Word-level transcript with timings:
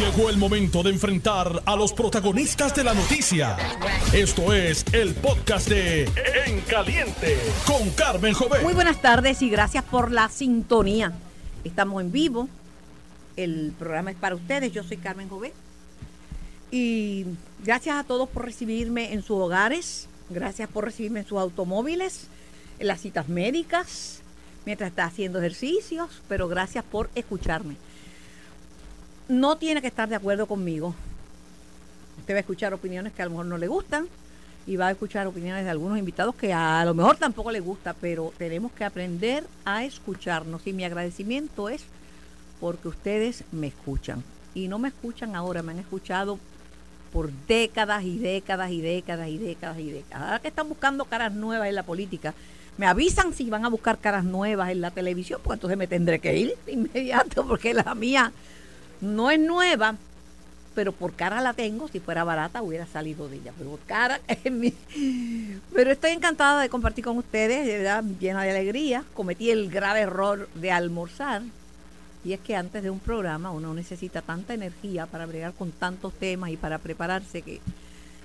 Llegó 0.00 0.30
el 0.30 0.38
momento 0.38 0.82
de 0.82 0.88
enfrentar 0.88 1.62
a 1.66 1.76
los 1.76 1.92
protagonistas 1.92 2.74
de 2.74 2.84
la 2.84 2.94
noticia. 2.94 3.54
Esto 4.14 4.54
es 4.54 4.82
el 4.94 5.14
podcast 5.14 5.68
de 5.68 6.04
En 6.46 6.62
Caliente 6.62 7.36
con 7.66 7.90
Carmen 7.90 8.32
Jovet. 8.32 8.62
Muy 8.62 8.72
buenas 8.72 9.02
tardes 9.02 9.42
y 9.42 9.50
gracias 9.50 9.84
por 9.84 10.10
la 10.10 10.30
sintonía. 10.30 11.12
Estamos 11.64 12.00
en 12.00 12.12
vivo. 12.12 12.48
El 13.36 13.74
programa 13.78 14.10
es 14.10 14.16
para 14.16 14.36
ustedes. 14.36 14.72
Yo 14.72 14.82
soy 14.84 14.96
Carmen 14.96 15.28
Jovet. 15.28 15.52
Y 16.70 17.26
gracias 17.62 17.96
a 17.96 18.04
todos 18.04 18.26
por 18.26 18.46
recibirme 18.46 19.12
en 19.12 19.20
sus 19.20 19.36
hogares. 19.36 20.08
Gracias 20.30 20.70
por 20.70 20.86
recibirme 20.86 21.20
en 21.20 21.26
sus 21.26 21.38
automóviles, 21.38 22.28
en 22.78 22.86
las 22.86 23.02
citas 23.02 23.28
médicas, 23.28 24.22
mientras 24.64 24.88
está 24.88 25.04
haciendo 25.04 25.40
ejercicios. 25.40 26.22
Pero 26.26 26.48
gracias 26.48 26.84
por 26.84 27.10
escucharme 27.14 27.76
no 29.30 29.56
tiene 29.56 29.80
que 29.80 29.86
estar 29.86 30.08
de 30.08 30.16
acuerdo 30.16 30.46
conmigo. 30.46 30.92
Usted 32.18 32.34
va 32.34 32.38
a 32.38 32.40
escuchar 32.40 32.74
opiniones 32.74 33.12
que 33.12 33.22
a 33.22 33.26
lo 33.26 33.30
mejor 33.30 33.46
no 33.46 33.58
le 33.58 33.68
gustan 33.68 34.08
y 34.66 34.76
va 34.76 34.88
a 34.88 34.90
escuchar 34.90 35.26
opiniones 35.26 35.64
de 35.64 35.70
algunos 35.70 35.98
invitados 35.98 36.34
que 36.34 36.52
a 36.52 36.84
lo 36.84 36.94
mejor 36.94 37.16
tampoco 37.16 37.52
le 37.52 37.60
gusta, 37.60 37.94
pero 37.94 38.32
tenemos 38.36 38.72
que 38.72 38.84
aprender 38.84 39.44
a 39.64 39.84
escucharnos 39.84 40.66
y 40.66 40.72
mi 40.72 40.84
agradecimiento 40.84 41.68
es 41.68 41.84
porque 42.58 42.88
ustedes 42.88 43.44
me 43.52 43.68
escuchan 43.68 44.22
y 44.52 44.66
no 44.66 44.80
me 44.80 44.88
escuchan 44.88 45.36
ahora, 45.36 45.62
me 45.62 45.72
han 45.72 45.78
escuchado 45.78 46.38
por 47.12 47.30
décadas 47.46 48.02
y 48.02 48.18
décadas 48.18 48.72
y 48.72 48.80
décadas 48.80 49.28
y 49.28 49.38
décadas 49.38 49.78
y 49.78 49.90
décadas. 49.90 50.26
Ahora 50.26 50.38
que 50.40 50.48
están 50.48 50.68
buscando 50.68 51.04
caras 51.04 51.32
nuevas 51.32 51.68
en 51.68 51.76
la 51.76 51.84
política, 51.84 52.34
me 52.76 52.86
avisan 52.86 53.32
si 53.32 53.48
van 53.48 53.64
a 53.64 53.68
buscar 53.68 53.98
caras 53.98 54.24
nuevas 54.24 54.70
en 54.70 54.80
la 54.80 54.90
televisión, 54.90 55.40
pues 55.42 55.56
entonces 55.56 55.78
me 55.78 55.86
tendré 55.86 56.18
que 56.18 56.36
ir 56.36 56.54
de 56.66 56.72
inmediato 56.72 57.46
porque 57.46 57.74
la 57.74 57.94
mía 57.94 58.32
no 59.00 59.30
es 59.30 59.40
nueva, 59.40 59.96
pero 60.74 60.92
por 60.92 61.14
cara 61.14 61.40
la 61.40 61.52
tengo. 61.52 61.88
Si 61.88 62.00
fuera 62.00 62.24
barata 62.24 62.62
hubiera 62.62 62.86
salido 62.86 63.28
de 63.28 63.36
ella, 63.36 63.52
pero 63.56 63.70
por 63.70 63.80
cara 63.80 64.20
es 64.28 64.52
mi... 64.52 64.72
Pero 65.74 65.90
estoy 65.90 66.12
encantada 66.12 66.62
de 66.62 66.68
compartir 66.68 67.04
con 67.04 67.18
ustedes, 67.18 67.66
de 67.66 67.78
verdad, 67.78 68.04
llena 68.18 68.42
de 68.42 68.50
alegría. 68.50 69.04
Cometí 69.14 69.50
el 69.50 69.70
grave 69.70 70.00
error 70.00 70.48
de 70.54 70.72
almorzar. 70.72 71.42
Y 72.24 72.34
es 72.34 72.40
que 72.40 72.54
antes 72.54 72.82
de 72.82 72.90
un 72.90 72.98
programa 72.98 73.50
uno 73.50 73.72
necesita 73.72 74.20
tanta 74.20 74.52
energía 74.52 75.06
para 75.06 75.24
bregar 75.24 75.54
con 75.54 75.72
tantos 75.72 76.12
temas 76.14 76.50
y 76.50 76.56
para 76.56 76.78
prepararse 76.78 77.40
que 77.40 77.60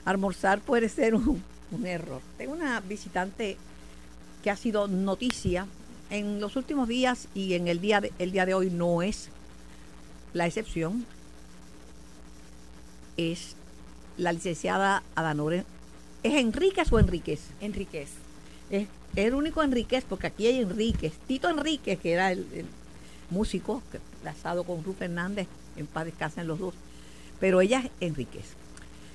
almorzar 0.03 0.59
puede 0.59 0.89
ser 0.89 1.15
un, 1.15 1.41
error. 1.83 2.21
Tengo 2.37 2.53
una 2.53 2.79
visitante 2.81 3.57
que 4.43 4.51
ha 4.51 4.55
sido 4.55 4.87
noticia 4.87 5.67
en 6.09 6.39
los 6.39 6.55
últimos 6.55 6.87
días 6.87 7.27
y 7.33 7.53
en 7.53 7.67
el 7.67 7.81
día 7.81 8.01
el 8.19 8.31
día 8.31 8.45
de 8.45 8.53
hoy 8.53 8.69
no 8.69 9.01
es 9.01 9.29
la 10.35 10.45
excepción 10.45 11.05
es 13.15 13.55
la 14.17 14.33
licenciada 14.33 15.01
Adanore. 15.15 15.63
¿Es 16.23 16.33
Enríquez 16.33 16.91
o 16.91 16.99
Enríquez? 16.99 17.39
Enríquez. 17.61 18.09
Es, 18.69 18.89
el 19.15 19.33
único 19.33 19.63
Enríquez, 19.63 20.03
porque 20.03 20.27
aquí 20.27 20.45
hay 20.45 20.59
Enríquez. 20.59 21.13
Tito 21.25 21.49
Enríquez, 21.49 21.99
que 21.99 22.11
era 22.11 22.33
el, 22.33 22.65
músico 23.29 23.81
casado 24.23 24.65
con 24.65 24.83
Ruth 24.83 24.97
Fernández, 24.97 25.47
en 25.77 25.87
paz 25.87 26.05
descansen 26.05 26.47
los 26.47 26.59
dos. 26.59 26.73
Pero 27.39 27.61
ella 27.61 27.79
es 27.79 27.91
Enríquez. 28.01 28.45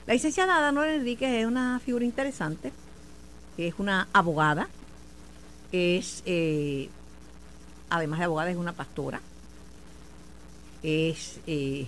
La 0.06 0.14
licenciada 0.14 0.56
Adanore 0.56 0.96
Enríquez 0.96 1.30
es 1.34 1.46
una 1.46 1.80
figura 1.80 2.06
interesante. 2.06 2.72
Es 3.58 3.74
una 3.76 4.08
abogada. 4.14 4.70
Es, 5.70 6.22
eh, 6.24 6.88
además 7.91 8.20
de 8.20 8.24
abogada, 8.24 8.50
es 8.50 8.56
una 8.56 8.72
pastora 8.72 9.20
es 10.82 11.38
eh, 11.46 11.86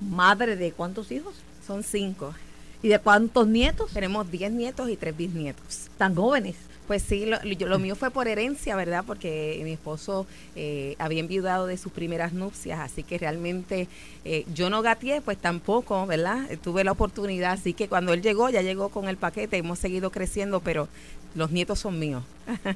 madre 0.00 0.56
de 0.56 0.72
cuántos 0.72 1.10
hijos? 1.12 1.34
Son 1.66 1.82
cinco. 1.82 2.34
¿Y 2.82 2.88
de 2.88 2.98
cuántos 2.98 3.46
nietos? 3.46 3.90
Tenemos 3.92 4.30
diez 4.30 4.52
nietos 4.52 4.88
y 4.88 4.96
tres 4.96 5.16
bisnietos. 5.16 5.88
¿Tan 5.98 6.14
jóvenes? 6.14 6.54
Pues 6.86 7.02
sí, 7.02 7.26
lo, 7.26 7.38
lo, 7.42 7.78
mío 7.78 7.96
fue 7.96 8.10
por 8.10 8.28
herencia, 8.28 8.74
¿verdad? 8.74 9.04
Porque 9.06 9.60
mi 9.62 9.72
esposo 9.72 10.26
eh, 10.56 10.96
había 10.98 11.20
enviudado 11.20 11.66
de 11.66 11.76
sus 11.76 11.92
primeras 11.92 12.32
nupcias, 12.32 12.80
así 12.80 13.02
que 13.02 13.18
realmente 13.18 13.88
eh, 14.24 14.46
yo 14.54 14.70
no 14.70 14.80
gateé, 14.80 15.20
pues 15.20 15.36
tampoco, 15.36 16.06
¿verdad? 16.06 16.48
Tuve 16.62 16.84
la 16.84 16.92
oportunidad, 16.92 17.52
así 17.52 17.74
que 17.74 17.88
cuando 17.88 18.14
él 18.14 18.22
llegó, 18.22 18.48
ya 18.48 18.62
llegó 18.62 18.88
con 18.88 19.06
el 19.06 19.18
paquete, 19.18 19.58
hemos 19.58 19.78
seguido 19.78 20.10
creciendo, 20.10 20.60
pero 20.60 20.88
los 21.34 21.50
nietos 21.50 21.78
son 21.78 21.98
míos. 21.98 22.22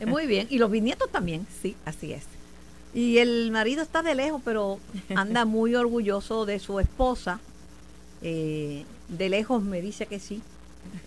Muy 0.07 0.27
bien, 0.27 0.47
y 0.51 0.59
los 0.59 0.71
bisnietos 0.71 1.09
también. 1.11 1.47
Sí, 1.63 1.75
así 1.87 2.13
es. 2.13 2.25
Y 2.95 3.19
el 3.19 3.51
marido 3.51 3.83
está 3.83 4.03
de 4.03 4.15
lejos, 4.15 4.43
pero 4.45 4.79
anda 5.15 5.45
muy 5.47 5.75
orgulloso 5.75 6.45
de 6.45 6.59
su 6.59 6.79
esposa. 6.79 7.41
Eh, 8.21 8.85
de 9.09 9.29
lejos 9.29 9.63
me 9.63 9.81
dice 9.81 10.07
que 10.07 10.21
sí, 10.21 10.43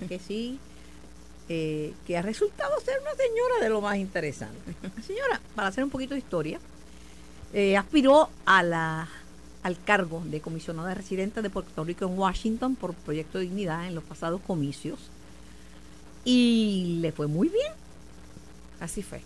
que 0.07 0.19
sí, 0.19 0.59
eh, 1.47 1.93
que 2.07 2.17
ha 2.17 2.21
resultado 2.21 2.79
ser 2.81 2.99
una 3.01 3.11
señora 3.11 3.59
de 3.61 3.69
lo 3.69 3.81
más 3.81 3.97
interesante. 3.97 4.75
señora, 5.05 5.39
para 5.53 5.67
hacer 5.67 5.83
un 5.83 5.89
poquito 5.89 6.13
de 6.13 6.19
historia, 6.19 6.59
eh, 7.53 7.77
aspiró 7.77 8.29
a 8.45 8.63
la, 8.63 9.07
al 9.61 9.81
cargo 9.83 10.23
de 10.25 10.41
comisionada 10.41 10.93
residente 10.93 11.41
de 11.41 11.49
Puerto 11.49 11.83
Rico 11.83 12.05
en 12.05 12.17
Washington 12.17 12.75
por 12.75 12.93
Proyecto 12.93 13.39
Dignidad 13.39 13.87
en 13.87 13.95
los 13.95 14.03
pasados 14.03 14.41
comicios. 14.41 14.99
Y 16.23 16.97
le 17.01 17.11
fue 17.11 17.27
muy 17.27 17.49
bien. 17.49 17.71
Así 18.79 19.03
fue. 19.03 19.21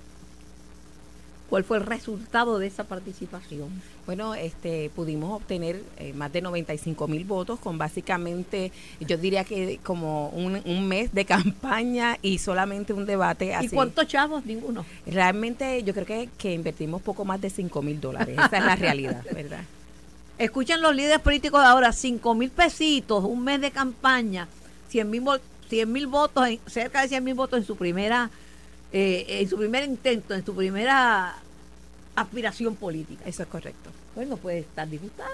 ¿Cuál 1.49 1.63
fue 1.63 1.77
el 1.77 1.85
resultado 1.85 2.59
de 2.59 2.67
esa 2.67 2.83
participación? 2.83 3.69
Bueno, 4.05 4.35
este, 4.35 4.91
pudimos 4.95 5.35
obtener 5.35 5.81
eh, 5.97 6.13
más 6.13 6.31
de 6.31 6.41
95 6.41 7.07
mil 7.07 7.23
votos 7.23 7.59
con 7.59 7.79
básicamente, 7.79 8.71
yo 8.99 9.17
diría 9.17 9.43
que 9.43 9.79
como 9.81 10.29
un, 10.29 10.87
mes 10.87 11.11
de 11.13 11.25
campaña 11.25 12.17
y 12.21 12.37
solamente 12.37 12.93
un 12.93 13.07
debate. 13.07 13.55
¿Y 13.61 13.69
cuántos 13.69 14.07
chavos? 14.07 14.45
Ninguno. 14.45 14.85
Realmente 15.07 15.81
yo 15.83 15.93
creo 15.93 16.05
que, 16.05 16.29
que 16.37 16.53
invertimos 16.53 17.01
poco 17.01 17.25
más 17.25 17.41
de 17.41 17.49
5 17.49 17.81
mil 17.81 17.99
dólares. 17.99 18.37
Esa 18.37 18.57
es 18.57 18.65
la 18.65 18.75
realidad, 18.77 19.23
¿verdad? 19.33 19.61
Escuchen 20.37 20.81
los 20.81 20.95
líderes 20.95 21.19
políticos 21.19 21.61
de 21.61 21.67
ahora, 21.67 21.91
5 21.91 22.35
mil 22.35 22.51
pesitos, 22.51 23.25
un 23.25 23.43
mes 23.43 23.59
de 23.59 23.71
campaña, 23.71 24.47
100 24.89 25.09
mil 25.09 26.07
votos, 26.07 26.47
cerca 26.67 27.01
de 27.01 27.07
100 27.07 27.23
mil 27.23 27.33
votos 27.33 27.59
en 27.59 27.65
su 27.65 27.75
primera 27.75 28.29
eh, 28.91 29.25
en 29.27 29.49
su 29.49 29.57
primer 29.57 29.83
intento, 29.83 30.33
en 30.33 30.45
su 30.45 30.55
primera 30.55 31.35
aspiración 32.15 32.75
política. 32.75 33.23
Eso 33.25 33.43
es 33.43 33.49
correcto. 33.49 33.89
Bueno, 34.15 34.37
puede 34.37 34.59
estar 34.59 34.89
disgustada, 34.89 35.29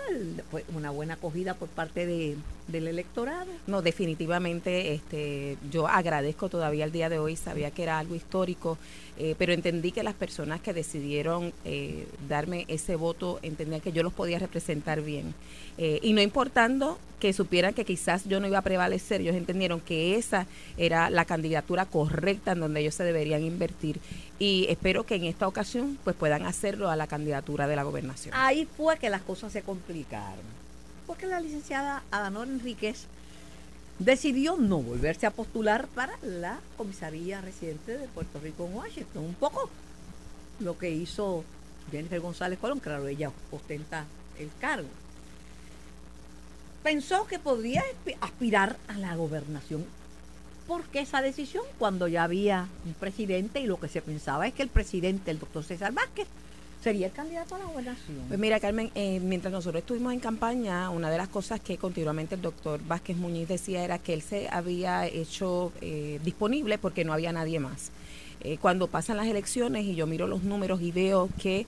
una 0.75 0.91
buena 0.91 1.15
acogida 1.15 1.53
por 1.53 1.69
parte 1.69 2.05
de, 2.05 2.35
del 2.67 2.87
electorado. 2.87 3.47
No, 3.67 3.81
definitivamente, 3.81 4.93
este, 4.93 5.57
yo 5.71 5.87
agradezco 5.87 6.49
todavía 6.49 6.85
el 6.85 6.91
día 6.91 7.09
de 7.09 7.17
hoy, 7.17 7.35
sabía 7.35 7.71
que 7.71 7.83
era 7.83 7.97
algo 7.97 8.15
histórico, 8.15 8.77
eh, 9.17 9.35
pero 9.37 9.53
entendí 9.53 9.91
que 9.91 10.03
las 10.03 10.13
personas 10.13 10.59
que 10.59 10.73
decidieron 10.73 11.53
eh, 11.63 12.07
darme 12.27 12.65
ese 12.67 12.95
voto 12.95 13.39
entendían 13.43 13.79
que 13.81 13.93
yo 13.93 14.03
los 14.03 14.13
podía 14.13 14.39
representar 14.39 15.01
bien. 15.01 15.33
Eh, 15.77 15.99
y 16.01 16.13
no 16.13 16.21
importando 16.21 16.97
que 17.19 17.31
supieran 17.31 17.73
que 17.73 17.85
quizás 17.85 18.25
yo 18.25 18.39
no 18.39 18.47
iba 18.47 18.57
a 18.57 18.61
prevalecer, 18.61 19.21
ellos 19.21 19.35
entendieron 19.35 19.79
que 19.79 20.15
esa 20.15 20.47
era 20.77 21.09
la 21.09 21.23
candidatura 21.25 21.85
correcta 21.85 22.51
en 22.51 22.59
donde 22.59 22.81
ellos 22.81 22.95
se 22.95 23.03
deberían 23.03 23.43
invertir. 23.43 23.99
Y 24.37 24.65
espero 24.69 25.05
que 25.05 25.15
en 25.15 25.23
esta 25.23 25.47
ocasión 25.47 25.97
pues 26.03 26.15
puedan 26.15 26.45
hacerlo 26.45 26.89
a 26.89 26.97
la 26.97 27.07
candidatura 27.07 27.67
de 27.67 27.75
la 27.77 27.83
gobernación. 27.83 28.35
Ahí 28.37 28.67
fue 28.77 28.97
que 28.99 29.09
las 29.09 29.21
cosas 29.21 29.53
se 29.53 29.61
complicaron. 29.61 30.43
Porque 31.07 31.25
la 31.25 31.39
licenciada 31.39 32.03
Adanor 32.11 32.47
Enríquez 32.47 33.07
decidió 33.99 34.57
no 34.57 34.81
volverse 34.81 35.25
a 35.25 35.31
postular 35.31 35.87
para 35.87 36.17
la 36.21 36.59
comisaría 36.77 37.41
residente 37.41 37.97
de 37.97 38.07
Puerto 38.07 38.39
Rico 38.39 38.65
en 38.65 38.75
Washington. 38.75 39.23
Un 39.23 39.33
poco 39.35 39.69
lo 40.59 40.77
que 40.77 40.89
hizo 40.89 41.43
Jennifer 41.91 42.19
González 42.19 42.59
Colón, 42.59 42.79
claro, 42.79 43.07
ella 43.07 43.31
ostenta 43.51 44.05
el 44.39 44.49
cargo. 44.59 44.89
Pensó 46.83 47.25
que 47.25 47.39
podría 47.39 47.83
aspirar 48.21 48.77
a 48.87 48.97
la 48.97 49.15
gobernación. 49.15 49.85
¿Por 50.67 50.83
qué 50.83 50.99
esa 50.99 51.21
decisión? 51.21 51.63
Cuando 51.79 52.07
ya 52.07 52.23
había 52.23 52.67
un 52.85 52.93
presidente 52.93 53.59
y 53.59 53.67
lo 53.67 53.79
que 53.79 53.87
se 53.87 54.01
pensaba 54.01 54.47
es 54.47 54.53
que 54.53 54.63
el 54.63 54.69
presidente, 54.69 55.31
el 55.31 55.39
doctor 55.39 55.63
César 55.63 55.93
Vázquez, 55.93 56.27
sería 56.85 57.07
el 57.07 57.13
candidato 57.13 57.55
a 57.55 57.57
la 57.57 57.65
gobernación. 57.65 58.19
Pues 58.27 58.39
mira, 58.39 58.59
Carmen, 58.59 58.91
eh, 58.93 59.19
mientras 59.19 59.51
nosotros 59.51 59.81
estuvimos 59.81 60.13
en 60.13 60.19
campaña, 60.19 60.91
una 60.91 61.09
de 61.09 61.17
las 61.17 61.27
cosas 61.27 61.59
que 61.59 61.79
continuamente 61.79 62.35
el 62.35 62.43
doctor 62.43 62.79
Vázquez 62.87 63.17
Muñiz 63.17 63.47
decía 63.47 63.83
era 63.83 63.97
que 63.97 64.13
él 64.13 64.21
se 64.21 64.47
había 64.49 65.07
hecho 65.07 65.71
eh, 65.81 66.19
disponible 66.23 66.77
porque 66.77 67.03
no 67.03 67.11
había 67.11 67.33
nadie 67.33 67.59
más. 67.59 67.89
Eh, 68.41 68.59
cuando 68.61 68.85
pasan 68.85 69.17
las 69.17 69.25
elecciones 69.25 69.85
y 69.85 69.95
yo 69.95 70.05
miro 70.05 70.27
los 70.27 70.43
números 70.43 70.79
y 70.83 70.91
veo 70.91 71.27
que 71.41 71.65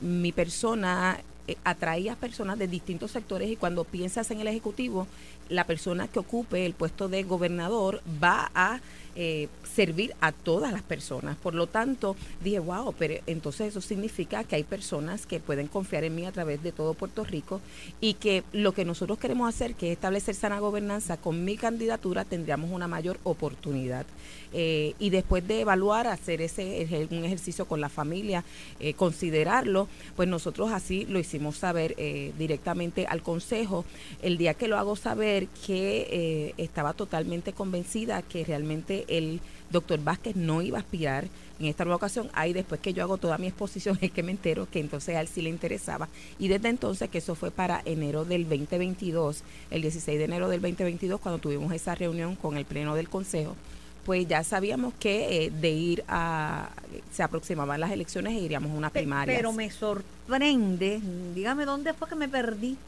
mi 0.00 0.30
persona 0.30 1.18
atraía 1.64 2.14
personas 2.14 2.56
de 2.56 2.68
distintos 2.68 3.10
sectores 3.10 3.50
y 3.50 3.56
cuando 3.56 3.82
piensas 3.82 4.30
en 4.30 4.38
el 4.38 4.46
Ejecutivo, 4.46 5.08
la 5.48 5.64
persona 5.64 6.06
que 6.06 6.20
ocupe 6.20 6.66
el 6.66 6.74
puesto 6.74 7.08
de 7.08 7.24
gobernador 7.24 8.00
va 8.22 8.48
a 8.54 8.78
eh, 9.20 9.48
servir 9.74 10.14
a 10.20 10.30
todas 10.30 10.72
las 10.72 10.82
personas. 10.82 11.36
Por 11.36 11.52
lo 11.52 11.66
tanto, 11.66 12.14
dije, 12.40 12.60
wow, 12.60 12.94
pero 12.96 13.14
entonces 13.26 13.70
eso 13.70 13.80
significa 13.80 14.44
que 14.44 14.54
hay 14.54 14.62
personas 14.62 15.26
que 15.26 15.40
pueden 15.40 15.66
confiar 15.66 16.04
en 16.04 16.14
mí 16.14 16.24
a 16.24 16.30
través 16.30 16.62
de 16.62 16.70
todo 16.70 16.94
Puerto 16.94 17.24
Rico 17.24 17.60
y 18.00 18.14
que 18.14 18.44
lo 18.52 18.70
que 18.70 18.84
nosotros 18.84 19.18
queremos 19.18 19.52
hacer, 19.52 19.74
que 19.74 19.88
es 19.88 19.94
establecer 19.94 20.36
sana 20.36 20.60
gobernanza, 20.60 21.16
con 21.16 21.44
mi 21.44 21.56
candidatura 21.56 22.24
tendríamos 22.24 22.70
una 22.70 22.86
mayor 22.86 23.18
oportunidad. 23.24 24.06
Eh, 24.52 24.94
y 25.00 25.10
después 25.10 25.46
de 25.46 25.60
evaluar, 25.60 26.06
hacer 26.06 26.40
ese 26.40 27.08
un 27.10 27.24
ejercicio 27.24 27.66
con 27.66 27.80
la 27.80 27.88
familia, 27.88 28.44
eh, 28.78 28.94
considerarlo, 28.94 29.88
pues 30.14 30.28
nosotros 30.28 30.70
así 30.70 31.06
lo 31.06 31.18
hicimos 31.18 31.56
saber 31.56 31.96
directamente 32.38 33.06
al 33.06 33.22
Consejo. 33.22 33.84
El 34.22 34.38
día 34.38 34.54
que 34.54 34.68
lo 34.68 34.78
hago 34.78 34.94
saber 34.94 35.48
que 35.66 36.54
estaba 36.56 36.92
totalmente 36.92 37.52
convencida 37.52 38.22
que 38.22 38.44
realmente 38.44 39.04
el 39.08 39.40
doctor 39.70 40.02
Vázquez 40.02 40.36
no 40.36 40.62
iba 40.62 40.78
a 40.78 40.80
aspirar 40.80 41.26
en 41.58 41.66
esta 41.66 41.84
nueva 41.84 41.96
ocasión. 41.96 42.30
Ahí 42.32 42.52
después 42.52 42.80
que 42.80 42.92
yo 42.92 43.02
hago 43.02 43.18
toda 43.18 43.38
mi 43.38 43.46
exposición 43.46 43.98
es 44.02 44.10
que 44.10 44.22
me 44.22 44.32
entero 44.32 44.68
que 44.70 44.80
entonces 44.80 45.16
a 45.16 45.20
él 45.20 45.28
sí 45.28 45.42
le 45.42 45.50
interesaba. 45.50 46.08
Y 46.38 46.48
desde 46.48 46.68
entonces, 46.68 47.08
que 47.10 47.18
eso 47.18 47.34
fue 47.34 47.50
para 47.50 47.82
enero 47.84 48.24
del 48.24 48.48
2022, 48.48 49.42
el 49.70 49.82
16 49.82 50.18
de 50.18 50.24
enero 50.24 50.48
del 50.48 50.60
2022, 50.60 51.20
cuando 51.20 51.38
tuvimos 51.38 51.72
esa 51.72 51.94
reunión 51.94 52.36
con 52.36 52.56
el 52.56 52.64
Pleno 52.64 52.94
del 52.94 53.08
Consejo, 53.08 53.56
pues 54.04 54.26
ya 54.26 54.42
sabíamos 54.42 54.94
que 54.98 55.44
eh, 55.44 55.50
de 55.50 55.70
ir 55.70 56.04
a, 56.08 56.70
se 57.12 57.22
aproximaban 57.22 57.78
las 57.78 57.90
elecciones 57.90 58.32
e 58.32 58.40
iríamos 58.40 58.70
a 58.70 58.74
una 58.74 58.90
primaria. 58.90 59.36
Pero 59.36 59.52
me 59.52 59.70
sorprende, 59.70 61.00
dígame 61.34 61.66
dónde 61.66 61.92
fue 61.92 62.08
que 62.08 62.14
me 62.14 62.28
perdí. 62.28 62.78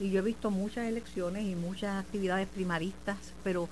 Y 0.00 0.10
yo 0.10 0.20
he 0.20 0.22
visto 0.22 0.50
muchas 0.50 0.88
elecciones 0.88 1.44
y 1.44 1.54
muchas 1.54 2.02
actividades 2.02 2.48
primaristas, 2.48 3.16
pero 3.44 3.68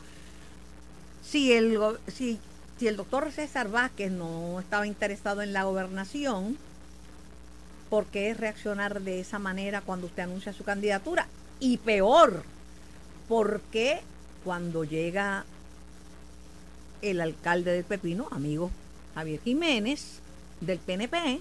si 1.22 1.52
el, 1.52 1.78
si, 2.08 2.38
si 2.78 2.88
el 2.88 2.96
doctor 2.96 3.30
César 3.32 3.70
Vázquez 3.70 4.10
no 4.10 4.60
estaba 4.60 4.86
interesado 4.86 5.42
en 5.42 5.52
la 5.52 5.64
gobernación, 5.64 6.58
¿por 7.88 8.06
qué 8.06 8.34
reaccionar 8.34 9.02
de 9.02 9.20
esa 9.20 9.38
manera 9.38 9.80
cuando 9.80 10.06
usted 10.06 10.24
anuncia 10.24 10.52
su 10.52 10.64
candidatura? 10.64 11.26
Y 11.60 11.78
peor, 11.78 12.42
¿por 13.28 13.60
qué 13.70 14.00
cuando 14.44 14.84
llega 14.84 15.44
el 17.02 17.20
alcalde 17.20 17.72
del 17.72 17.84
Pepino, 17.84 18.28
amigo 18.30 18.70
Javier 19.14 19.40
Jiménez, 19.42 20.20
del 20.60 20.78
PNP, 20.78 21.40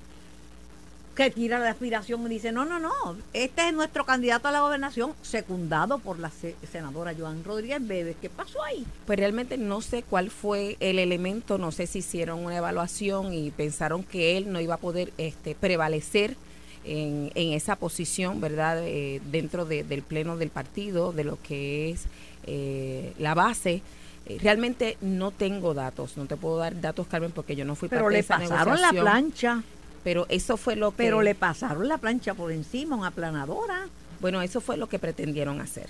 que 1.15 1.29
tira 1.29 1.59
la 1.59 1.69
aspiración 1.69 2.25
y 2.25 2.29
dice, 2.29 2.51
no, 2.51 2.65
no, 2.65 2.79
no, 2.79 2.91
este 3.33 3.67
es 3.67 3.73
nuestro 3.73 4.05
candidato 4.05 4.47
a 4.47 4.51
la 4.51 4.61
gobernación, 4.61 5.13
secundado 5.21 5.99
por 5.99 6.19
la 6.19 6.31
senadora 6.71 7.13
Joan 7.17 7.43
Rodríguez 7.43 7.85
Bebe. 7.85 8.15
¿Qué 8.21 8.29
pasó 8.29 8.63
ahí? 8.63 8.85
Pues 9.05 9.19
realmente 9.19 9.57
no 9.57 9.81
sé 9.81 10.03
cuál 10.03 10.29
fue 10.29 10.77
el 10.79 10.99
elemento, 10.99 11.57
no 11.57 11.71
sé 11.71 11.87
si 11.87 11.99
hicieron 11.99 12.45
una 12.45 12.57
evaluación 12.57 13.33
y 13.33 13.51
pensaron 13.51 14.03
que 14.03 14.37
él 14.37 14.51
no 14.51 14.61
iba 14.61 14.75
a 14.75 14.79
poder 14.79 15.11
este, 15.17 15.55
prevalecer 15.55 16.35
en, 16.83 17.31
en 17.35 17.53
esa 17.53 17.75
posición, 17.75 18.41
¿verdad?, 18.41 18.79
eh, 18.83 19.21
dentro 19.31 19.65
del 19.65 20.01
pleno 20.03 20.37
del 20.37 20.49
partido, 20.49 21.11
de 21.11 21.23
lo 21.23 21.37
que 21.41 21.91
es 21.91 22.05
eh, 22.47 23.13
la 23.19 23.35
base 23.35 23.83
eh, 24.25 24.37
realmente 24.41 24.97
no 25.01 25.31
tengo 25.31 25.73
datos, 25.73 26.15
no 26.15 26.25
te 26.25 26.37
puedo 26.37 26.57
dar 26.57 26.79
datos, 26.79 27.07
Carmen, 27.07 27.31
porque 27.31 27.55
yo 27.55 27.65
no 27.65 27.75
fui 27.75 27.89
Pero 27.89 28.09
le 28.09 28.23
pasaron 28.23 28.79
la 28.79 28.91
plancha. 28.91 29.63
Pero 30.03 30.25
eso 30.29 30.57
fue 30.57 30.75
lo 30.75 30.91
que... 30.91 30.97
Pero 30.97 31.21
le 31.21 31.35
pasaron 31.35 31.87
la 31.87 31.97
plancha 31.97 32.33
por 32.33 32.51
encima, 32.51 32.95
una 32.95 33.07
aplanadora. 33.07 33.87
Bueno, 34.19 34.41
eso 34.41 34.61
fue 34.61 34.77
lo 34.77 34.87
que 34.87 34.99
pretendieron 34.99 35.61
hacer. 35.61 35.87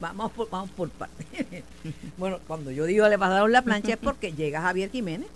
vamos 0.00 0.32
por, 0.32 0.50
vamos 0.50 0.70
por 0.70 0.90
partes. 0.90 1.26
bueno, 2.18 2.38
cuando 2.46 2.70
yo 2.70 2.84
digo 2.84 3.08
le 3.08 3.18
pasaron 3.18 3.52
la 3.52 3.62
plancha 3.62 3.94
es 3.94 3.98
porque 3.98 4.32
llega 4.32 4.62
Javier 4.62 4.90
Jiménez, 4.90 5.28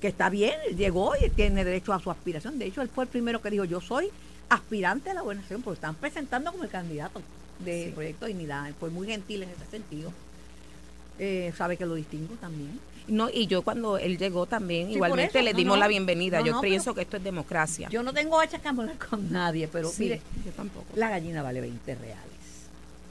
que 0.00 0.08
está 0.08 0.30
bien, 0.30 0.58
llegó 0.76 1.12
y 1.20 1.30
tiene 1.30 1.64
derecho 1.64 1.92
a 1.92 2.00
su 2.00 2.10
aspiración. 2.10 2.58
De 2.58 2.66
hecho, 2.66 2.82
él 2.82 2.88
fue 2.88 3.04
el 3.04 3.10
primero 3.10 3.42
que 3.42 3.50
dijo, 3.50 3.64
yo 3.64 3.80
soy 3.80 4.10
aspirante 4.48 5.10
a 5.10 5.14
la 5.14 5.22
gobernación, 5.22 5.62
porque 5.62 5.76
están 5.76 5.94
presentando 5.94 6.50
como 6.50 6.64
el 6.64 6.70
candidato 6.70 7.20
del 7.58 7.92
Proyecto 7.92 8.26
de 8.26 8.32
Dignidad. 8.32 8.70
Fue 8.78 8.90
muy 8.90 9.06
gentil 9.06 9.42
en 9.42 9.50
ese 9.50 9.66
sentido. 9.70 10.12
Eh, 11.18 11.52
sabe 11.56 11.76
que 11.76 11.86
lo 11.86 11.94
distingo 11.94 12.34
también. 12.40 12.78
No, 13.08 13.30
y 13.30 13.46
yo 13.46 13.62
cuando 13.62 13.98
él 13.98 14.18
llegó 14.18 14.46
también, 14.46 14.90
igualmente 14.90 15.42
le 15.42 15.54
dimos 15.54 15.78
la 15.78 15.88
bienvenida. 15.88 16.40
yo 16.42 16.60
pienso 16.60 16.94
que 16.94 17.02
esto 17.02 17.16
es 17.16 17.24
democracia. 17.24 17.88
Yo 17.88 18.02
no 18.02 18.12
tengo 18.12 18.38
que 18.40 18.98
con 19.08 19.32
nadie, 19.32 19.68
pero 19.68 19.90
mire, 19.98 20.20
yo 20.44 20.52
tampoco. 20.52 20.86
La 20.94 21.08
gallina 21.08 21.42
vale 21.42 21.60
20 21.60 21.94
reales. 21.94 22.28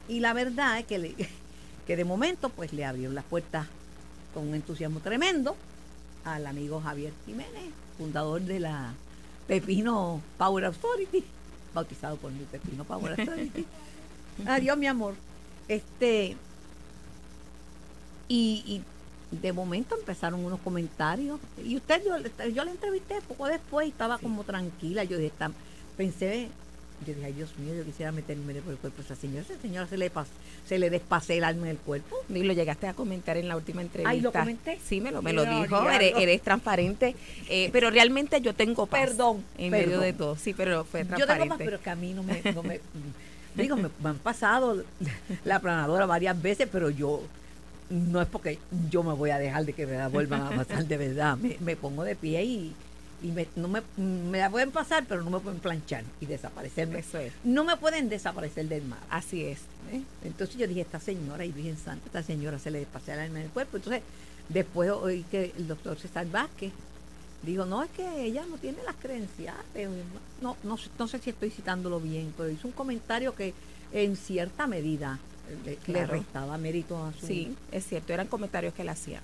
Y 0.08 0.20
la 0.20 0.32
verdad 0.32 0.78
es 0.78 0.86
que, 0.86 0.98
le, 0.98 1.14
que 1.86 1.96
de 1.96 2.04
momento 2.04 2.48
pues 2.48 2.72
le 2.72 2.84
abrieron 2.84 3.14
las 3.14 3.24
puertas 3.24 3.66
con 4.32 4.48
un 4.48 4.54
entusiasmo 4.54 5.00
tremendo 5.00 5.56
al 6.24 6.46
amigo 6.46 6.80
Javier 6.80 7.12
Jiménez, 7.26 7.70
fundador 7.96 8.40
de 8.42 8.60
la 8.60 8.94
Pepino 9.46 10.20
Power 10.36 10.66
Authority, 10.66 11.24
bautizado 11.74 12.16
por 12.16 12.30
mi 12.30 12.44
Pepino 12.44 12.84
Power 12.84 13.18
Authority. 13.18 13.66
Adiós, 14.46 14.78
mi 14.78 14.86
amor. 14.86 15.14
Este, 15.66 16.36
y, 18.28 18.82
de 19.30 19.52
momento 19.52 19.96
empezaron 19.96 20.44
unos 20.44 20.60
comentarios. 20.60 21.38
Y 21.64 21.76
usted, 21.76 22.02
yo, 22.04 22.16
yo 22.48 22.64
la 22.64 22.70
entrevisté 22.70 23.20
poco 23.26 23.46
después 23.46 23.86
y 23.86 23.90
estaba 23.90 24.18
como 24.18 24.44
tranquila. 24.44 25.04
Yo 25.04 25.18
dije, 25.18 25.32
pensé, 25.96 26.48
yo 27.06 27.14
dije, 27.14 27.26
ay 27.26 27.32
Dios 27.32 27.50
mío, 27.58 27.74
yo 27.74 27.84
quisiera 27.84 28.10
meterme 28.10 28.54
por 28.54 28.72
el 28.72 28.78
cuerpo 28.78 29.02
a 29.02 29.04
esa 29.04 29.14
señora. 29.14 29.42
Esa 29.42 29.60
señora 29.60 29.86
se 29.86 29.98
le, 29.98 30.10
se 30.66 30.78
le 30.78 30.90
despase 30.90 31.36
el 31.36 31.44
alma 31.44 31.66
en 31.66 31.72
el 31.72 31.78
cuerpo. 31.78 32.16
Y 32.28 32.42
lo 32.42 32.54
llegaste 32.54 32.86
a 32.86 32.94
comentar 32.94 33.36
en 33.36 33.48
la 33.48 33.56
última 33.56 33.82
entrevista. 33.82 34.10
Ay, 34.10 34.20
lo 34.20 34.32
comenté. 34.32 34.78
Sí, 34.84 35.00
me 35.00 35.10
lo, 35.10 35.22
me 35.22 35.32
lo 35.32 35.44
dijo. 35.44 35.88
Eres, 35.90 36.42
transparente. 36.42 37.14
Eh, 37.48 37.68
pero 37.72 37.90
realmente 37.90 38.40
yo 38.40 38.54
tengo 38.54 38.86
paz. 38.86 39.00
Perdón. 39.00 39.44
En 39.58 39.70
medio 39.70 40.00
de 40.00 40.12
todo. 40.12 40.36
Sí, 40.36 40.54
pero 40.54 40.84
fue 40.84 41.04
transparente. 41.04 41.20
Yo 41.20 41.40
tengo 41.40 41.56
paz, 41.56 41.64
pero 41.64 41.80
que 41.80 41.90
a 41.90 41.96
mí 41.96 42.14
no 42.14 42.22
me. 42.22 42.42
No 42.52 42.62
me 42.62 42.80
digo, 43.54 43.76
me, 43.76 43.88
me 44.02 44.10
han 44.10 44.18
pasado 44.18 44.82
la 45.44 45.60
planadora 45.60 46.06
varias 46.06 46.40
veces, 46.40 46.68
pero 46.70 46.90
yo 46.90 47.22
no 47.90 48.20
es 48.20 48.28
porque 48.28 48.58
yo 48.90 49.02
me 49.02 49.14
voy 49.14 49.30
a 49.30 49.38
dejar 49.38 49.64
de 49.64 49.72
que 49.72 49.86
me 49.86 49.96
la 49.96 50.08
vuelvan 50.08 50.42
a 50.42 50.50
pasar 50.50 50.86
de 50.86 50.96
verdad. 50.96 51.36
Me, 51.36 51.76
pongo 51.76 52.04
de 52.04 52.16
pie 52.16 52.44
y, 52.44 52.74
y 53.22 53.28
me, 53.28 53.48
no 53.56 53.68
me, 53.68 53.82
me, 53.96 54.38
la 54.38 54.50
pueden 54.50 54.70
pasar, 54.70 55.04
pero 55.08 55.22
no 55.22 55.30
me 55.30 55.40
pueden 55.40 55.60
planchar 55.60 56.04
y 56.20 56.26
desaparecerme. 56.26 56.98
Eso 56.98 57.18
es. 57.18 57.32
No 57.44 57.64
me 57.64 57.76
pueden 57.76 58.08
desaparecer 58.08 58.68
del 58.68 58.84
mar. 58.84 59.00
Así 59.10 59.44
es. 59.44 59.60
¿eh? 59.92 60.02
Entonces 60.24 60.56
yo 60.56 60.66
dije, 60.66 60.82
esta 60.82 61.00
señora, 61.00 61.44
y 61.44 61.52
Virgen 61.52 61.76
Santa, 61.76 62.06
esta 62.06 62.22
señora 62.22 62.58
se 62.58 62.70
le 62.70 62.84
pasea 62.84 63.14
el 63.14 63.20
alma 63.20 63.38
en 63.38 63.46
el 63.46 63.50
cuerpo. 63.50 63.78
Entonces, 63.78 64.02
después 64.48 64.90
oí 64.90 65.24
que 65.30 65.52
el 65.56 65.66
doctor 65.66 65.98
César 65.98 66.26
Vázquez 66.30 66.72
dijo, 67.42 67.64
no, 67.64 67.82
es 67.82 67.90
que 67.90 68.24
ella 68.24 68.44
no 68.48 68.58
tiene 68.58 68.82
las 68.84 68.96
credenciales. 68.96 69.88
No, 70.42 70.56
no, 70.62 70.78
no 70.98 71.08
sé 71.08 71.18
si 71.18 71.30
estoy 71.30 71.50
citándolo 71.50 72.00
bien, 72.00 72.34
pero 72.36 72.50
hizo 72.50 72.68
un 72.68 72.72
comentario 72.72 73.34
que 73.34 73.54
en 73.92 74.16
cierta 74.16 74.66
medida 74.66 75.18
le, 75.86 76.06
restaba 76.06 76.58
mérito 76.58 77.02
a 77.02 77.12
su... 77.12 77.26
Sí, 77.26 77.56
es 77.72 77.86
cierto, 77.86 78.12
eran 78.12 78.26
comentarios 78.26 78.74
que 78.74 78.82
él 78.82 78.88
hacía. 78.88 79.20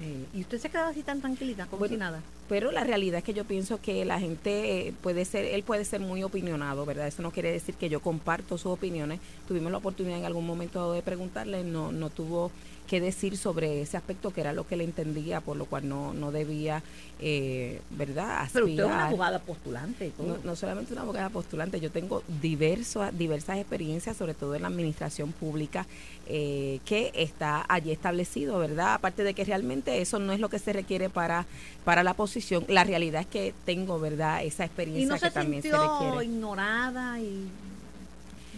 Eh, 0.00 0.26
y 0.34 0.40
usted 0.40 0.58
se 0.58 0.68
quedaba 0.68 0.88
así 0.88 1.02
tan 1.02 1.20
tranquilita, 1.20 1.66
como 1.66 1.86
si 1.86 1.96
nada. 1.96 2.20
Pero 2.48 2.72
la 2.72 2.84
realidad 2.84 3.18
es 3.18 3.24
que 3.24 3.32
yo 3.32 3.44
pienso 3.44 3.80
que 3.80 4.04
la 4.04 4.18
gente 4.18 4.88
eh, 4.88 4.94
puede 5.02 5.24
ser, 5.24 5.44
él 5.44 5.62
puede 5.62 5.84
ser 5.84 6.00
muy 6.00 6.22
opinionado, 6.22 6.84
¿verdad? 6.84 7.06
Eso 7.06 7.22
no 7.22 7.30
quiere 7.30 7.52
decir 7.52 7.74
que 7.74 7.88
yo 7.88 8.00
comparto 8.00 8.58
sus 8.58 8.72
opiniones. 8.72 9.20
Tuvimos 9.46 9.70
la 9.70 9.78
oportunidad 9.78 10.18
en 10.18 10.24
algún 10.24 10.46
momento 10.46 10.92
de 10.92 11.02
preguntarle, 11.02 11.64
no, 11.64 11.92
no 11.92 12.10
tuvo 12.10 12.50
qué 12.88 13.00
decir 13.00 13.36
sobre 13.36 13.80
ese 13.82 13.96
aspecto 13.96 14.32
que 14.32 14.40
era 14.40 14.52
lo 14.52 14.66
que 14.66 14.76
le 14.76 14.84
entendía, 14.84 15.40
por 15.40 15.56
lo 15.56 15.64
cual 15.64 15.88
no, 15.88 16.12
no 16.12 16.30
debía, 16.30 16.82
eh, 17.20 17.80
¿verdad? 17.90 18.42
Aspirar. 18.42 18.52
Pero 18.52 18.66
usted 18.66 18.82
es 18.82 18.86
una 18.86 19.06
abogada 19.06 19.38
postulante. 19.38 20.12
No, 20.44 20.56
solamente 20.56 20.92
una 20.92 21.02
abogada 21.02 21.28
postulante, 21.30 21.80
yo 21.80 21.90
tengo 21.90 22.22
diversas, 22.40 23.16
diversas 23.16 23.58
experiencias, 23.58 24.16
sobre 24.16 24.34
todo 24.34 24.54
en 24.54 24.62
la 24.62 24.68
administración 24.68 25.32
pública, 25.32 25.86
eh, 26.26 26.80
que 26.84 27.12
está 27.14 27.64
allí 27.68 27.90
establecido, 27.90 28.58
¿verdad? 28.58 28.94
Aparte 28.94 29.24
de 29.24 29.34
que 29.34 29.44
realmente 29.44 30.00
eso 30.00 30.18
no 30.18 30.32
es 30.32 30.40
lo 30.40 30.48
que 30.48 30.58
se 30.58 30.72
requiere 30.72 31.08
para, 31.08 31.46
para 31.84 32.02
la 32.02 32.14
posición, 32.14 32.64
la 32.68 32.84
realidad 32.84 33.22
es 33.22 33.26
que 33.26 33.54
tengo, 33.64 33.98
¿verdad? 33.98 34.44
Esa 34.44 34.64
experiencia 34.64 35.18
que 35.18 35.30
también 35.30 35.62
se 35.62 35.70
requiere. 35.70 36.24
ignorada 36.24 37.20
y 37.20 37.48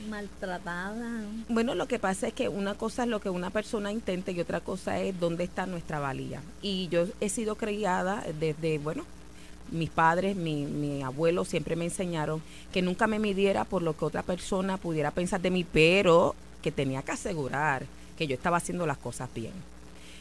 maltratada. 0.07 1.25
Bueno, 1.49 1.75
lo 1.75 1.87
que 1.87 1.99
pasa 1.99 2.29
es 2.29 2.35
que 2.35 2.49
una 2.49 2.75
cosa 2.75 3.05
es 3.05 3.09
lo 3.09 3.21
que 3.21 3.31
una 3.31 3.51
persona 3.51 3.93
intenta 3.93 4.31
y 4.31 4.41
otra 4.41 4.61
cosa 4.61 4.99
es 5.01 5.19
dónde 5.19 5.45
está 5.45 5.67
nuestra 5.67 5.99
valía. 5.99 6.43
Y 6.63 6.89
yo 6.89 7.07
he 7.21 7.29
sido 7.29 7.57
criada 7.57 8.25
desde, 8.39 8.79
bueno, 8.79 9.05
mis 9.71 9.91
padres, 9.91 10.37
mi, 10.37 10.65
mi 10.65 11.03
abuelo 11.03 11.45
siempre 11.45 11.77
me 11.77 11.85
enseñaron 11.85 12.43
que 12.73 12.83
nunca 12.83 13.07
me 13.07 13.19
midiera 13.19 13.65
por 13.65 13.83
lo 13.83 13.97
que 13.97 14.05
otra 14.05 14.23
persona 14.23 14.77
pudiera 14.77 15.11
pensar 15.11 15.41
de 15.41 15.51
mí, 15.51 15.65
pero 15.65 16.35
que 16.63 16.73
tenía 16.73 17.03
que 17.03 17.13
asegurar 17.13 17.85
que 18.17 18.27
yo 18.27 18.35
estaba 18.35 18.57
haciendo 18.57 18.87
las 18.87 18.99
cosas 18.99 19.29
bien. 19.35 19.53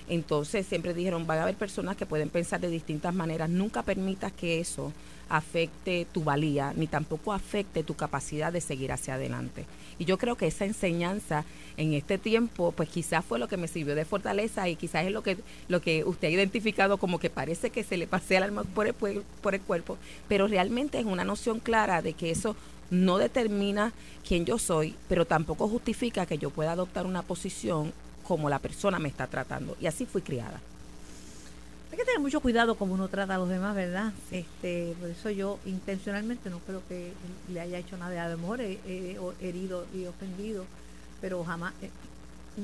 Entonces 0.07 0.65
siempre 0.67 0.93
dijeron, 0.93 1.25
van 1.25 1.39
a 1.39 1.43
haber 1.43 1.55
personas 1.55 1.95
que 1.95 2.05
pueden 2.05 2.29
pensar 2.29 2.59
de 2.59 2.69
distintas 2.69 3.13
maneras, 3.13 3.49
nunca 3.49 3.83
permitas 3.83 4.31
que 4.31 4.59
eso 4.59 4.93
afecte 5.29 6.05
tu 6.11 6.23
valía, 6.23 6.73
ni 6.75 6.87
tampoco 6.87 7.33
afecte 7.33 7.83
tu 7.83 7.95
capacidad 7.95 8.53
de 8.53 8.61
seguir 8.61 8.91
hacia 8.91 9.15
adelante. 9.15 9.65
Y 9.97 10.05
yo 10.05 10.17
creo 10.17 10.35
que 10.35 10.47
esa 10.47 10.65
enseñanza 10.65 11.45
en 11.77 11.93
este 11.93 12.17
tiempo, 12.17 12.71
pues 12.71 12.89
quizás 12.89 13.25
fue 13.25 13.39
lo 13.39 13.47
que 13.47 13.57
me 13.57 13.67
sirvió 13.67 13.95
de 13.95 14.05
fortaleza 14.05 14.69
y 14.69 14.75
quizás 14.75 15.05
es 15.05 15.11
lo 15.11 15.23
que, 15.23 15.37
lo 15.67 15.81
que 15.81 16.03
usted 16.03 16.27
ha 16.27 16.31
identificado 16.31 16.97
como 16.97 17.19
que 17.19 17.29
parece 17.29 17.69
que 17.69 17.83
se 17.83 17.97
le 17.97 18.07
pasea 18.07 18.39
el 18.39 18.43
alma 18.43 18.63
por 18.63 18.87
el, 18.87 18.93
por 18.93 19.55
el 19.55 19.61
cuerpo, 19.61 19.97
pero 20.27 20.47
realmente 20.47 20.99
es 20.99 21.05
una 21.05 21.23
noción 21.23 21.59
clara 21.59 22.01
de 22.01 22.13
que 22.13 22.29
eso 22.29 22.55
no 22.91 23.17
determina 23.17 23.93
quién 24.27 24.45
yo 24.45 24.59
soy, 24.59 24.95
pero 25.09 25.25
tampoco 25.25 25.67
justifica 25.67 26.25
que 26.25 26.37
yo 26.37 26.51
pueda 26.51 26.73
adoptar 26.73 27.05
una 27.07 27.23
posición 27.23 27.93
como 28.27 28.49
la 28.49 28.59
persona 28.59 28.99
me 28.99 29.09
está 29.09 29.27
tratando. 29.27 29.77
Y 29.79 29.87
así 29.87 30.05
fui 30.05 30.21
criada. 30.21 30.59
Hay 31.91 31.97
que 31.97 32.05
tener 32.05 32.19
mucho 32.19 32.41
cuidado 32.41 32.75
como 32.75 32.93
uno 32.93 33.07
trata 33.07 33.35
a 33.35 33.37
los 33.37 33.47
demás, 33.47 33.75
¿verdad? 33.75 34.11
Este, 34.31 34.93
por 34.99 35.09
eso 35.09 35.29
yo 35.29 35.59
intencionalmente 35.65 36.49
no 36.49 36.59
creo 36.59 36.81
que 36.89 37.13
le 37.49 37.59
haya 37.61 37.77
hecho 37.77 37.97
nada. 37.97 38.25
A 38.25 38.29
lo 38.29 38.37
mejor 38.37 38.59
he, 38.61 38.79
herido 39.39 39.85
y 39.93 40.05
ofendido, 40.05 40.65
pero 41.21 41.43
jamás 41.45 41.73
eh, 41.81 41.89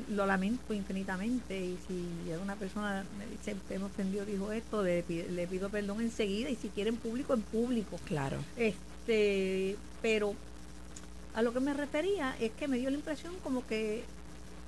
lo 0.10 0.26
lamento 0.26 0.74
infinitamente. 0.74 1.58
Y 1.58 1.78
si 1.88 2.34
una 2.42 2.56
persona 2.56 3.06
me 3.18 3.26
dice, 3.28 3.54
usted 3.54 3.80
me 3.80 3.86
ofendió, 3.86 4.26
dijo 4.26 4.52
esto, 4.52 4.84
le, 4.84 5.06
le 5.08 5.48
pido 5.48 5.70
perdón 5.70 6.02
enseguida. 6.02 6.50
Y 6.50 6.56
si 6.56 6.70
quiere 6.70 6.90
en 6.90 6.98
público, 6.98 7.34
en 7.34 7.42
público. 7.42 8.00
Claro. 8.06 8.38
Este, 8.58 9.78
pero 10.02 10.36
a 11.36 11.42
lo 11.42 11.54
que 11.54 11.60
me 11.60 11.74
refería 11.74 12.36
es 12.40 12.52
que 12.52 12.68
me 12.68 12.78
dio 12.78 12.90
la 12.90 12.98
impresión 12.98 13.34
como 13.44 13.66
que 13.66 14.04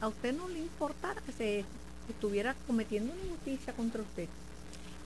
a 0.03 0.09
usted 0.09 0.35
no 0.35 0.49
le 0.49 0.59
importara 0.59 1.21
que 1.21 1.31
se 1.31 1.63
estuviera 2.09 2.55
cometiendo 2.67 3.13
una 3.13 3.23
injusticia 3.23 3.71
contra 3.71 4.01
usted. 4.01 4.27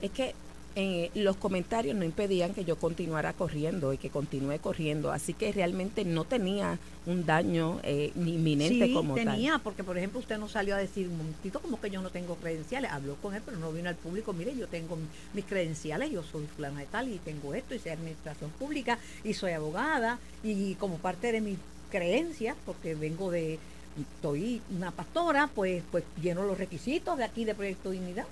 Es 0.02 0.10
que 0.10 0.34
eh, 0.74 1.10
los 1.14 1.36
comentarios 1.36 1.96
no 1.96 2.04
impedían 2.04 2.52
que 2.52 2.64
yo 2.64 2.76
continuara 2.76 3.32
corriendo 3.32 3.92
y 3.92 3.98
que 3.98 4.10
continúe 4.10 4.58
corriendo, 4.60 5.12
así 5.12 5.34
que 5.34 5.52
realmente 5.52 6.04
no 6.04 6.24
tenía 6.24 6.80
un 7.06 7.24
daño 7.24 7.78
eh, 7.84 8.12
inminente 8.16 8.86
sí, 8.86 8.92
como 8.92 9.14
tenía, 9.14 9.58
porque 9.58 9.84
por 9.84 9.96
ejemplo 9.96 10.18
usted 10.18 10.36
no 10.36 10.48
salió 10.48 10.74
a 10.74 10.78
decir 10.78 11.08
un 11.08 11.18
momentito 11.18 11.60
como 11.60 11.80
que 11.80 11.90
yo 11.90 12.02
no 12.02 12.10
tengo 12.10 12.34
credenciales, 12.34 12.90
habló 12.90 13.14
con 13.16 13.34
él, 13.34 13.42
pero 13.44 13.56
no 13.56 13.72
vino 13.72 13.88
al 13.88 13.96
público, 13.96 14.32
mire, 14.32 14.56
yo 14.56 14.66
tengo 14.66 14.98
mis 15.32 15.44
credenciales, 15.44 16.10
yo 16.10 16.24
soy 16.24 16.46
fulana 16.46 16.80
de 16.80 16.86
tal 16.86 17.08
y 17.08 17.18
tengo 17.18 17.54
esto 17.54 17.74
y 17.74 17.78
soy 17.78 17.92
administración 17.92 18.50
pública 18.50 18.98
y 19.22 19.34
soy 19.34 19.52
abogada 19.52 20.18
y 20.42 20.74
como 20.74 20.96
parte 20.98 21.30
de 21.30 21.40
mi 21.40 21.56
creencia, 21.90 22.56
porque 22.66 22.94
vengo 22.94 23.30
de 23.30 23.58
estoy 24.02 24.60
una 24.70 24.90
pastora, 24.90 25.50
pues 25.54 25.82
pues 25.90 26.04
lleno 26.20 26.44
los 26.44 26.58
requisitos 26.58 27.16
de 27.18 27.24
aquí 27.24 27.44
de 27.44 27.54
Proyecto 27.54 27.90
Dignidad. 27.90 28.26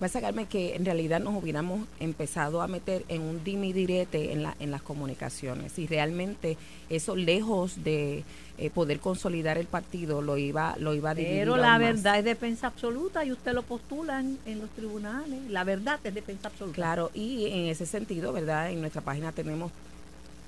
Va 0.00 0.06
a 0.06 0.08
sacarme 0.08 0.46
que 0.46 0.76
en 0.76 0.84
realidad 0.84 1.20
nos 1.20 1.34
hubiéramos 1.34 1.86
empezado 1.98 2.62
a 2.62 2.68
meter 2.68 3.04
en 3.08 3.22
un 3.22 3.42
dimidirete 3.42 4.32
en, 4.32 4.44
la, 4.44 4.54
en 4.60 4.70
las 4.70 4.82
comunicaciones 4.82 5.76
y 5.78 5.86
realmente 5.86 6.56
eso 6.88 7.16
lejos 7.16 7.82
de 7.82 8.22
eh, 8.58 8.70
poder 8.70 9.00
consolidar 9.00 9.58
el 9.58 9.66
partido 9.66 10.22
lo 10.22 10.36
iba 10.36 10.76
lo 10.78 10.94
iba 10.94 11.10
a 11.10 11.14
dividir 11.14 11.38
Pero 11.38 11.56
la 11.56 11.78
verdad 11.78 12.18
es 12.18 12.24
defensa 12.24 12.68
absoluta 12.68 13.24
y 13.24 13.32
usted 13.32 13.52
lo 13.52 13.62
postula 13.62 14.20
en, 14.20 14.38
en, 14.46 14.60
los 14.60 14.70
tribunales. 14.70 15.50
La 15.50 15.64
verdad 15.64 15.98
es 16.04 16.14
defensa 16.14 16.48
absoluta. 16.48 16.74
Claro, 16.74 17.10
y 17.14 17.46
en 17.46 17.66
ese 17.66 17.86
sentido, 17.86 18.32
¿verdad? 18.32 18.70
En 18.70 18.80
nuestra 18.80 19.00
página 19.00 19.32
tenemos 19.32 19.72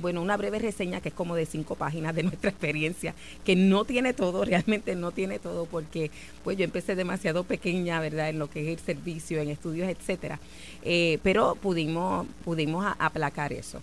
bueno, 0.00 0.23
una 0.23 0.37
breve 0.37 0.59
reseña 0.59 1.00
que 1.00 1.11
es 1.11 1.14
como 1.14 1.37
de 1.37 1.47
cinco 1.47 1.75
páginas 1.75 2.14
de 2.14 2.23
nuestra 2.23 2.50
experiencia, 2.50 3.14
que 3.45 3.57
no 3.57 3.85
tiene 3.85 4.14
todo, 4.14 4.45
realmente 4.45 4.97
no 4.97 5.12
tiene 5.12 5.38
todo, 5.38 5.66
porque 5.66 6.11
pues 6.42 6.57
yo 6.57 6.64
empecé 6.64 6.95
demasiado 6.95 7.45
pequeña, 7.45 8.00
¿verdad?, 8.00 8.30
en 8.30 8.38
lo 8.38 8.49
que 8.49 8.73
es 8.73 8.78
el 8.78 8.85
servicio, 8.85 9.40
en 9.40 9.50
estudios, 9.50 9.88
etcétera. 9.88 10.38
Eh, 10.83 11.19
pero 11.23 11.54
pudimos, 11.54 12.26
pudimos 12.45 12.87
aplacar 12.99 13.52
eso. 13.52 13.80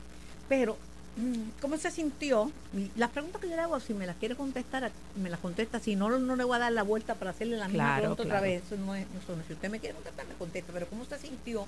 Pero, 0.50 0.78
mm, 1.18 1.60
¿cómo 1.62 1.78
se 1.78 1.92
sintió? 1.92 2.52
Las 2.96 3.12
preguntas 3.12 3.42
que 3.42 3.50
yo 3.50 3.56
le 3.56 3.62
hago, 3.62 3.80
si 3.80 3.94
me 3.94 4.06
las 4.06 4.16
quiere 4.16 4.36
contestar, 4.36 4.92
me 5.22 5.30
las 5.30 5.40
contesta. 5.40 5.80
Si 5.80 5.96
no, 5.96 6.10
no 6.18 6.36
le 6.36 6.44
voy 6.44 6.56
a 6.56 6.60
dar 6.60 6.72
la 6.72 6.84
vuelta 6.84 7.16
para 7.16 7.32
hacerle 7.32 7.58
la 7.58 7.68
misma 7.68 7.98
pregunta 7.98 8.24
otra 8.24 8.42
vez. 8.42 8.64
Eso 8.66 8.78
no 8.78 8.96
es, 8.96 9.06
eso 9.22 9.36
no, 9.36 9.44
si 9.46 9.54
usted 9.54 9.70
me 9.70 9.80
quiere 9.80 9.96
contestar, 9.96 10.26
me 10.28 10.36
contesta. 10.36 10.72
Pero, 10.74 10.88
¿cómo 10.88 11.06
se 11.06 11.18
sintió 11.20 11.68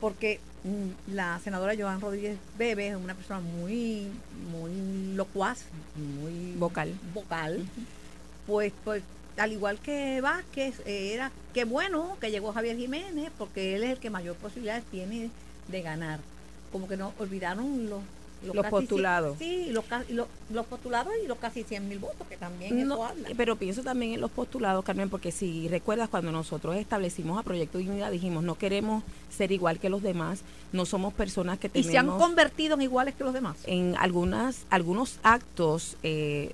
porque 0.00 0.40
mm, 0.64 1.14
la 1.14 1.38
senadora 1.40 1.74
Joan 1.78 2.00
Rodríguez 2.00 2.38
Bebe 2.58 2.88
es 2.88 2.96
una 2.96 3.14
persona 3.14 3.40
muy, 3.40 4.08
muy 4.50 5.14
locuaz, 5.14 5.64
muy 5.96 6.54
vocal. 6.56 6.94
vocal. 7.14 7.64
Pues, 8.46 8.72
pues 8.84 9.02
al 9.36 9.52
igual 9.52 9.78
que 9.78 10.20
Vázquez, 10.20 10.82
era 10.86 11.30
que 11.54 11.64
bueno 11.64 12.16
que 12.20 12.30
llegó 12.30 12.52
Javier 12.52 12.76
Jiménez, 12.76 13.30
porque 13.38 13.76
él 13.76 13.84
es 13.84 13.90
el 13.90 13.98
que 13.98 14.10
mayor 14.10 14.36
posibilidades 14.36 14.84
tiene 14.84 15.30
de 15.68 15.82
ganar. 15.82 16.20
Como 16.72 16.88
que 16.88 16.96
no 16.96 17.12
olvidaron 17.18 17.88
los 17.88 18.02
los, 18.42 18.66
postulados. 18.66 19.38
Sí, 19.38 19.70
los, 19.70 19.84
los, 20.50 20.66
postulados 20.66 21.12
y 21.22 21.26
los 21.26 21.38
casi 21.38 21.62
100 21.62 21.88
mil 21.88 21.98
votos, 21.98 22.26
que 22.28 22.36
también 22.36 22.86
no, 22.86 23.08
Pero 23.36 23.56
pienso 23.56 23.82
también 23.82 24.14
en 24.14 24.20
los 24.20 24.30
postulados, 24.30 24.84
Carmen, 24.84 25.10
porque 25.10 25.32
si 25.32 25.68
recuerdas 25.68 26.08
cuando 26.08 26.32
nosotros 26.32 26.76
establecimos 26.76 27.38
a 27.38 27.42
Proyecto 27.42 27.78
Dignidad, 27.78 28.10
dijimos, 28.10 28.44
no 28.44 28.56
queremos 28.56 29.02
ser 29.30 29.52
igual 29.52 29.78
que 29.78 29.88
los 29.90 30.02
demás, 30.02 30.40
no 30.72 30.86
somos 30.86 31.14
personas 31.14 31.58
que 31.58 31.68
tenemos... 31.68 31.90
¿Y 31.90 31.92
se 31.92 31.98
han 31.98 32.08
convertido 32.08 32.74
en 32.74 32.82
iguales 32.82 33.14
que 33.14 33.24
los 33.24 33.34
demás? 33.34 33.56
En 33.66 33.96
algunas, 33.96 34.66
algunos 34.70 35.18
actos... 35.22 35.96
Eh, 36.02 36.52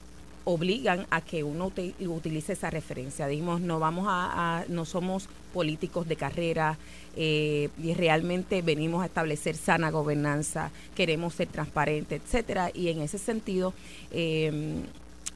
obligan 0.49 1.09
a 1.11 1.23
que 1.23 1.43
uno 1.43 1.73
utilice 2.07 2.52
esa 2.52 2.71
referencia. 2.71 3.26
Dijimos, 3.26 3.61
no 3.61 3.81
vamos 3.81 4.07
a, 4.09 4.64
no 4.69 4.85
somos 4.85 5.28
políticos 5.56 6.06
de 6.06 6.16
carrera 6.16 6.76
eh, 7.16 7.70
y 7.82 7.94
realmente 7.94 8.60
venimos 8.60 9.02
a 9.02 9.06
establecer 9.06 9.56
sana 9.56 9.90
gobernanza, 9.90 10.70
queremos 10.94 11.32
ser 11.32 11.48
transparentes, 11.48 12.20
etcétera. 12.22 12.70
Y 12.75 12.90
en 12.90 13.00
ese 13.00 13.16
sentido, 13.16 13.72
em, 14.10 14.82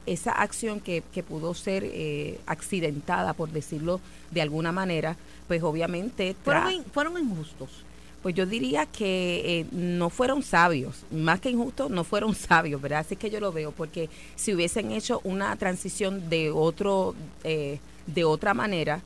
esa 0.05 0.31
acción 0.31 0.79
que, 0.79 1.01
que 1.11 1.23
pudo 1.23 1.55
ser 1.55 1.83
eh, 1.83 2.39
accidentada, 2.45 3.33
por 3.33 3.49
decirlo 3.49 3.99
de 4.29 4.43
alguna 4.43 4.71
manera, 4.71 5.17
pues 5.47 5.63
obviamente... 5.63 6.35
Fueron, 6.43 6.85
fueron 6.93 7.17
injustos 7.17 7.83
pues 8.21 8.35
yo 8.35 8.45
diría 8.45 8.85
que 8.85 9.41
eh, 9.45 9.65
no 9.71 10.09
fueron 10.09 10.43
sabios, 10.43 11.03
más 11.11 11.39
que 11.39 11.49
injustos, 11.49 11.89
no 11.89 12.03
fueron 12.03 12.35
sabios, 12.49 12.81
¿verdad? 12.81 12.99
Así 12.99 13.15
que 13.15 13.29
yo 13.29 13.39
lo 13.39 13.51
veo, 13.51 13.71
porque 13.71 14.09
si 14.35 14.53
hubiesen 14.53 14.91
hecho 14.91 15.21
una 15.23 15.55
transición 15.55 16.29
de 16.29 16.51
otro, 16.51 17.15
eh, 17.43 17.79
de 18.07 18.23
otra 18.23 18.53
manera, 18.53 19.01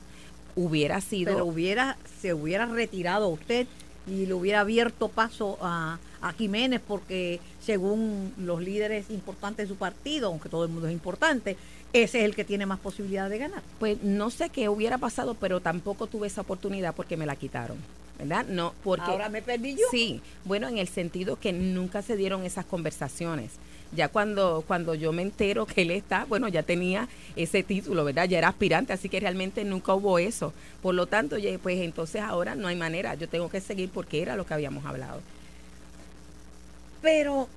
hubiera 0.55 1.01
sido... 1.01 1.33
Pero 1.33 1.45
hubiera, 1.45 1.97
se 2.21 2.33
hubiera 2.33 2.65
retirado 2.65 3.27
usted 3.29 3.67
y 4.07 4.25
le 4.25 4.33
hubiera 4.33 4.62
abierto 4.62 5.09
paso 5.09 5.57
a, 5.62 6.00
a 6.21 6.33
Jiménez 6.33 6.81
porque 6.85 7.39
según 7.62 8.33
los 8.38 8.62
líderes 8.62 9.09
importantes 9.09 9.67
de 9.67 9.74
su 9.74 9.77
partido, 9.77 10.27
aunque 10.27 10.50
todo 10.50 10.65
el 10.65 10.71
mundo 10.71 10.88
es 10.88 10.93
importante, 10.93 11.57
ese 11.93 12.19
es 12.19 12.25
el 12.25 12.35
que 12.35 12.43
tiene 12.43 12.65
más 12.65 12.79
posibilidad 12.79 13.29
de 13.29 13.38
ganar. 13.38 13.63
Pues 13.79 14.01
no 14.03 14.29
sé 14.29 14.50
qué 14.50 14.69
hubiera 14.69 14.97
pasado, 14.97 15.35
pero 15.35 15.59
tampoco 15.59 16.07
tuve 16.07 16.27
esa 16.27 16.41
oportunidad 16.41 16.93
porque 16.93 17.17
me 17.17 17.25
la 17.25 17.35
quitaron. 17.35 17.77
¿verdad? 18.17 18.45
No, 18.47 18.74
porque 18.83 19.12
ahora 19.12 19.29
me 19.29 19.41
perdí 19.41 19.75
yo. 19.75 19.85
Sí, 19.91 20.21
bueno, 20.45 20.67
en 20.67 20.77
el 20.77 20.88
sentido 20.88 21.38
que 21.38 21.51
nunca 21.51 22.01
se 22.01 22.15
dieron 22.15 22.43
esas 22.43 22.65
conversaciones. 22.65 23.51
Ya 23.96 24.10
cuando 24.10 24.64
cuando 24.68 24.94
yo 24.96 25.12
me 25.12 25.22
entero 25.22 25.66
que 25.66 25.84
él 25.84 25.92
está, 25.92 26.25
bueno, 26.25 26.48
ya 26.48 26.64
tenía 26.64 27.08
ese 27.36 27.64
título, 27.64 28.04
¿verdad? 28.04 28.28
Ya 28.28 28.38
era 28.38 28.50
aspirante, 28.50 28.94
así 28.94 29.10
que 29.10 29.20
realmente 29.20 29.64
nunca 29.64 29.94
hubo 29.94 30.20
eso. 30.20 30.54
Por 30.82 30.96
lo 30.96 31.08
tanto, 31.08 31.38
pues 31.64 31.82
entonces 31.82 32.22
ahora 32.22 32.56
no 32.56 32.68
hay 32.68 32.75
manera, 32.75 33.16
yo 33.16 33.30
tengo 33.30 33.50
que 33.50 33.62
seguir 33.62 33.90
porque 33.90 34.22
era 34.22 34.36
lo 34.36 34.46
que 34.46 34.54
habíamos 34.54 34.86
hablado. 34.86 35.22
Pero 37.02 37.48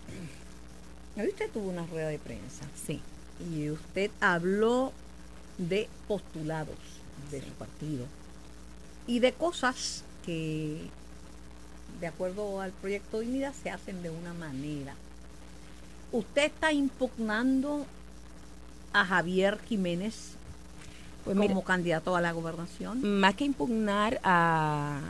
usted 1.16 1.50
tuvo 1.50 1.71
una 1.71 1.87
rueda 1.87 2.09
de 2.09 2.18
prensa. 2.18 2.64
Sí. 2.87 3.00
Y 3.52 3.71
usted 3.71 4.11
habló 4.21 4.92
de 5.59 5.88
postulados 6.07 6.76
de 7.30 7.40
su 7.40 7.50
partido 7.50 8.07
y 9.07 9.21
de 9.21 9.33
cosas 9.33 10.04
que, 10.25 10.83
de 12.00 12.07
acuerdo 12.07 12.61
al 12.61 12.73
proyecto 12.73 13.21
Dignidad, 13.21 13.54
se 13.54 13.71
hacen 13.71 14.02
de 14.02 14.11
una 14.11 14.35
manera. 14.35 14.95
¿Usted 16.12 16.44
está 16.44 16.72
impugnando 16.72 17.84
a 18.92 19.04
Javier 19.04 19.58
Jiménez 19.68 20.32
pues 21.24 21.36
como 21.36 21.62
candidato 21.62 22.16
a 22.16 22.20
la 22.20 22.32
gobernación? 22.32 23.20
Más 23.20 23.34
que 23.34 23.44
impugnar 23.44 24.20
a, 24.24 25.00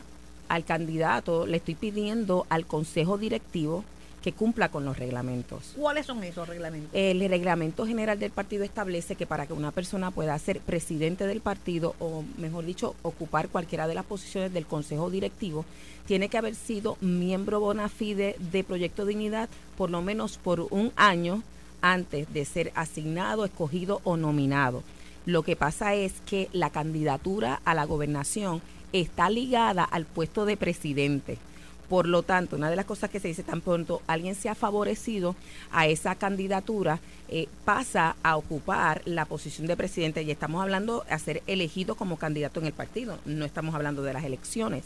al 0.49 0.65
candidato, 0.65 1.47
le 1.47 1.59
estoy 1.59 1.77
pidiendo 1.77 2.47
al 2.49 2.67
Consejo 2.67 3.19
Directivo 3.19 3.85
que 4.23 4.33
cumpla 4.33 4.69
con 4.71 4.85
los 4.85 4.99
reglamentos. 4.99 5.75
¿Cuáles 5.77 6.07
son 6.07 6.23
esos 6.25 6.49
reglamentos? 6.49 6.91
El 6.93 7.21
reglamento 7.29 7.87
general 7.87 8.19
del 8.19 8.31
partido 8.31 8.65
establece 8.65 9.15
que 9.15 9.27
para 9.27 9.47
que 9.47 9.53
una 9.53 9.71
persona 9.71 10.11
pueda 10.11 10.39
ser 10.39 10.61
presidente 10.61 11.27
del 11.27 11.41
partido 11.41 11.95
o, 11.99 12.25
mejor 12.37 12.65
dicho, 12.65 12.95
ocupar 13.03 13.49
cualquiera 13.49 13.87
de 13.87 13.95
las 13.95 14.05
posiciones 14.05 14.53
del 14.53 14.67
consejo 14.67 15.11
directivo, 15.11 15.65
tiene 16.07 16.29
que 16.29 16.39
haber 16.39 16.55
sido 16.55 16.97
miembro 17.01 17.61
bona 17.61 17.89
fide 17.89 18.37
de 18.39 18.65
Proyecto 18.65 19.07
Dignidad 19.07 19.49
por 19.77 19.91
lo 19.91 20.03
menos 20.03 20.39
por 20.39 20.61
un 20.71 20.93
año 20.97 21.43
antes 21.81 22.33
de 22.33 22.45
ser 22.45 22.73
asignado, 22.75 23.45
escogido 23.45 24.01
o 24.05 24.17
nominado. 24.17 24.83
Lo 25.27 25.43
que 25.43 25.57
pasa 25.57 25.95
es 25.95 26.15
que 26.27 26.49
la 26.53 26.71
candidatura 26.71 27.61
a 27.65 27.75
la 27.75 27.85
gobernación 27.85 28.63
está 28.93 29.29
ligada 29.31 29.85
al 29.85 30.07
puesto 30.07 30.47
de 30.47 30.57
presidente. 30.57 31.39
Por 31.89 32.07
lo 32.07 32.23
tanto, 32.23 32.57
una 32.57 32.69
de 32.69 32.77
las 32.77 32.85
cosas 32.85 33.09
que 33.09 33.21
se 33.21 33.29
dice 33.29 33.43
tan 33.43 33.63
pronto 33.63 34.03
alguien 34.07 34.35
se 34.35 34.49
ha 34.49 34.55
favorecido 34.55 35.35
a 35.73 35.87
esa 35.87 36.15
candidatura, 36.17 37.01
eh, 37.29 37.49
pasa 37.65 38.17
a 38.23 38.37
ocupar 38.37 39.01
la 39.07 39.25
posición 39.25 39.67
de 39.67 39.77
presidente 39.77 40.23
y 40.23 40.31
estamos 40.31 40.63
hablando 40.63 41.05
de 41.09 41.19
ser 41.19 41.43
elegido 41.47 41.95
como 41.95 42.19
candidato 42.19 42.61
en 42.61 42.67
el 42.67 42.73
partido, 42.73 43.19
no 43.25 43.45
estamos 43.45 43.75
hablando 43.75 44.03
de 44.03 44.13
las 44.13 44.25
elecciones. 44.25 44.85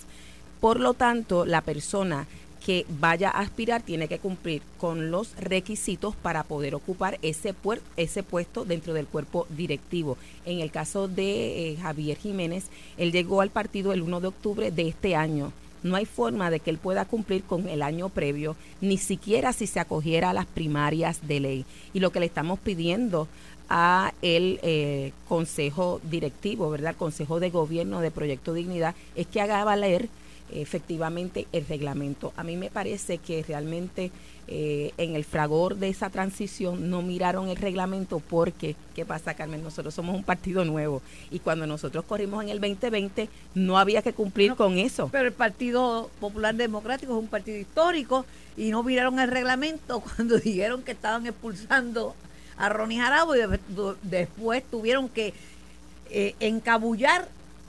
Por 0.60 0.78
lo 0.78 0.94
tanto, 0.94 1.44
la 1.44 1.60
persona 1.60 2.26
que 2.64 2.86
vaya 3.00 3.28
a 3.28 3.40
aspirar 3.40 3.82
tiene 3.82 4.06
que 4.06 4.20
cumplir 4.20 4.62
con 4.78 5.10
los 5.10 5.34
requisitos 5.36 6.14
para 6.14 6.44
poder 6.44 6.76
ocupar 6.76 7.18
ese, 7.22 7.54
ese 7.96 8.22
puesto 8.22 8.64
dentro 8.64 8.94
del 8.94 9.06
cuerpo 9.06 9.48
directivo. 9.50 10.16
En 10.44 10.60
el 10.60 10.70
caso 10.70 11.08
de 11.08 11.72
eh, 11.72 11.76
Javier 11.82 12.16
Jiménez, 12.16 12.66
él 12.96 13.10
llegó 13.10 13.40
al 13.40 13.50
partido 13.50 13.92
el 13.92 14.02
1 14.02 14.20
de 14.20 14.28
octubre 14.28 14.70
de 14.70 14.86
este 14.86 15.16
año 15.16 15.52
no 15.82 15.96
hay 15.96 16.04
forma 16.04 16.50
de 16.50 16.60
que 16.60 16.70
él 16.70 16.78
pueda 16.78 17.04
cumplir 17.04 17.42
con 17.42 17.68
el 17.68 17.82
año 17.82 18.08
previo, 18.08 18.56
ni 18.80 18.98
siquiera 18.98 19.52
si 19.52 19.66
se 19.66 19.80
acogiera 19.80 20.30
a 20.30 20.34
las 20.34 20.46
primarias 20.46 21.26
de 21.26 21.40
ley. 21.40 21.64
Y 21.92 22.00
lo 22.00 22.10
que 22.10 22.20
le 22.20 22.26
estamos 22.26 22.58
pidiendo 22.58 23.28
a 23.68 24.12
el 24.22 24.60
eh, 24.62 25.12
Consejo 25.28 26.00
Directivo, 26.04 26.70
¿verdad? 26.70 26.94
Consejo 26.96 27.40
de 27.40 27.50
Gobierno 27.50 28.00
de 28.00 28.10
Proyecto 28.10 28.52
Dignidad, 28.52 28.94
es 29.16 29.26
que 29.26 29.40
haga 29.40 29.64
valer 29.64 30.08
efectivamente 30.50 31.46
el 31.52 31.66
reglamento. 31.66 32.32
A 32.36 32.44
mí 32.44 32.56
me 32.56 32.70
parece 32.70 33.18
que 33.18 33.42
realmente 33.42 34.10
eh, 34.48 34.92
en 34.98 35.14
el 35.14 35.24
fragor 35.24 35.76
de 35.76 35.88
esa 35.88 36.10
transición 36.10 36.90
no 36.90 37.00
miraron 37.00 37.48
el 37.48 37.56
reglamento 37.56 38.18
porque, 38.18 38.74
¿qué 38.94 39.06
pasa 39.06 39.34
Carmen? 39.34 39.62
Nosotros 39.62 39.94
somos 39.94 40.16
un 40.16 40.24
partido 40.24 40.64
nuevo 40.64 41.00
y 41.30 41.38
cuando 41.38 41.66
nosotros 41.66 42.04
corrimos 42.04 42.42
en 42.42 42.50
el 42.50 42.60
2020 42.60 43.28
no 43.54 43.78
había 43.78 44.02
que 44.02 44.12
cumplir 44.12 44.54
con 44.56 44.78
eso. 44.78 45.08
Pero 45.12 45.28
el 45.28 45.32
Partido 45.32 46.10
Popular 46.20 46.54
Democrático 46.56 47.12
es 47.12 47.18
un 47.18 47.28
partido 47.28 47.56
histórico 47.56 48.26
y 48.56 48.70
no 48.70 48.82
miraron 48.82 49.20
el 49.20 49.28
reglamento 49.28 50.00
cuando 50.16 50.38
dijeron 50.38 50.82
que 50.82 50.92
estaban 50.92 51.26
expulsando 51.26 52.14
a 52.56 52.68
Ronnie 52.68 52.98
Jarabo 52.98 53.36
y 53.36 53.40
después 54.02 54.64
tuvieron 54.70 55.08
que 55.08 55.34
eh, 56.10 56.34
encabullar 56.40 57.28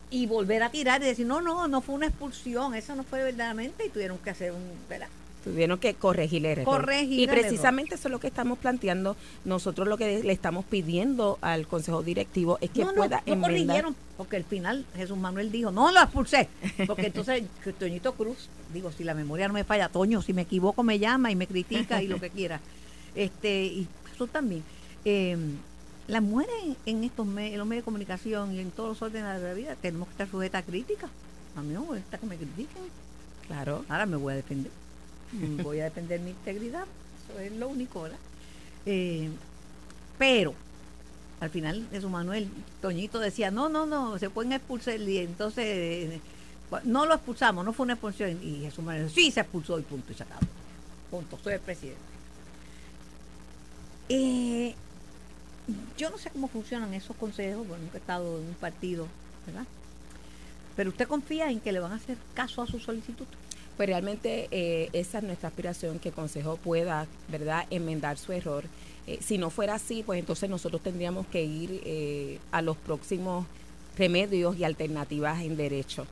y 0.10 0.25
volver 0.25 0.63
a 0.63 0.70
tirar 0.70 1.01
y 1.01 1.06
decir, 1.06 1.25
no, 1.25 1.39
no, 1.42 1.68
no 1.68 1.82
fue 1.82 1.96
una 1.96 2.08
expulsión, 2.08 2.75
eso 2.75 2.96
no 2.96 3.03
fue 3.03 3.24
verdaderamente 3.24 3.86
y 3.86 3.89
tuvieron 3.89 4.18
que 4.18 4.32
hacer 4.32 4.51
un, 4.51 4.62
¿verdad? 4.89 5.08
Tuvieron 5.43 5.77
que 5.77 5.93
corregir 5.93 6.45
el 6.45 6.59
error. 6.59 6.89
y 7.01 7.27
precisamente 7.27 7.95
eso 7.95 8.07
es 8.07 8.12
lo 8.12 8.19
que 8.19 8.27
estamos 8.27 8.57
planteando. 8.57 9.17
Nosotros 9.43 9.88
lo 9.88 9.97
que 9.97 10.23
le 10.23 10.31
estamos 10.31 10.63
pidiendo 10.65 11.38
al 11.41 11.67
Consejo 11.67 12.01
Directivo 12.01 12.57
es 12.62 12.69
que 12.69 12.85
pueda 12.85 13.21
no, 13.25 13.35
no 13.35 13.41
corrigieron, 13.41 13.95
porque 14.15 14.38
al 14.38 14.45
final 14.45 14.85
Jesús 14.95 15.17
Manuel 15.17 15.51
dijo, 15.51 15.71
no 15.71 15.91
lo 15.91 16.00
expulsé. 16.00 16.47
Porque 16.88 17.07
entonces 17.07 17.43
Toñito 17.79 18.13
Cruz, 18.13 18.50
digo, 18.73 18.91
si 18.91 19.03
la 19.03 19.13
memoria 19.13 19.47
no 19.47 19.53
me 19.53 19.65
falla, 19.65 19.89
Toño, 19.89 20.21
si 20.21 20.33
me 20.33 20.43
equivoco 20.43 20.81
me 20.83 20.97
llama 20.97 21.29
y 21.29 21.35
me 21.35 21.47
critica 21.47 22.01
y 22.01 22.07
lo 22.07 22.19
que 22.19 22.29
quiera. 22.29 22.59
Este, 23.15 23.65
y 23.65 23.88
eso 24.12 24.25
también. 24.25 24.63
Eh, 25.05 25.38
las 26.07 26.21
mujeres 26.21 26.55
en 26.85 27.03
estos 27.03 27.27
en 27.27 27.57
los 27.57 27.67
medios 27.67 27.83
de 27.83 27.85
comunicación 27.85 28.55
y 28.55 28.59
en 28.59 28.71
todos 28.71 28.89
los 28.89 29.01
órdenes 29.03 29.39
de 29.39 29.47
la 29.47 29.53
vida 29.53 29.75
tenemos 29.81 30.07
que 30.07 30.13
estar 30.13 30.27
sujetas 30.27 30.63
a 30.63 30.65
críticas. 30.65 31.09
A 31.55 31.62
mí 31.62 31.73
no 31.73 31.81
me 31.81 32.00
gusta 32.00 32.17
que 32.17 32.25
me 32.25 32.38
critiquen. 32.38 32.83
Claro. 33.47 33.85
Ahora 33.88 34.05
me 34.05 34.17
voy 34.17 34.33
a 34.33 34.35
defender. 34.38 34.71
Voy 35.61 35.79
a 35.79 35.85
defender 35.85 36.19
mi 36.19 36.31
integridad. 36.31 36.85
Eso 37.29 37.39
es 37.39 37.51
lo 37.53 37.67
único, 37.69 38.03
¿verdad? 38.03 38.19
Eh, 38.85 39.29
pero 40.17 40.53
al 41.39 41.49
final 41.49 41.87
Jesús 41.91 42.09
Manuel 42.09 42.49
Toñito 42.81 43.19
decía, 43.19 43.51
no, 43.51 43.69
no, 43.69 43.85
no, 43.85 44.17
se 44.17 44.29
pueden 44.29 44.53
expulsar 44.53 44.99
y 44.99 45.17
entonces 45.19 46.19
no 46.83 47.05
lo 47.05 47.13
expulsamos, 47.13 47.65
no 47.65 47.73
fue 47.73 47.85
una 47.85 47.93
expulsión. 47.93 48.39
Y 48.41 48.61
Jesús 48.61 48.83
Manuel 48.83 49.09
sí 49.09 49.31
se 49.31 49.41
expulsó 49.41 49.79
y 49.79 49.83
punto 49.83 50.11
y 50.11 50.15
se 50.15 50.23
acabó. 50.23 50.47
Punto, 51.11 51.37
soy 51.43 51.53
el 51.53 51.59
presidente. 51.59 52.01
Eh, 54.09 54.75
yo 55.97 56.09
no 56.09 56.17
sé 56.17 56.29
cómo 56.29 56.47
funcionan 56.47 56.93
esos 56.93 57.15
consejos, 57.15 57.65
porque 57.67 57.81
nunca 57.81 57.97
he 57.97 58.01
estado 58.01 58.39
en 58.39 58.47
un 58.47 58.55
partido, 58.55 59.07
¿verdad? 59.45 59.65
Pero 60.75 60.89
usted 60.89 61.07
confía 61.07 61.49
en 61.51 61.59
que 61.59 61.71
le 61.71 61.79
van 61.79 61.91
a 61.91 61.95
hacer 61.95 62.17
caso 62.33 62.61
a 62.61 62.67
su 62.67 62.79
solicitud. 62.79 63.27
Pues 63.77 63.89
realmente 63.89 64.48
eh, 64.51 64.89
esa 64.94 65.18
es 65.18 65.24
nuestra 65.24 65.50
aspiración, 65.50 66.00
que 66.00 66.10
el 66.10 66.15
Consejo 66.15 66.58
pueda, 66.58 67.08
¿verdad?, 67.27 67.65
enmendar 67.72 68.18
su 68.18 68.32
error. 68.32 68.65
Eh, 69.08 69.20
si 69.22 69.38
no 69.38 69.50
fuera 69.50 69.75
así, 69.75 70.03
pues 70.03 70.20
entonces 70.20 70.50
nosotros 70.50 70.82
tendríamos 70.82 71.25
que 71.27 71.44
ir 71.44 71.82
eh, 71.84 72.39
a 72.51 72.62
los 72.62 72.77
próximos 72.77 73.46
remedios 73.98 74.57
y 74.57 74.64
alternativas 74.64 75.42
en 75.42 75.57
derecho. 75.57 76.05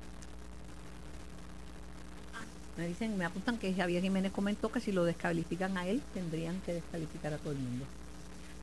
Me 2.78 2.88
dicen, 2.88 3.16
me 3.18 3.26
apuntan 3.26 3.58
que 3.58 3.74
Javier 3.74 4.02
Jiménez 4.02 4.32
comentó 4.32 4.72
que 4.72 4.80
si 4.80 4.92
lo 4.92 5.04
descalifican 5.04 5.78
a 5.78 5.88
él, 5.88 6.02
tendrían 6.14 6.60
que 6.62 6.74
descalificar 6.74 7.34
a 7.34 7.38
todo 7.38 7.52
el 7.52 7.60
mundo. 7.60 7.86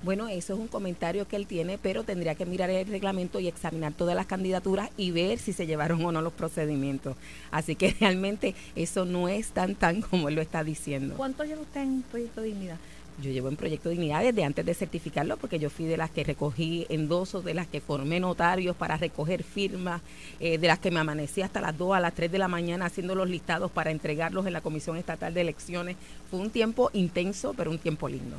Bueno, 0.03 0.29
eso 0.29 0.55
es 0.55 0.61
un 0.61 0.69
comentario 0.69 1.27
que 1.27 1.35
él 1.35 1.49
tiene, 1.49 1.77
pero 1.77 2.05
tendría 2.05 2.37
que 2.37 2.47
mirar 2.47 2.71
el 2.71 2.87
reglamento 2.87 3.41
y 3.41 3.49
examinar 3.49 3.93
todas 3.95 4.15
las 4.15 4.27
candidaturas 4.27 4.91
y 4.97 5.11
ver 5.11 5.39
si 5.39 5.53
se 5.53 5.67
llevaron 5.67 6.05
o 6.05 6.13
no 6.13 6.23
los 6.23 6.33
procedimientos. 6.33 7.17
Así 7.51 7.75
que 7.75 7.97
realmente 8.01 8.55
eso 8.77 9.05
no 9.05 9.29
es 9.29 9.49
tan 9.49 9.75
tan 9.75 10.01
como 10.03 10.29
él 10.29 10.37
lo 10.37 10.43
está 10.43 10.63
diciendo. 10.63 11.15
¿Cuánto 11.17 11.45
lleva 11.45 11.63
usted 11.63 11.83
en 11.83 12.03
Proyecto 12.03 12.43
Dignidad? 12.43 12.77
Yo 13.21 13.33
llevo 13.33 13.49
en 13.49 13.57
Proyecto 13.57 13.89
Dignidad 13.89 14.23
desde 14.23 14.45
antes 14.45 14.65
de 14.65 14.73
certificarlo, 14.75 15.37
porque 15.39 15.59
yo 15.59 15.71
fui 15.71 15.87
de 15.87 15.97
las 15.97 16.11
que 16.11 16.23
recogí 16.23 16.87
endosos, 16.89 17.45
de 17.45 17.53
las 17.53 17.67
que 17.67 17.81
formé 17.81 18.21
notarios 18.21 18.77
para 18.77 18.97
recoger 18.97 19.43
firmas, 19.43 20.01
eh, 20.39 20.59
de 20.59 20.67
las 20.69 20.79
que 20.79 20.93
me 20.93 21.01
amanecí 21.01 21.43
hasta 21.43 21.61
las 21.61 21.77
2 21.77 21.97
a 21.97 22.01
las 22.01 22.15
3 22.15 22.31
de 22.31 22.39
la 22.39 22.47
mañana 22.47 22.87
haciendo 22.87 23.17
los 23.17 23.29
listados 23.29 23.73
para 23.73 23.91
entregarlos 23.91 24.47
en 24.47 24.53
la 24.53 24.61
Comisión 24.61 24.97
Estatal 24.97 25.35
de 25.35 25.41
Elecciones. 25.41 25.97
Fue 26.31 26.39
un 26.39 26.51
tiempo 26.51 26.91
intenso, 26.93 27.55
pero 27.57 27.73
un 27.73 27.79
tiempo 27.79 28.09
lindo. 28.09 28.37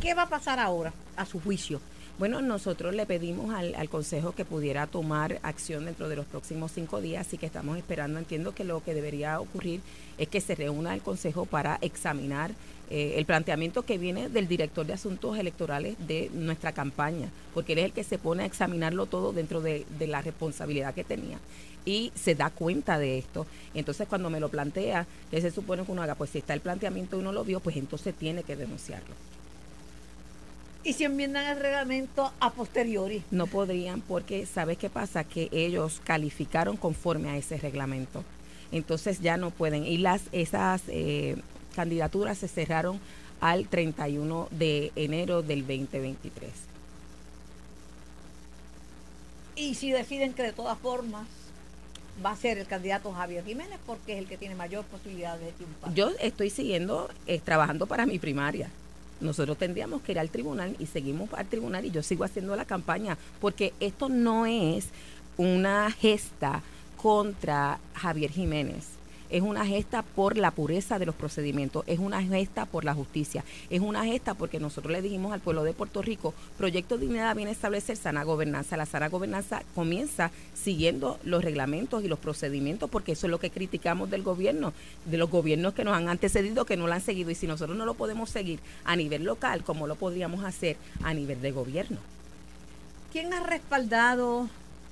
¿Qué 0.00 0.14
va 0.14 0.22
a 0.22 0.28
pasar 0.28 0.60
ahora, 0.60 0.92
a 1.16 1.26
su 1.26 1.40
juicio? 1.40 1.80
Bueno, 2.20 2.40
nosotros 2.40 2.94
le 2.94 3.04
pedimos 3.04 3.52
al, 3.52 3.88
Consejo 3.88 4.30
que 4.30 4.44
pudiera 4.44 4.86
tomar 4.86 5.40
acción 5.42 5.86
dentro 5.86 6.08
de 6.08 6.14
los 6.14 6.24
próximos 6.24 6.70
cinco 6.70 7.00
días, 7.00 7.26
así 7.26 7.36
que 7.36 7.46
estamos 7.46 7.76
esperando. 7.76 8.20
Entiendo 8.20 8.54
que 8.54 8.62
lo 8.62 8.80
que 8.80 8.94
debería 8.94 9.40
ocurrir 9.40 9.80
es 10.16 10.28
que 10.28 10.40
se 10.40 10.54
reúna 10.54 10.94
el 10.94 11.02
Consejo 11.02 11.46
para 11.46 11.78
examinar 11.80 12.52
eh, 12.90 13.14
el 13.16 13.26
planteamiento 13.26 13.82
que 13.82 13.98
viene 13.98 14.28
del 14.28 14.46
director 14.46 14.86
de 14.86 14.92
asuntos 14.92 15.36
electorales 15.36 15.96
de 16.06 16.30
nuestra 16.32 16.70
campaña, 16.70 17.28
porque 17.52 17.72
él 17.72 17.80
es 17.80 17.84
el 17.86 17.92
que 17.92 18.04
se 18.04 18.18
pone 18.18 18.44
a 18.44 18.46
examinarlo 18.46 19.06
todo 19.06 19.32
dentro 19.32 19.60
de, 19.60 19.84
la 19.98 20.22
responsabilidad 20.22 20.94
que 20.94 21.02
tenía 21.02 21.38
y 21.84 22.12
se 22.14 22.36
da 22.36 22.50
cuenta 22.50 23.00
de 23.00 23.18
esto. 23.18 23.46
Entonces, 23.74 24.06
cuando 24.06 24.30
me 24.30 24.38
lo 24.38 24.48
plantea, 24.48 25.08
¿qué 25.32 25.40
se 25.40 25.50
supone 25.50 25.84
que 25.84 25.90
uno 25.90 26.02
haga? 26.02 26.14
Pues 26.14 26.30
si 26.30 26.38
está 26.38 26.54
el 26.54 26.60
planteamiento 26.60 27.16
y 27.16 27.20
uno 27.20 27.32
lo 27.32 27.42
vio, 27.42 27.58
pues 27.58 27.76
entonces 27.76 28.14
tiene 28.14 28.44
que 28.44 28.54
denunciarlo 28.54 29.14
y 30.84 30.92
si 30.92 31.04
enmiendan 31.04 31.46
el 31.46 31.60
reglamento 31.60 32.32
a 32.40 32.50
posteriori. 32.50 33.22
No 33.30 33.46
podrían 33.46 34.00
porque, 34.00 34.46
¿sabes 34.46 34.78
qué 34.78 34.88
pasa? 34.88 35.24
Que 35.24 35.48
ellos 35.52 36.00
calificaron 36.04 36.76
conforme 36.76 37.30
a 37.30 37.36
ese 37.36 37.58
reglamento. 37.58 38.24
Entonces 38.70 39.20
ya 39.20 39.36
no 39.36 39.50
pueden. 39.50 39.84
Y 39.84 39.98
las 39.98 40.22
esas 40.32 40.82
eh, 40.88 41.36
candidaturas 41.74 42.38
se 42.38 42.48
cerraron 42.48 43.00
al 43.40 43.68
31 43.68 44.48
de 44.50 44.92
enero 44.96 45.42
del 45.42 45.60
2023. 45.60 46.50
Y 49.56 49.74
si 49.74 49.90
deciden 49.90 50.32
que 50.34 50.42
de 50.42 50.52
todas 50.52 50.78
formas 50.78 51.26
va 52.24 52.30
a 52.30 52.36
ser 52.36 52.58
el 52.58 52.66
candidato 52.66 53.12
Javier 53.12 53.44
Jiménez 53.44 53.78
porque 53.86 54.14
es 54.14 54.18
el 54.18 54.26
que 54.26 54.36
tiene 54.36 54.54
mayor 54.54 54.84
posibilidad 54.84 55.38
de 55.38 55.52
triunfar. 55.52 55.94
Yo 55.94 56.10
estoy 56.20 56.50
siguiendo, 56.50 57.08
eh, 57.26 57.40
trabajando 57.40 57.86
para 57.86 58.06
mi 58.06 58.18
primaria 58.18 58.70
nosotros 59.20 59.58
tendríamos 59.58 60.02
que 60.02 60.12
ir 60.12 60.18
al 60.18 60.30
tribunal 60.30 60.76
y 60.78 60.86
seguimos 60.86 61.32
al 61.34 61.46
tribunal 61.46 61.84
y 61.84 61.90
yo 61.90 62.02
sigo 62.02 62.24
haciendo 62.24 62.56
la 62.56 62.64
campaña, 62.64 63.16
porque 63.40 63.72
esto 63.80 64.08
no 64.08 64.46
es 64.46 64.86
una 65.36 65.90
gesta 65.90 66.62
contra 66.96 67.78
Javier 67.94 68.30
Jiménez 68.30 68.97
es 69.30 69.42
una 69.42 69.66
gesta 69.66 70.02
por 70.02 70.36
la 70.36 70.50
pureza 70.50 70.98
de 70.98 71.06
los 71.06 71.14
procedimientos, 71.14 71.84
es 71.86 71.98
una 71.98 72.22
gesta 72.22 72.66
por 72.66 72.84
la 72.84 72.94
justicia, 72.94 73.44
es 73.70 73.80
una 73.80 74.04
gesta 74.04 74.34
porque 74.34 74.60
nosotros 74.60 74.92
le 74.92 75.02
dijimos 75.02 75.32
al 75.32 75.40
pueblo 75.40 75.64
de 75.64 75.72
Puerto 75.72 76.02
Rico, 76.02 76.34
Proyecto 76.56 76.98
Dignidad 76.98 77.36
viene 77.36 77.50
a 77.50 77.54
establecer 77.54 77.96
sana 77.96 78.22
gobernanza. 78.24 78.76
La 78.76 78.86
sana 78.86 79.08
gobernanza 79.08 79.62
comienza 79.74 80.30
siguiendo 80.54 81.18
los 81.24 81.44
reglamentos 81.44 82.04
y 82.04 82.08
los 82.08 82.18
procedimientos, 82.18 82.90
porque 82.90 83.12
eso 83.12 83.26
es 83.26 83.30
lo 83.30 83.38
que 83.38 83.50
criticamos 83.50 84.10
del 84.10 84.22
gobierno, 84.22 84.72
de 85.04 85.18
los 85.18 85.30
gobiernos 85.30 85.74
que 85.74 85.84
nos 85.84 85.94
han 85.94 86.08
antecedido, 86.08 86.64
que 86.64 86.76
no 86.76 86.86
lo 86.86 86.94
han 86.94 87.00
seguido. 87.00 87.30
Y 87.30 87.34
si 87.34 87.46
nosotros 87.46 87.76
no 87.76 87.86
lo 87.86 87.94
podemos 87.94 88.30
seguir 88.30 88.60
a 88.84 88.96
nivel 88.96 89.24
local, 89.24 89.64
¿cómo 89.64 89.86
lo 89.86 89.96
podríamos 89.96 90.44
hacer 90.44 90.76
a 91.02 91.14
nivel 91.14 91.40
de 91.40 91.52
gobierno? 91.52 91.98
¿Quién 93.12 93.32
ha 93.32 93.40
respaldado 93.40 94.48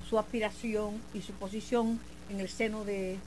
su 0.09 0.19
aspiración 0.19 0.95
y 1.15 1.21
su 1.21 1.33
posición 1.33 2.01
en 2.31 2.41
el 2.41 2.49
seno 2.49 2.85
de 2.85 3.19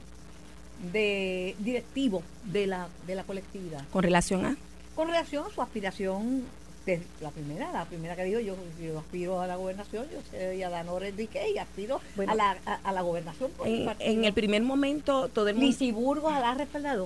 de 0.92 1.54
directivo 1.58 2.22
de 2.44 2.66
la, 2.66 2.88
de 3.06 3.14
la 3.14 3.24
colectividad. 3.24 3.82
¿Con 3.92 4.02
relación 4.02 4.44
a? 4.44 4.56
Con 4.94 5.08
relación 5.08 5.46
a 5.46 5.50
su 5.50 5.62
aspiración 5.62 6.44
desde 6.86 7.04
la 7.20 7.30
primera, 7.30 7.70
la 7.72 7.84
primera 7.84 8.16
que 8.16 8.24
digo 8.24 8.40
yo, 8.40 8.56
yo 8.82 8.98
aspiro 8.98 9.40
a 9.40 9.46
la 9.46 9.56
gobernación, 9.56 10.06
yo 10.10 10.18
soy 10.30 10.62
Adanora 10.62 11.08
Enrique 11.08 11.50
y 11.54 11.58
aspiro 11.58 12.00
Bueno, 12.16 12.32
a, 12.32 12.34
la, 12.34 12.56
a, 12.64 12.74
a 12.82 12.92
la 12.92 13.02
gobernación 13.02 13.50
por 13.52 13.68
En, 13.68 13.88
en 13.98 14.24
el 14.24 14.32
primer 14.32 14.62
momento 14.62 15.28
todo 15.28 15.48
el 15.48 15.56
mundo 15.56 15.76
Burgos 15.92 16.32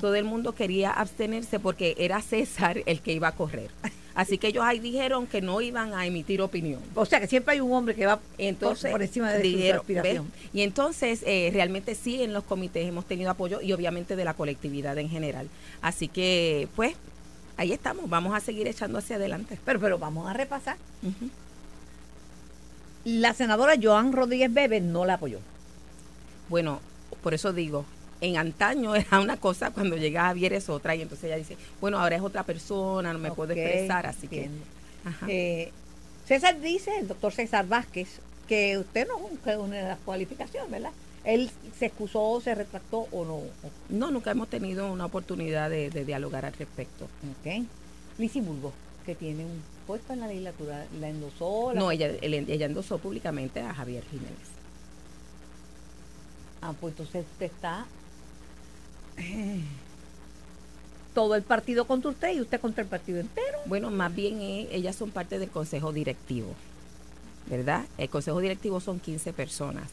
todo 0.01 0.15
el 0.15 0.25
mundo 0.25 0.55
quería 0.55 0.91
abstenerse 0.91 1.59
porque 1.59 1.97
era 1.99 2.23
César 2.23 2.83
el 2.87 3.01
que 3.01 3.13
iba 3.13 3.29
a 3.29 3.33
correr. 3.33 3.71
Así 4.15 4.39
que 4.39 4.49
ellos 4.49 4.63
ahí 4.65 4.79
dijeron 4.79 5.27
que 5.27 5.41
no 5.41 5.61
iban 5.61 5.93
a 5.93 6.07
emitir 6.07 6.41
opinión. 6.41 6.81
O 6.95 7.05
sea 7.05 7.21
que 7.21 7.27
siempre 7.27 7.55
hay 7.55 7.61
un 7.61 7.73
hombre 7.73 7.95
que 7.95 8.07
va 8.07 8.21
Entonces, 8.39 8.93
por, 8.93 9.03
encima 9.03 9.33
de 9.33 9.41
dijeron, 9.41 9.79
su 9.79 9.81
aspiración. 9.81 10.31
¿ves? 10.31 10.51
Y 10.53 10.63
entonces, 10.63 11.23
eh, 11.27 11.51
realmente 11.53 11.95
sí, 11.95 12.23
en 12.23 12.33
los 12.33 12.45
comités 12.45 12.87
hemos 12.87 13.07
tenido 13.07 13.31
apoyo 13.31 13.61
y 13.61 13.73
obviamente 13.73 14.15
de 14.15 14.25
la 14.25 14.35
colectividad 14.35 14.97
en 14.99 15.09
general. 15.09 15.49
Así 15.83 16.07
que, 16.07 16.69
pues, 16.77 16.95
ahí 17.57 17.73
estamos, 17.73 18.09
vamos 18.09 18.35
a 18.37 18.41
seguir 18.41 18.69
echando 18.69 18.99
hacia 18.99 19.17
adelante. 19.17 19.59
Pero, 19.65 19.81
pero 19.81 19.99
vamos 19.99 20.29
a 20.29 20.33
repasar. 20.33 20.77
La 23.05 23.35
senadora 23.35 23.75
Joan 23.81 24.13
Rodríguez 24.13 24.53
Bebe 24.53 24.81
no 24.81 25.05
la 25.05 25.15
apoyó. 25.15 25.41
Bueno, 26.49 26.81
por 27.23 27.35
eso 27.35 27.53
digo, 27.53 27.85
en 28.21 28.37
antaño 28.37 28.95
era 28.95 29.21
una 29.21 29.37
cosa, 29.37 29.71
cuando 29.71 29.97
llega 29.97 30.23
Javier 30.25 30.53
es 30.55 30.69
otra, 30.69 30.95
y 30.95 31.03
entonces 31.03 31.25
ella 31.27 31.37
dice, 31.37 31.57
bueno, 31.81 31.99
ahora 31.99 32.17
es 32.17 32.23
otra 32.23 32.43
persona, 32.45 33.13
no 33.13 33.19
me 33.19 33.33
puedo 33.33 33.53
expresar, 33.53 34.07
así 34.07 34.29
que... 34.29 34.51
Ajá. 35.05 35.27
Eh, 35.29 35.71
César 36.27 36.59
dice, 36.61 36.91
el 36.99 37.09
doctor 37.09 37.33
César 37.33 37.67
Vázquez, 37.69 38.09
que 38.49 38.79
usted 38.79 39.07
no 39.07 39.19
cumple 39.19 39.57
una 39.59 39.77
de 39.77 39.83
las 39.89 39.99
cualificaciones, 39.99 40.71
¿verdad? 40.71 40.93
Él 41.25 41.51
se 41.79 41.87
excusó, 41.87 42.41
se 42.43 42.55
retractó 42.55 43.07
o 43.13 43.25
no. 43.25 43.41
No, 43.91 44.11
nunca 44.11 44.31
hemos 44.31 44.49
tenido 44.49 44.91
una 44.91 45.07
oportunidad 45.07 45.69
de, 45.71 45.91
de 45.91 46.05
dialogar 46.05 46.45
al 46.47 46.53
respecto. 46.55 47.05
Ok. 47.05 47.65
Lisi 48.19 48.41
Burgos, 48.41 48.73
que 49.05 49.15
tiene 49.15 49.45
un 49.45 49.63
puesto 49.87 50.13
en 50.15 50.21
la 50.21 50.27
legislatura, 50.29 50.87
la 51.01 51.09
endosó. 51.09 51.73
la- 51.75 51.81
No, 51.81 51.91
ella, 51.91 52.09
ella 52.23 52.67
endosó 52.67 52.99
públicamente 52.99 53.61
a 53.61 53.75
Javier 53.75 54.05
Jiménez. 54.11 54.49
Ah, 56.63 56.73
pues 56.81 56.93
entonces 56.93 57.25
usted 57.33 57.47
está 57.47 57.85
todo 61.15 61.37
el 61.37 61.43
partido 61.43 61.87
contra 61.87 62.11
usted 62.11 62.35
y 62.35 62.41
usted 62.41 62.61
contra 62.61 62.83
el 62.83 62.89
partido 62.89 63.21
entero. 63.21 63.59
Bueno, 63.67 63.91
más 63.91 64.15
bien 64.15 64.41
eh, 64.41 64.69
ellas 64.73 64.97
son 64.97 65.11
parte 65.11 65.39
del 65.39 65.49
consejo 65.49 65.93
directivo, 65.93 66.49
¿verdad? 67.49 67.85
El 67.99 68.09
consejo 68.09 68.41
directivo 68.41 68.81
son 68.81 68.99
15 68.99 69.33
personas. 69.33 69.89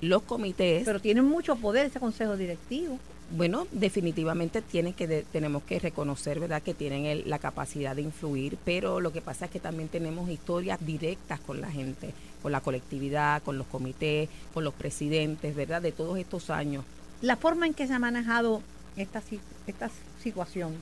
Los 0.00 0.22
comités, 0.22 0.84
Pero 0.84 0.98
tiene 1.00 1.22
mucho 1.22 1.56
poder 1.56 1.86
ese 1.86 2.00
consejo 2.00 2.36
directivo. 2.36 2.98
bueno, 3.36 3.66
definitivamente 3.70 4.60
tienen 4.62 4.94
que 4.94 5.06
de- 5.06 5.22
tenemos 5.22 5.62
que 5.62 5.78
reconocer, 5.78 6.40
¿verdad? 6.40 6.62
Que 6.62 6.74
tienen 6.74 7.04
el- 7.04 7.28
la 7.30 7.38
capacidad 7.38 7.94
de 7.94 8.02
influir, 8.02 8.56
pero 8.64 9.00
lo 9.00 9.12
que 9.12 9.20
pasa 9.20 9.44
es 9.44 9.50
que 9.50 9.60
también 9.60 9.88
tenemos 9.88 10.28
historias 10.30 10.84
directas 10.84 11.38
con 11.40 11.60
la 11.60 11.70
gente, 11.70 12.12
con 12.42 12.50
la 12.50 12.60
colectividad, 12.62 13.42
con 13.42 13.58
los 13.58 13.66
comités, 13.68 14.28
con 14.54 14.64
los 14.64 14.74
presidentes, 14.74 15.54
¿verdad? 15.54 15.82
De 15.82 15.92
todos 15.92 16.18
estos 16.18 16.48
años. 16.50 16.84
La 17.22 17.36
forma 17.36 17.66
en 17.66 17.74
que 17.74 17.86
se 17.86 17.94
ha 17.94 17.98
manejado 17.98 18.62
esta, 18.96 19.22
esta 19.66 19.90
situación 20.22 20.74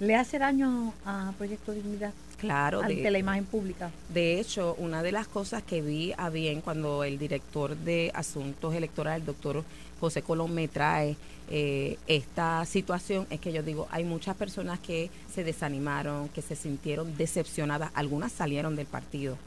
le 0.00 0.16
hace 0.16 0.38
daño 0.38 0.92
a 1.04 1.32
Proyecto 1.38 1.72
Dignidad 1.72 2.12
Claro, 2.38 2.80
de- 2.80 2.86
ante 2.96 3.10
la 3.10 3.18
imagen 3.18 3.44
pública. 3.46 3.90
De 4.12 4.38
hecho, 4.38 4.74
una 4.78 5.02
de 5.02 5.12
las 5.12 5.26
cosas 5.28 5.62
que 5.62 5.80
vi 5.80 6.12
a 6.18 6.28
bien 6.30 6.60
cuando 6.60 7.04
el 7.04 7.18
director 7.18 7.74
de 7.76 8.10
Asuntos 8.14 8.74
Electorales, 8.74 9.20
el 9.20 9.26
doctor 9.26 9.64
José 10.00 10.20
Colón, 10.22 10.52
me 10.52 10.68
trae 10.68 11.16
eh, 11.48 11.96
esta 12.06 12.64
situación, 12.66 13.26
es 13.30 13.40
que 13.40 13.52
yo 13.52 13.62
digo, 13.62 13.86
hay 13.90 14.04
muchas 14.04 14.36
personas 14.36 14.78
que 14.80 15.10
se 15.32 15.44
desanimaron, 15.44 16.28
que 16.30 16.42
se 16.42 16.56
sintieron 16.56 17.16
decepcionadas, 17.16 17.90
algunas 17.94 18.32
salieron 18.32 18.76
del 18.76 18.86
partido. 18.86 19.38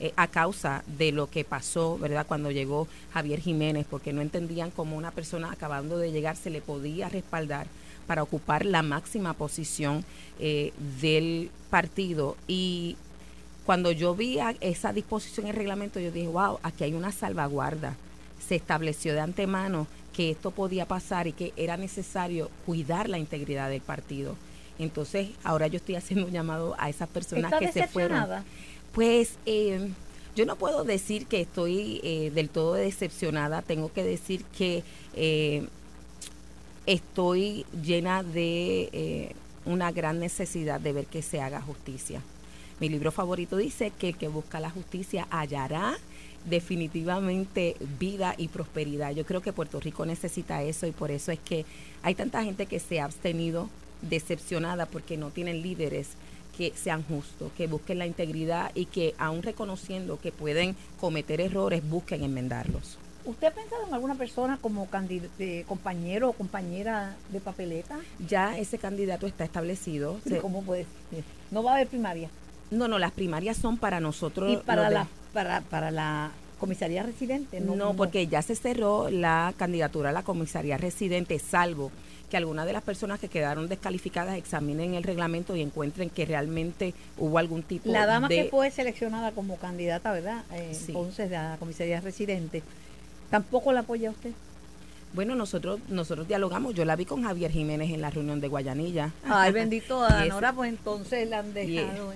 Eh, 0.00 0.12
a 0.16 0.26
causa 0.28 0.82
de 0.98 1.12
lo 1.12 1.28
que 1.30 1.44
pasó, 1.44 1.98
¿verdad? 1.98 2.26
Cuando 2.26 2.50
llegó 2.50 2.88
Javier 3.12 3.40
Jiménez, 3.40 3.86
porque 3.88 4.12
no 4.12 4.20
entendían 4.22 4.70
cómo 4.70 4.96
una 4.96 5.10
persona 5.12 5.52
acabando 5.52 5.98
de 5.98 6.10
llegar 6.12 6.36
se 6.36 6.50
le 6.50 6.60
podía 6.60 7.08
respaldar 7.08 7.66
para 8.06 8.22
ocupar 8.22 8.66
la 8.66 8.82
máxima 8.82 9.32
posición 9.34 10.04
eh, 10.38 10.72
del 11.00 11.50
partido. 11.70 12.36
Y 12.46 12.96
cuando 13.64 13.92
yo 13.92 14.14
vi 14.14 14.40
a- 14.40 14.54
esa 14.60 14.92
disposición 14.92 15.46
en 15.46 15.50
el 15.52 15.56
reglamento, 15.56 16.00
yo 16.00 16.10
dije, 16.10 16.28
wow, 16.28 16.58
aquí 16.62 16.84
hay 16.84 16.94
una 16.94 17.12
salvaguarda. 17.12 17.96
Se 18.46 18.56
estableció 18.56 19.14
de 19.14 19.20
antemano 19.20 19.86
que 20.12 20.30
esto 20.30 20.50
podía 20.50 20.86
pasar 20.86 21.26
y 21.26 21.32
que 21.32 21.52
era 21.56 21.76
necesario 21.76 22.50
cuidar 22.66 23.08
la 23.08 23.18
integridad 23.18 23.70
del 23.70 23.80
partido. 23.80 24.36
Entonces, 24.78 25.28
ahora 25.44 25.66
yo 25.68 25.76
estoy 25.76 25.94
haciendo 25.94 26.26
un 26.26 26.32
llamado 26.32 26.74
a 26.78 26.88
esas 26.90 27.08
personas 27.08 27.52
¿Está 27.52 27.58
que 27.58 27.72
se 27.72 27.86
fueron. 27.88 28.18
Pues 28.94 29.38
eh, 29.44 29.90
yo 30.36 30.46
no 30.46 30.56
puedo 30.56 30.84
decir 30.84 31.26
que 31.26 31.40
estoy 31.40 32.00
eh, 32.02 32.30
del 32.34 32.48
todo 32.48 32.74
decepcionada, 32.74 33.62
tengo 33.62 33.92
que 33.92 34.02
decir 34.02 34.44
que 34.56 34.82
eh, 35.14 35.66
estoy 36.86 37.66
llena 37.82 38.22
de 38.22 38.88
eh, 38.92 39.32
una 39.64 39.92
gran 39.92 40.18
necesidad 40.18 40.80
de 40.80 40.92
ver 40.92 41.06
que 41.06 41.22
se 41.22 41.40
haga 41.40 41.60
justicia. 41.60 42.20
Mi 42.80 42.88
libro 42.88 43.12
favorito 43.12 43.56
dice 43.56 43.92
que 43.96 44.08
el 44.08 44.16
que 44.16 44.28
busca 44.28 44.58
la 44.58 44.70
justicia 44.70 45.28
hallará 45.30 45.96
definitivamente 46.44 47.76
vida 48.00 48.34
y 48.36 48.48
prosperidad. 48.48 49.12
Yo 49.12 49.24
creo 49.24 49.40
que 49.40 49.52
Puerto 49.52 49.80
Rico 49.80 50.04
necesita 50.04 50.62
eso 50.62 50.86
y 50.86 50.92
por 50.92 51.10
eso 51.10 51.32
es 51.32 51.38
que 51.38 51.64
hay 52.02 52.14
tanta 52.14 52.42
gente 52.42 52.66
que 52.66 52.80
se 52.80 53.00
ha 53.00 53.04
abstenido 53.04 53.70
decepcionada 54.02 54.86
porque 54.86 55.16
no 55.16 55.30
tienen 55.30 55.62
líderes 55.62 56.08
que 56.56 56.72
sean 56.74 57.02
justos, 57.02 57.50
que 57.56 57.66
busquen 57.66 57.98
la 57.98 58.06
integridad 58.06 58.70
y 58.74 58.86
que 58.86 59.14
aún 59.18 59.42
reconociendo 59.42 60.18
que 60.20 60.32
pueden 60.32 60.76
cometer 61.00 61.40
errores, 61.40 61.82
busquen 61.88 62.22
enmendarlos. 62.24 62.98
¿Usted 63.24 63.46
ha 63.46 63.50
pensado 63.52 63.86
en 63.88 63.94
alguna 63.94 64.14
persona 64.16 64.58
como 64.60 64.86
compañero 65.66 66.28
o 66.30 66.32
compañera 66.32 67.16
de 67.30 67.40
papeleta? 67.40 67.98
Ya 68.28 68.58
ese 68.58 68.78
candidato 68.78 69.26
está 69.26 69.44
establecido. 69.44 70.18
¿Y 70.24 70.28
Se- 70.30 70.38
¿Cómo 70.38 70.62
puede 70.62 70.86
ser? 71.10 71.24
No 71.50 71.62
va 71.62 71.72
a 71.72 71.74
haber 71.76 71.88
primaria. 71.88 72.28
no, 72.70 72.88
no, 72.88 72.98
las 72.98 73.12
primarias 73.12 73.56
son 73.56 73.76
para 73.78 74.00
nosotros. 74.00 74.52
Y 74.52 74.56
para 74.58 74.88
de- 74.88 74.94
la, 74.94 75.06
para, 75.32 75.60
para 75.62 75.90
la 75.90 76.32
comisaría 76.58 77.02
residente. 77.02 77.60
No, 77.60 77.76
No, 77.76 77.94
porque 77.94 78.26
ya 78.26 78.42
se 78.42 78.56
cerró 78.56 79.08
la 79.10 79.52
candidatura 79.56 80.10
a 80.10 80.12
la 80.12 80.22
comisaría 80.22 80.76
residente, 80.76 81.38
salvo 81.38 81.90
que 82.30 82.36
algunas 82.36 82.66
de 82.66 82.72
las 82.72 82.82
personas 82.82 83.20
que 83.20 83.28
quedaron 83.28 83.68
descalificadas 83.68 84.36
examinen 84.36 84.94
el 84.94 85.02
reglamento 85.04 85.54
y 85.56 85.62
encuentren 85.62 86.10
que 86.10 86.24
realmente 86.26 86.94
hubo 87.18 87.38
algún 87.38 87.62
tipo 87.62 87.90
La 87.90 88.06
dama 88.06 88.28
de... 88.28 88.44
que 88.44 88.48
fue 88.50 88.70
seleccionada 88.70 89.32
como 89.32 89.56
candidata, 89.56 90.12
¿verdad? 90.12 90.42
Eh, 90.52 90.74
Sí. 90.74 90.86
Entonces, 90.88 91.30
de 91.30 91.36
la 91.36 91.56
comisaría 91.58 92.00
residente, 92.00 92.62
¿tampoco 93.30 93.72
la 93.72 93.80
apoya 93.80 94.10
usted? 94.10 94.32
Bueno, 95.12 95.36
nosotros 95.36 95.78
nosotros 95.88 96.26
dialogamos. 96.26 96.74
Yo 96.74 96.84
la 96.84 96.96
vi 96.96 97.04
con 97.04 97.22
Javier 97.22 97.52
Jiménez 97.52 97.90
en 97.92 98.00
la 98.00 98.10
reunión 98.10 98.40
de 98.40 98.48
Guayanilla. 98.48 99.12
Ay, 99.24 99.52
bendito, 99.52 100.04
Y 100.10 100.12
ese- 100.22 100.28
Nora, 100.28 100.52
pues 100.52 100.70
entonces 100.70 101.28
la 101.28 101.38
han 101.38 101.54
dejado. 101.54 102.12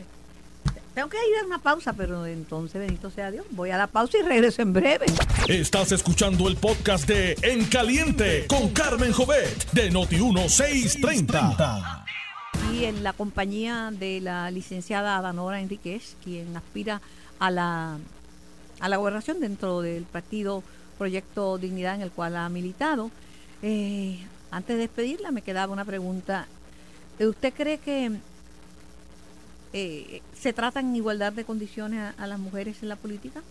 Tengo 0.95 1.09
que 1.09 1.17
ir 1.17 1.43
a 1.43 1.47
una 1.47 1.59
pausa, 1.59 1.93
pero 1.93 2.27
entonces, 2.27 2.81
bendito 2.81 3.11
sea 3.11 3.31
Dios. 3.31 3.47
Voy 3.51 3.71
a 3.71 3.79
la 3.79 3.87
pausa 3.87 4.19
y 4.19 4.23
regreso 4.23 4.63
en 4.63 4.73
breve. 4.73 5.07
Estás 5.49 5.93
escuchando 5.93 6.49
el 6.49 6.57
podcast 6.57 7.07
de 7.07 7.37
En 7.43 7.65
Caliente 7.67 8.47
con 8.49 8.71
Carmen 8.71 9.13
Jovet 9.13 9.71
de 9.73 9.93
Noti1630. 9.93 12.05
Y 12.73 12.85
en 12.85 13.05
la 13.05 13.13
compañía 13.13 13.91
de 13.93 14.21
la 14.21 14.51
licenciada 14.51 15.17
Adanora 15.17 15.61
Enríquez, 15.61 16.17
quien 16.25 16.57
aspira 16.57 17.01
a 17.39 17.51
la, 17.51 17.99
a 18.81 18.89
la 18.89 18.97
gobernación 18.97 19.41
dentro 19.41 19.81
del 19.81 20.05
partido 20.05 20.65
Proyecto 20.99 21.59
Dignidad 21.59 21.95
en 21.95 22.03
el 22.03 22.11
cual 22.11 22.37
ha 22.37 22.49
militado. 22.49 23.11
Eh, 23.63 24.19
antes 24.51 24.77
de 24.77 24.83
despedirla, 24.83 25.31
me 25.31 25.43
quedaba 25.43 25.73
una 25.73 25.85
pregunta. 25.85 26.49
¿Usted 27.21 27.53
cree 27.55 27.79
que 27.79 28.13
eh, 29.73 30.23
se 30.39 30.53
trata 30.53 30.81
en 30.81 30.95
igualdad 30.97 31.33
de 31.33 31.45
condiciones 31.45 32.01
a, 32.01 32.11
a 32.23 32.27
las 32.27 32.39
mujeres 32.39 32.83
en 32.83 32.89
la 32.89 32.97
política? 32.97 33.43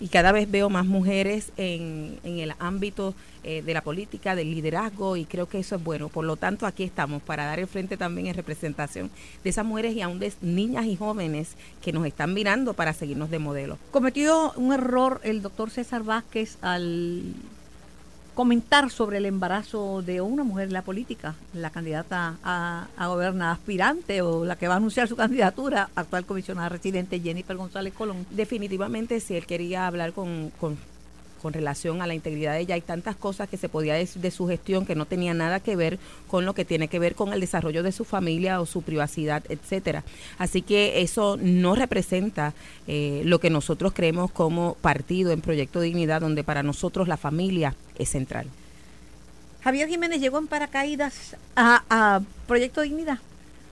y 0.00 0.08
cada 0.08 0.32
vez 0.32 0.50
veo 0.50 0.70
más 0.70 0.86
mujeres 0.86 1.52
en, 1.56 2.18
en 2.22 2.38
el 2.38 2.54
ámbito 2.58 3.14
eh, 3.42 3.62
de 3.62 3.74
la 3.74 3.82
política, 3.82 4.34
del 4.34 4.50
liderazgo, 4.50 5.16
y 5.16 5.24
creo 5.24 5.48
que 5.48 5.58
eso 5.58 5.76
es 5.76 5.82
bueno. 5.82 6.08
Por 6.08 6.24
lo 6.24 6.36
tanto, 6.36 6.66
aquí 6.66 6.84
estamos 6.84 7.22
para 7.22 7.46
dar 7.46 7.58
el 7.58 7.66
frente 7.66 7.96
también 7.96 8.28
en 8.28 8.34
representación 8.34 9.10
de 9.42 9.50
esas 9.50 9.64
mujeres 9.64 9.94
y 9.94 10.02
aún 10.02 10.18
de 10.18 10.32
niñas 10.40 10.86
y 10.86 10.96
jóvenes 10.96 11.50
que 11.82 11.92
nos 11.92 12.06
están 12.06 12.32
mirando 12.34 12.74
para 12.74 12.92
seguirnos 12.92 13.30
de 13.30 13.38
modelo. 13.38 13.78
Cometió 13.90 14.52
un 14.56 14.72
error 14.72 15.20
el 15.24 15.42
doctor 15.42 15.70
César 15.70 16.04
Vázquez 16.04 16.58
al 16.62 17.22
comentar 18.38 18.88
sobre 18.88 19.18
el 19.18 19.26
embarazo 19.26 20.00
de 20.00 20.20
una 20.20 20.44
mujer 20.44 20.68
en 20.68 20.72
la 20.72 20.82
política, 20.82 21.34
la 21.54 21.70
candidata 21.70 22.36
a, 22.44 22.86
a 22.96 23.06
gobernadora 23.08 23.50
aspirante 23.50 24.22
o 24.22 24.44
la 24.44 24.54
que 24.54 24.68
va 24.68 24.74
a 24.74 24.76
anunciar 24.76 25.08
su 25.08 25.16
candidatura, 25.16 25.90
actual 25.96 26.24
comisionada 26.24 26.68
residente 26.68 27.18
Jennifer 27.18 27.56
González 27.56 27.92
Colón. 27.94 28.24
Definitivamente, 28.30 29.18
si 29.18 29.34
él 29.34 29.44
quería 29.44 29.88
hablar 29.88 30.12
con, 30.12 30.52
con 30.60 30.78
con 31.38 31.52
relación 31.52 32.02
a 32.02 32.06
la 32.06 32.14
integridad 32.14 32.52
de 32.52 32.60
ella. 32.60 32.74
Hay 32.74 32.80
tantas 32.80 33.16
cosas 33.16 33.48
que 33.48 33.56
se 33.56 33.68
podía 33.68 33.94
decir 33.94 34.20
de 34.20 34.30
su 34.30 34.46
gestión 34.46 34.84
que 34.84 34.94
no 34.94 35.06
tenía 35.06 35.34
nada 35.34 35.60
que 35.60 35.76
ver 35.76 35.98
con 36.26 36.44
lo 36.44 36.54
que 36.54 36.64
tiene 36.64 36.88
que 36.88 36.98
ver 36.98 37.14
con 37.14 37.32
el 37.32 37.40
desarrollo 37.40 37.82
de 37.82 37.92
su 37.92 38.04
familia 38.04 38.60
o 38.60 38.66
su 38.66 38.82
privacidad, 38.82 39.42
etcétera. 39.48 40.04
Así 40.38 40.62
que 40.62 41.00
eso 41.02 41.38
no 41.40 41.74
representa 41.74 42.54
eh, 42.86 43.22
lo 43.24 43.38
que 43.40 43.50
nosotros 43.50 43.92
creemos 43.94 44.30
como 44.30 44.74
partido 44.80 45.32
en 45.32 45.40
Proyecto 45.40 45.80
Dignidad, 45.80 46.20
donde 46.20 46.44
para 46.44 46.62
nosotros 46.62 47.08
la 47.08 47.16
familia 47.16 47.74
es 47.98 48.10
central. 48.10 48.46
Javier 49.62 49.88
Jiménez 49.88 50.20
llegó 50.20 50.38
en 50.38 50.46
paracaídas 50.46 51.36
a, 51.56 51.82
a 51.90 52.20
Proyecto 52.46 52.80
Dignidad. 52.82 53.18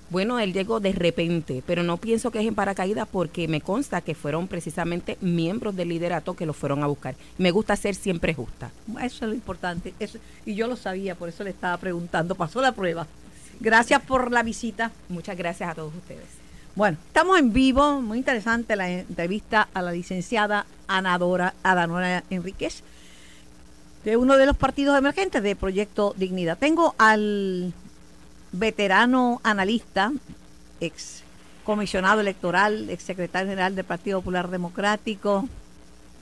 Bueno, 0.08 0.38
él 0.38 0.52
llegó 0.52 0.78
de 0.78 0.92
repente, 0.92 1.62
pero 1.66 1.82
no 1.82 1.96
pienso 1.96 2.30
que 2.30 2.40
es 2.40 2.46
en 2.46 2.54
paracaídas 2.54 3.08
porque 3.10 3.48
me 3.48 3.60
consta 3.60 4.00
que 4.00 4.14
fueron 4.14 4.46
precisamente 4.46 5.18
miembros 5.20 5.74
del 5.74 5.88
liderato 5.88 6.34
que 6.34 6.46
lo 6.46 6.52
fueron 6.52 6.84
a 6.84 6.86
buscar. 6.86 7.16
Me 7.38 7.50
gusta 7.50 7.74
ser 7.74 7.96
siempre 7.96 8.32
justa. 8.32 8.70
Eso 9.02 9.24
es 9.24 9.30
lo 9.30 9.34
importante. 9.34 9.94
Eso, 9.98 10.18
y 10.44 10.54
yo 10.54 10.68
lo 10.68 10.76
sabía, 10.76 11.16
por 11.16 11.28
eso 11.28 11.42
le 11.42 11.50
estaba 11.50 11.76
preguntando. 11.78 12.36
Pasó 12.36 12.60
la 12.60 12.72
prueba. 12.72 13.06
Gracias 13.58 14.00
por 14.02 14.30
la 14.30 14.44
visita. 14.44 14.92
Muchas 15.08 15.36
gracias 15.36 15.70
a 15.70 15.74
todos 15.74 15.94
ustedes. 15.94 16.46
Bueno, 16.76 16.98
estamos 17.06 17.38
en 17.38 17.52
vivo. 17.52 18.00
Muy 18.00 18.18
interesante 18.18 18.76
la 18.76 18.88
entrevista 18.88 19.68
a 19.74 19.82
la 19.82 19.90
licenciada 19.90 20.66
Anadora 20.86 21.54
Adanora 21.64 22.22
Enríquez 22.30 22.84
de 24.04 24.16
uno 24.16 24.36
de 24.36 24.46
los 24.46 24.56
partidos 24.56 24.96
emergentes 24.96 25.42
de 25.42 25.56
Proyecto 25.56 26.14
Dignidad. 26.16 26.56
Tengo 26.58 26.94
al 26.96 27.72
veterano 28.52 29.40
analista, 29.42 30.12
ex 30.80 31.22
comisionado 31.64 32.20
electoral, 32.20 32.88
ex 32.90 33.02
secretario 33.02 33.48
general 33.48 33.74
del 33.74 33.84
Partido 33.84 34.20
Popular 34.20 34.48
Democrático, 34.48 35.48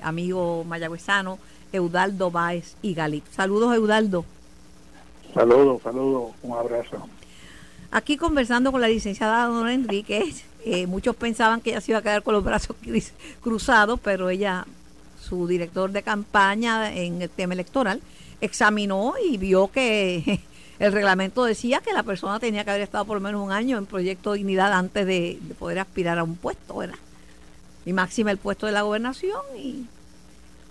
amigo 0.03 0.65
mayagüezano, 0.65 1.39
Eudaldo 1.73 2.31
Báez 2.31 2.77
y 2.83 2.95
Galip. 2.95 3.25
Saludos, 3.31 3.75
Eudaldo. 3.75 4.25
Saludos, 5.35 5.83
saludos, 5.83 6.33
un 6.43 6.57
abrazo. 6.57 7.09
Aquí 7.91 8.17
conversando 8.17 8.73
con 8.73 8.81
la 8.81 8.89
licenciada 8.89 9.47
Don 9.47 9.69
Enríquez, 9.69 10.45
eh, 10.65 10.87
muchos 10.87 11.15
pensaban 11.17 11.61
que 11.61 11.71
ella 11.71 11.81
se 11.81 11.93
iba 11.93 11.99
a 11.99 12.03
quedar 12.03 12.23
con 12.23 12.35
los 12.35 12.45
brazos 12.45 12.77
cruzados, 13.43 14.01
pero 14.01 14.31
ella, 14.31 14.67
su 15.21 15.47
director 15.47 15.91
de 15.93 16.03
campaña 16.03 16.93
en 16.95 17.23
el 17.23 17.31
tema 17.31 17.55
electoral, 17.55 18.01
examinó 18.41 19.15
y 19.25 19.37
vio 19.37 19.71
que 19.71 20.41
el 20.79 20.93
reglamento 20.93 21.45
decía 21.45 21.81
que 21.81 21.93
la 21.93 22.03
persona 22.03 22.41
tenía 22.41 22.65
que 22.65 22.71
haber 22.71 22.83
estado 22.83 23.05
por 23.05 23.17
lo 23.17 23.21
menos 23.21 23.43
un 23.43 23.53
año 23.53 23.79
en 23.79 23.87
Proyecto 23.87 24.33
Dignidad 24.33 24.73
antes 24.73 25.07
de, 25.07 25.39
poder 25.59 25.79
aspirar 25.79 26.19
a 26.19 26.25
un 26.25 26.37
puesto, 26.37 26.77
¿verdad? 26.77 26.99
Y 27.87 27.93
máxima 27.93 28.31
el 28.31 28.39
puesto 28.39 28.67
de 28.67 28.73
la 28.73 28.83
gobernación 28.83 29.41
y 29.57 29.87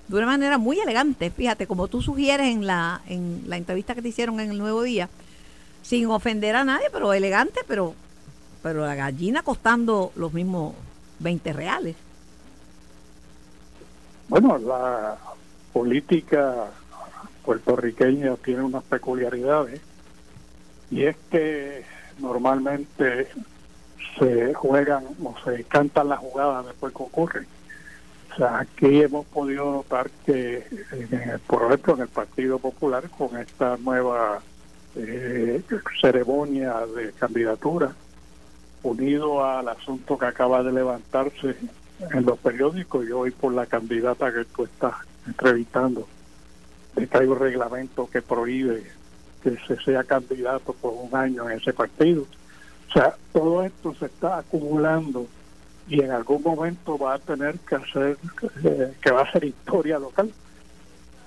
de 0.08 0.18
una 0.18 0.26
manera 0.26 0.58
muy 0.58 0.80
elegante, 0.80 1.30
fíjate, 1.30 1.68
como 1.68 1.88
tú 1.88 2.02
sugieres 2.02 2.48
en 2.48 2.68
la, 2.68 3.02
en 3.08 3.44
la 3.48 3.56
entrevista 3.56 3.96
que 3.96 4.02
te 4.02 4.10
hicieron 4.10 4.40
en 4.42 4.52
el 4.52 4.58
Nuevo 4.58 4.84
Día, 4.84 5.10
sin 5.82 6.08
ofender 6.08 6.56
a 6.56 6.66
nadie, 6.66 6.88
pero 6.92 7.14
elegante, 7.14 7.62
pero, 7.68 7.94
pero 8.62 8.86
la 8.86 8.96
gallina 8.96 9.42
costando 9.42 10.12
los 10.16 10.34
mismos 10.34 10.74
20 11.20 11.54
reales. 11.54 11.96
Bueno, 14.28 14.58
la 14.58 15.18
política 15.72 16.72
puertorriqueña 17.46 18.36
tiene 18.38 18.64
unas 18.64 18.84
peculiaridades 18.84 19.82
y 20.92 21.04
es 21.04 21.16
que 21.30 21.84
normalmente 22.20 23.28
se 24.18 24.54
juegan 24.54 25.06
o 25.24 25.36
se 25.44 25.64
cantan 25.64 26.10
las 26.10 26.20
jugadas 26.20 26.66
después 26.66 26.94
que 26.94 27.04
ocurren. 27.04 27.48
O 28.32 28.36
sea, 28.36 28.60
aquí 28.60 29.02
hemos 29.02 29.26
podido 29.28 29.72
notar 29.72 30.10
que, 30.26 30.66
por 31.48 31.66
ejemplo, 31.66 31.96
en 31.96 32.02
el 32.02 32.08
Partido 32.08 32.58
Popular, 32.60 33.10
con 33.10 33.38
esta 33.38 33.78
nueva 33.78 34.42
eh, 34.96 35.62
ceremonia 36.02 36.86
de 36.96 37.12
candidatura, 37.14 37.94
unido 38.82 39.46
al 39.46 39.68
asunto 39.70 40.18
que 40.18 40.26
acaba 40.26 40.64
de 40.64 40.72
levantarse 40.72 41.56
en 42.12 42.26
los 42.26 42.38
periódicos 42.40 43.08
y 43.08 43.12
hoy 43.12 43.32
por 43.32 43.54
la 43.54 43.66
candidata 43.66 44.34
que 44.34 44.46
tú 44.46 44.64
estás 44.66 44.94
entrevistando, 45.28 46.08
de 46.96 47.08
que 47.08 47.18
un 47.20 47.40
reglamento 47.40 48.10
que 48.10 48.22
prohíbe 48.22 48.84
que 49.44 49.58
se 49.68 49.76
sea 49.84 50.04
candidato 50.04 50.74
por 50.74 50.94
un 50.94 51.14
año 51.16 51.50
en 51.50 51.60
ese 51.60 51.74
partido. 51.74 52.26
O 52.90 52.94
sea, 52.94 53.16
todo 53.34 53.64
esto 53.64 53.94
se 53.96 54.06
está 54.06 54.38
acumulando 54.38 55.28
y 55.88 56.02
en 56.02 56.12
algún 56.12 56.42
momento 56.42 56.98
va 56.98 57.16
a 57.16 57.20
tener 57.20 57.60
que 57.60 57.76
hacer, 57.76 58.18
eh, 58.64 58.94
que 59.02 59.12
va 59.12 59.24
a 59.24 59.32
ser 59.32 59.44
historia 59.44 60.00
local, 60.00 60.32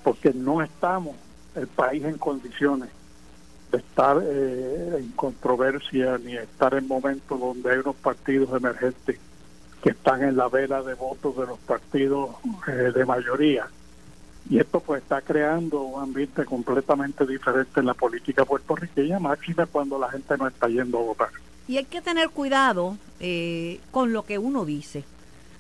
porque 0.03 0.33
no 0.33 0.63
estamos 0.63 1.15
el 1.55 1.67
país 1.67 2.05
en 2.05 2.17
condiciones 2.17 2.89
de 3.71 3.79
estar 3.79 4.19
eh, 4.23 4.97
en 4.99 5.11
controversia 5.13 6.19
ni 6.19 6.37
estar 6.37 6.73
en 6.75 6.87
momentos 6.87 7.39
donde 7.39 7.71
hay 7.71 7.79
unos 7.79 7.97
partidos 7.97 8.51
emergentes 8.57 9.19
que 9.83 9.91
están 9.91 10.23
en 10.23 10.37
la 10.37 10.49
vela 10.49 10.83
de 10.83 10.95
votos 10.95 11.37
de 11.37 11.47
los 11.47 11.59
partidos 11.59 12.31
eh, 12.69 12.93
de 12.95 13.05
mayoría 13.05 13.69
y 14.49 14.59
esto 14.59 14.81
pues 14.81 15.03
está 15.03 15.21
creando 15.21 15.83
un 15.83 16.03
ambiente 16.03 16.45
completamente 16.45 17.27
diferente 17.27 17.81
en 17.81 17.87
la 17.87 17.95
política 17.95 18.45
puertorriqueña, 18.45 19.19
máxima 19.19 19.67
cuando 19.67 19.99
la 19.99 20.11
gente 20.11 20.37
no 20.39 20.47
está 20.47 20.69
yendo 20.69 20.99
a 20.99 21.03
votar. 21.03 21.29
Y 21.67 21.79
hay 21.79 21.85
que 21.85 22.01
tener 22.01 22.31
cuidado 22.31 22.97
eh, 23.19 23.81
con 23.91 24.13
lo 24.13 24.25
que 24.25 24.39
uno 24.39 24.65
dice. 24.65 25.05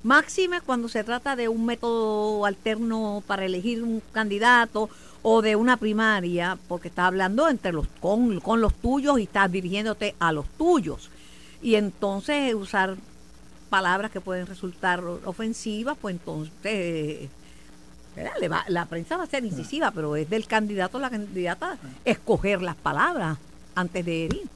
Máxime 0.04 0.60
cuando 0.60 0.88
se 0.88 1.02
trata 1.02 1.34
de 1.34 1.48
un 1.48 1.66
método 1.66 2.46
alterno 2.46 3.24
para 3.26 3.44
elegir 3.44 3.82
un 3.82 4.00
candidato 4.12 4.88
o 5.22 5.42
de 5.42 5.56
una 5.56 5.76
primaria, 5.76 6.56
porque 6.68 6.86
estás 6.86 7.06
hablando 7.06 7.48
entre 7.48 7.72
los 7.72 7.88
con, 8.00 8.38
con 8.38 8.60
los 8.60 8.72
tuyos 8.74 9.18
y 9.18 9.24
estás 9.24 9.50
dirigiéndote 9.50 10.14
a 10.20 10.30
los 10.30 10.46
tuyos. 10.50 11.10
Y 11.60 11.74
entonces 11.74 12.54
usar 12.54 12.96
palabras 13.68 14.12
que 14.12 14.20
pueden 14.20 14.46
resultar 14.46 15.02
ofensivas, 15.24 15.98
pues 16.00 16.14
entonces 16.14 17.28
la 18.68 18.86
prensa 18.86 19.16
va 19.16 19.24
a 19.24 19.26
ser 19.26 19.44
incisiva, 19.44 19.90
pero 19.90 20.16
es 20.16 20.28
del 20.28 20.46
candidato 20.46 20.98
o 20.98 21.00
la 21.00 21.10
candidata 21.10 21.76
escoger 22.04 22.62
las 22.62 22.76
palabras 22.76 23.38
antes 23.74 24.04
de 24.04 24.24
herir. 24.24 24.48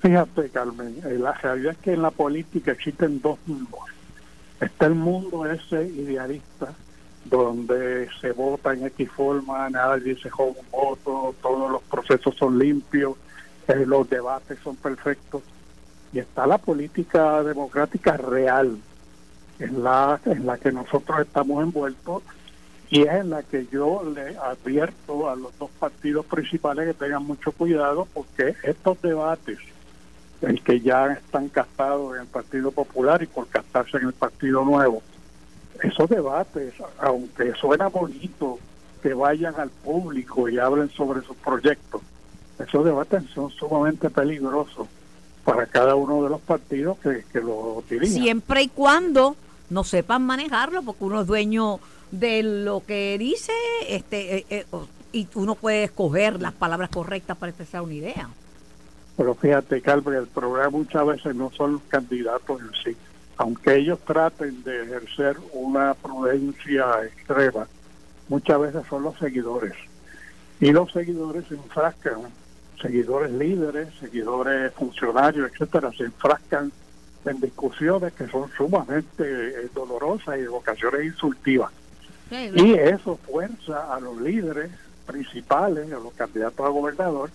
Fíjate, 0.00 0.50
Carmen, 0.50 1.00
eh, 1.04 1.18
la 1.18 1.32
realidad 1.32 1.72
es 1.72 1.78
que 1.78 1.94
en 1.94 2.02
la 2.02 2.12
política 2.12 2.70
existen 2.70 3.20
dos 3.20 3.38
mundos. 3.46 3.80
Está 4.60 4.86
el 4.86 4.94
mundo 4.94 5.44
ese 5.46 5.84
idealista, 5.86 6.72
donde 7.24 8.08
se 8.20 8.30
vota 8.30 8.72
en 8.72 8.86
X 8.86 9.10
forma, 9.10 9.68
nadie 9.70 10.16
se 10.16 10.30
juega 10.30 10.52
un 10.52 10.70
voto, 10.70 11.34
todos 11.42 11.72
los 11.72 11.82
procesos 11.82 12.36
son 12.36 12.56
limpios, 12.56 13.16
eh, 13.66 13.84
los 13.84 14.08
debates 14.08 14.60
son 14.62 14.76
perfectos. 14.76 15.42
Y 16.12 16.20
está 16.20 16.46
la 16.46 16.58
política 16.58 17.42
democrática 17.42 18.16
real, 18.16 18.78
en 19.58 19.82
la, 19.82 20.20
en 20.24 20.46
la 20.46 20.58
que 20.58 20.72
nosotros 20.72 21.20
estamos 21.20 21.62
envueltos 21.62 22.22
y 22.90 23.02
es 23.02 23.12
en 23.12 23.30
la 23.30 23.42
que 23.42 23.66
yo 23.72 24.02
le 24.04 24.36
advierto 24.36 25.28
a 25.28 25.36
los 25.36 25.56
dos 25.58 25.70
partidos 25.78 26.26
principales 26.26 26.86
que 26.86 26.94
tengan 26.94 27.24
mucho 27.24 27.52
cuidado 27.52 28.06
porque 28.12 28.54
estos 28.62 29.00
debates, 29.02 29.58
el 30.42 30.62
que 30.62 30.80
ya 30.80 31.12
están 31.12 31.48
castados 31.48 32.14
en 32.14 32.22
el 32.22 32.26
Partido 32.26 32.70
Popular 32.70 33.22
y 33.22 33.26
por 33.26 33.48
castarse 33.48 33.96
en 33.96 34.06
el 34.06 34.12
Partido 34.12 34.64
Nuevo, 34.64 35.02
esos 35.82 36.08
debates, 36.08 36.74
aunque 36.98 37.52
suena 37.54 37.88
bonito 37.88 38.58
que 39.02 39.12
vayan 39.12 39.54
al 39.58 39.70
público 39.70 40.48
y 40.48 40.58
hablen 40.58 40.90
sobre 40.90 41.22
sus 41.22 41.36
proyectos, 41.36 42.00
esos 42.58 42.84
debates 42.84 43.24
son 43.34 43.50
sumamente 43.50 44.08
peligrosos 44.08 44.86
para 45.44 45.66
cada 45.66 45.94
uno 45.94 46.22
de 46.22 46.30
los 46.30 46.40
partidos 46.40 46.98
que, 46.98 47.24
que 47.32 47.40
lo 47.40 47.82
dirigen. 47.88 48.22
Siempre 48.22 48.62
y 48.62 48.68
cuando 48.68 49.36
no 49.70 49.84
sepan 49.84 50.24
manejarlo, 50.24 50.82
porque 50.82 51.04
uno 51.04 51.22
es 51.22 51.26
dueño 51.26 51.80
de 52.10 52.42
lo 52.42 52.82
que 52.86 53.16
dice 53.18 53.52
este 53.88 54.36
eh, 54.38 54.46
eh, 54.50 54.66
y 55.12 55.28
uno 55.34 55.54
puede 55.54 55.84
escoger 55.84 56.40
las 56.40 56.52
palabras 56.52 56.90
correctas 56.90 57.36
para 57.36 57.50
expresar 57.50 57.82
una 57.82 57.94
idea. 57.94 58.28
Pero 59.16 59.34
fíjate, 59.34 59.80
Calvin, 59.80 60.14
el 60.14 60.26
problema 60.26 60.70
muchas 60.70 61.06
veces 61.06 61.36
no 61.36 61.50
son 61.52 61.74
los 61.74 61.82
candidatos 61.82 62.60
en 62.60 62.70
sí. 62.82 62.96
Aunque 63.36 63.76
ellos 63.76 64.00
traten 64.04 64.62
de 64.64 64.82
ejercer 64.82 65.36
una 65.52 65.94
prudencia 65.94 67.04
extrema, 67.04 67.66
muchas 68.28 68.60
veces 68.60 68.82
son 68.88 69.04
los 69.04 69.16
seguidores. 69.18 69.74
Y 70.60 70.72
los 70.72 70.92
seguidores 70.92 71.44
se 71.46 71.54
enfrascan, 71.54 72.22
seguidores 72.80 73.30
líderes, 73.32 73.88
seguidores 74.00 74.72
funcionarios, 74.74 75.50
etcétera, 75.52 75.92
se 75.96 76.04
enfrascan 76.04 76.72
en 77.24 77.40
discusiones 77.40 78.12
que 78.12 78.26
son 78.28 78.50
sumamente 78.56 79.24
eh, 79.24 79.68
dolorosas 79.74 80.38
y 80.38 80.42
de 80.42 80.48
vocaciones 80.48 81.04
insultivas. 81.04 81.72
y 82.30 82.74
eso 82.74 83.16
fuerza 83.16 83.94
a 83.94 84.00
los 84.00 84.20
líderes 84.20 84.70
principales, 85.06 85.92
a 85.92 85.98
los 85.98 86.12
candidatos 86.14 86.66
a 86.66 86.68
gobernador, 86.68 87.30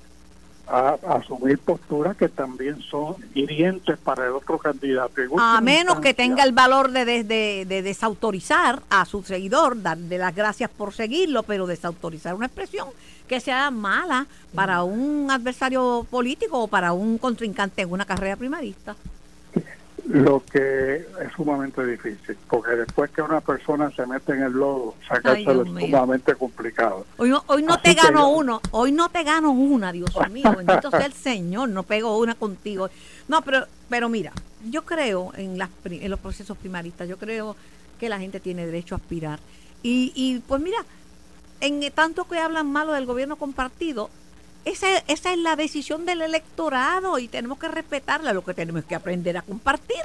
a, 0.67 0.97
asumir 1.07 1.57
posturas 1.59 2.15
que 2.15 2.29
también 2.29 2.79
son 2.81 3.15
hirientes 3.33 3.97
para 3.97 4.27
el 4.27 4.33
otro 4.33 4.57
candidato. 4.57 5.13
A 5.39 5.61
menos 5.61 5.99
que 5.99 6.13
tenga 6.13 6.43
el 6.43 6.51
valor 6.51 6.91
de, 6.91 7.05
de, 7.05 7.23
de, 7.65 7.81
desautorizar 7.81 8.81
a 8.89 9.05
su 9.05 9.23
seguidor, 9.23 9.81
darle 9.81 10.17
las 10.17 10.35
gracias 10.35 10.69
por 10.69 10.93
seguirlo, 10.93 11.43
pero 11.43 11.65
desautorizar 11.65 12.35
una 12.35 12.45
expresión 12.45 12.89
que 13.27 13.39
sea 13.39 13.71
mala 13.71 14.27
para 14.53 14.83
un 14.83 15.29
adversario 15.29 16.05
político 16.09 16.63
o 16.63 16.67
para 16.67 16.93
un 16.93 17.17
contrincante 17.17 17.83
en 17.83 17.91
una 17.91 18.05
carrera 18.05 18.35
primarista. 18.35 18.95
Lo 20.09 20.43
que 20.43 20.95
es 20.95 21.31
sumamente 21.35 21.85
difícil, 21.85 22.35
porque 22.49 22.71
después 22.71 23.11
que 23.11 23.21
una 23.21 23.41
persona 23.41 23.91
se 23.91 24.07
mete 24.07 24.33
en 24.33 24.41
el 24.41 24.53
lodo, 24.53 24.95
sacárselo 25.07 25.61
es 25.61 25.85
sumamente 25.85 26.33
complicado. 26.33 27.05
Hoy 27.17 27.29
no, 27.29 27.43
hoy 27.45 27.61
no 27.61 27.79
te 27.79 27.93
gano 27.93 28.29
uno, 28.29 28.59
hoy 28.71 28.91
no 28.91 29.09
te 29.09 29.23
gano 29.23 29.51
una, 29.51 29.91
Dios 29.91 30.09
mío, 30.31 30.51
bendito 30.57 30.89
sea 30.89 31.05
el 31.05 31.13
Señor, 31.13 31.69
no 31.69 31.83
pego 31.83 32.17
una 32.17 32.33
contigo. 32.33 32.89
No, 33.27 33.43
pero, 33.43 33.67
pero 33.87 34.09
mira, 34.09 34.31
yo 34.67 34.83
creo 34.83 35.31
en, 35.35 35.59
las, 35.59 35.69
en 35.85 36.09
los 36.09 36.19
procesos 36.19 36.57
primaristas, 36.57 37.07
yo 37.07 37.17
creo 37.17 37.55
que 37.99 38.09
la 38.09 38.17
gente 38.17 38.39
tiene 38.39 38.65
derecho 38.65 38.95
a 38.95 38.97
aspirar. 38.97 39.39
Y, 39.83 40.11
y 40.15 40.39
pues 40.39 40.59
mira, 40.59 40.79
en 41.61 41.87
tanto 41.91 42.27
que 42.27 42.39
hablan 42.39 42.71
malo 42.71 42.93
del 42.93 43.05
gobierno 43.05 43.35
compartido, 43.35 44.09
esa, 44.65 44.97
esa 45.07 45.33
es 45.33 45.39
la 45.39 45.55
decisión 45.55 46.05
del 46.05 46.21
electorado 46.21 47.19
y 47.19 47.27
tenemos 47.27 47.57
que 47.59 47.67
respetarla. 47.67 48.33
Lo 48.33 48.43
que 48.43 48.53
tenemos 48.53 48.85
que 48.85 48.95
aprender 48.95 49.37
a 49.37 49.41
compartir. 49.41 50.03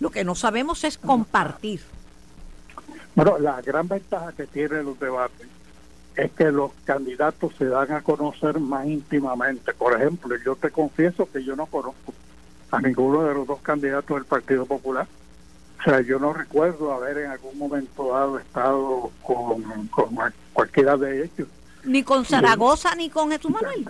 Lo 0.00 0.10
que 0.10 0.24
no 0.24 0.34
sabemos 0.34 0.84
es 0.84 0.98
compartir. 0.98 1.80
Bueno, 3.14 3.38
la 3.38 3.60
gran 3.62 3.88
ventaja 3.88 4.32
que 4.32 4.46
tienen 4.46 4.84
los 4.84 4.98
debates 5.00 5.48
es 6.14 6.30
que 6.32 6.50
los 6.50 6.72
candidatos 6.84 7.52
se 7.56 7.66
dan 7.66 7.92
a 7.92 8.02
conocer 8.02 8.58
más 8.60 8.86
íntimamente. 8.86 9.72
Por 9.72 9.94
ejemplo, 9.94 10.36
yo 10.44 10.56
te 10.56 10.70
confieso 10.70 11.28
que 11.30 11.42
yo 11.44 11.56
no 11.56 11.66
conozco 11.66 12.12
a 12.70 12.80
ninguno 12.80 13.24
de 13.24 13.34
los 13.34 13.46
dos 13.46 13.60
candidatos 13.60 14.16
del 14.16 14.24
Partido 14.24 14.66
Popular. 14.66 15.06
O 15.80 15.82
sea, 15.82 16.00
yo 16.00 16.18
no 16.18 16.32
recuerdo 16.32 16.92
haber 16.92 17.18
en 17.18 17.30
algún 17.30 17.56
momento 17.56 18.12
dado 18.12 18.38
estado 18.38 19.12
con, 19.22 19.88
con 19.88 20.16
cualquiera 20.52 20.96
de 20.96 21.24
ellos. 21.24 21.48
Ni 21.84 22.02
con 22.02 22.24
Zaragoza 22.24 22.94
ni 22.94 23.10
con 23.10 23.30
Jesús 23.30 23.50
Manuel. 23.50 23.86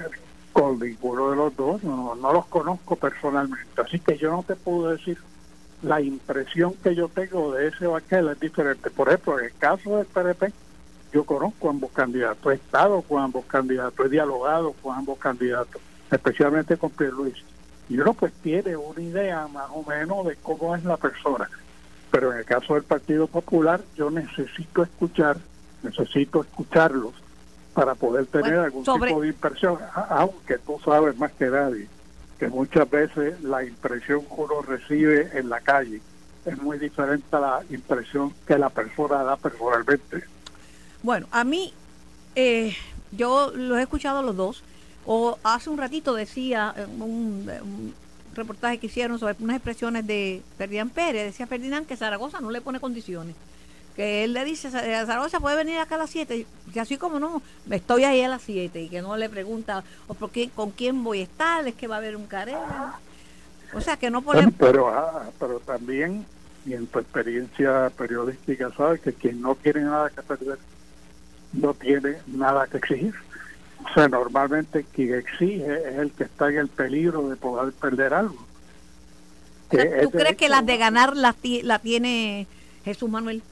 Con 0.53 0.79
ninguno 0.79 1.31
de 1.31 1.37
los 1.37 1.57
dos, 1.57 1.83
no, 1.83 2.15
no 2.15 2.33
los 2.33 2.47
conozco 2.47 2.97
personalmente. 2.97 3.81
Así 3.81 3.99
que 3.99 4.17
yo 4.17 4.31
no 4.31 4.43
te 4.43 4.57
puedo 4.57 4.91
decir 4.91 5.19
la 5.83 6.01
impresión 6.01 6.75
que 6.83 6.95
yo 6.95 7.09
tengo 7.09 7.53
de 7.53 7.69
ese 7.69 7.87
vaquero 7.87 8.33
es 8.33 8.41
diferente. 8.41 8.91
Por 8.91 9.09
ejemplo, 9.09 9.39
en 9.39 9.47
el 9.47 9.55
caso 9.55 9.97
del 9.97 10.07
PDP, 10.07 10.53
yo 11.13 11.25
conozco 11.25 11.69
a 11.69 11.71
ambos 11.71 11.91
candidatos, 11.93 12.53
he 12.53 12.57
estado 12.57 13.03
con 13.03 13.23
ambos 13.23 13.45
candidatos, 13.47 14.07
he 14.07 14.09
dialogado 14.09 14.73
con 14.83 14.97
ambos 14.97 15.19
candidatos, 15.19 15.81
especialmente 16.11 16.77
con 16.77 16.91
Pierre 16.91 17.13
Luis. 17.13 17.37
Y 17.89 17.99
uno 17.99 18.13
pues 18.13 18.33
tiene 18.43 18.77
una 18.77 19.01
idea 19.01 19.49
más 19.49 19.69
o 19.73 19.83
menos 19.85 20.27
de 20.27 20.37
cómo 20.37 20.77
es 20.77 20.85
la 20.85 20.97
persona. 20.97 21.49
Pero 22.11 22.33
en 22.33 22.39
el 22.39 22.45
caso 22.45 22.75
del 22.75 22.83
Partido 22.83 23.27
Popular, 23.27 23.81
yo 23.97 24.11
necesito 24.11 24.83
escuchar, 24.83 25.39
necesito 25.83 26.43
escucharlos 26.43 27.15
para 27.79 27.95
poder 27.95 28.27
tener 28.27 28.59
algún 28.59 28.83
tipo 28.83 29.21
de 29.21 29.29
impresión, 29.29 29.79
aunque 30.11 30.59
tú 30.59 30.81
sabes 30.85 31.17
más 31.17 31.31
que 31.31 31.47
nadie 31.47 31.87
que 32.37 32.49
muchas 32.49 32.91
veces 32.91 33.41
la 33.41 33.63
impresión 33.65 34.23
que 34.23 34.35
uno 34.37 34.63
recibe 34.63 35.31
en 35.39 35.49
la 35.49 35.61
calle 35.61 36.01
es 36.45 36.61
muy 36.61 36.77
diferente 36.81 37.25
a 37.37 37.39
la 37.39 37.61
impresión 37.71 38.35
que 38.45 38.59
la 38.59 38.69
persona 38.69 39.23
da 39.23 39.37
personalmente. 39.37 40.25
Bueno, 41.05 41.29
a 41.31 41.45
mí, 41.45 41.73
eh, 42.35 42.77
yo 43.13 43.53
los 43.55 43.79
he 43.79 43.83
escuchado 43.83 44.23
los 44.23 44.37
dos, 44.37 44.65
o 45.07 45.39
hace 45.45 45.71
un 45.71 45.79
ratito 45.79 46.17
decía 46.17 46.75
un, 46.99 47.49
un 47.63 47.95
reportaje 48.35 48.79
que 48.79 48.87
hicieron 48.87 49.21
sobre 49.21 49.37
unas 49.39 49.55
expresiones 49.55 50.05
de 50.05 50.43
Ferdinand 50.57 50.91
Pérez, 50.91 51.27
decía 51.27 51.47
Ferdinand 51.47 51.87
que 51.87 51.97
Zaragoza 51.97 52.41
no 52.41 52.51
le 52.51 52.61
pone 52.61 52.81
condiciones 52.81 53.37
que 53.99 54.23
él 54.23 54.33
le 54.33 54.45
dice, 54.45 54.71
Zaragoza 54.71 55.41
puede 55.41 55.57
venir 55.57 55.79
acá 55.79 55.97
a 55.97 55.99
las 55.99 56.11
7, 56.11 56.47
y 56.73 56.79
así 56.79 56.99
como 56.99 57.19
no, 57.19 57.43
estoy 57.69 58.05
ahí 58.05 58.23
a 58.23 58.29
las 58.29 58.43
7, 58.43 58.81
y 58.81 58.89
que 58.89 59.03
no 59.03 59.17
le 59.17 59.29
pregunta 59.29 59.83
o 60.07 60.15
por 60.15 60.31
qué, 60.31 60.51
con 60.51 60.71
quién 60.71 61.03
voy 61.03 61.19
a 61.19 61.25
estar, 61.25 61.67
es 61.67 61.75
que 61.75 61.89
va 61.89 61.97
a 61.97 61.99
haber 61.99 62.15
un 62.15 62.29
careo. 62.29 62.63
O 63.73 63.81
sea, 63.81 63.97
que 63.97 64.09
no 64.09 64.23
podemos... 64.23 64.55
Pero, 64.57 64.87
ah, 64.89 65.25
pero 65.41 65.59
también, 65.59 66.25
y 66.65 66.75
en 66.75 66.87
tu 66.87 67.01
experiencia 67.01 67.91
periodística, 67.91 68.71
sabes 68.77 69.01
que 69.01 69.13
quien 69.13 69.43
no 69.43 69.57
tiene 69.57 69.81
nada 69.81 70.11
que 70.11 70.23
perder, 70.23 70.59
no 71.55 71.75
tiene 71.75 72.19
nada 72.29 72.69
que 72.69 72.77
exigir. 72.77 73.17
O 73.85 73.95
sea, 73.95 74.07
normalmente 74.07 74.87
quien 74.95 75.15
exige 75.15 75.89
es 75.89 75.99
el 75.99 76.13
que 76.13 76.23
está 76.23 76.51
en 76.51 76.59
el 76.59 76.69
peligro 76.69 77.29
de 77.29 77.35
poder 77.35 77.73
perder 77.73 78.15
algo. 78.15 78.47
¿Tú 79.71 80.11
crees 80.13 80.37
que 80.37 80.49
las 80.49 80.65
de 80.65 80.77
ganar 80.77 81.17
las 81.17 81.35
la 81.65 81.81
tiene 81.81 82.47
Jesús 82.85 83.11
Manuel? 83.11 83.43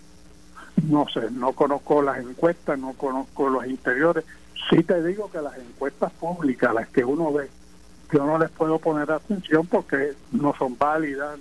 No 0.84 1.06
sé, 1.08 1.30
no 1.30 1.52
conozco 1.52 2.02
las 2.02 2.18
encuestas, 2.18 2.78
no 2.78 2.92
conozco 2.92 3.48
los 3.48 3.66
interiores. 3.66 4.24
Sí 4.70 4.82
te 4.82 5.02
digo 5.02 5.30
que 5.30 5.40
las 5.40 5.56
encuestas 5.56 6.12
públicas, 6.12 6.74
las 6.74 6.88
que 6.88 7.04
uno 7.04 7.32
ve, 7.32 7.48
yo 8.12 8.24
no 8.24 8.38
les 8.38 8.50
puedo 8.50 8.78
poner 8.78 9.10
atención 9.10 9.66
porque 9.66 10.12
no 10.32 10.54
son 10.56 10.76
válidas. 10.78 11.38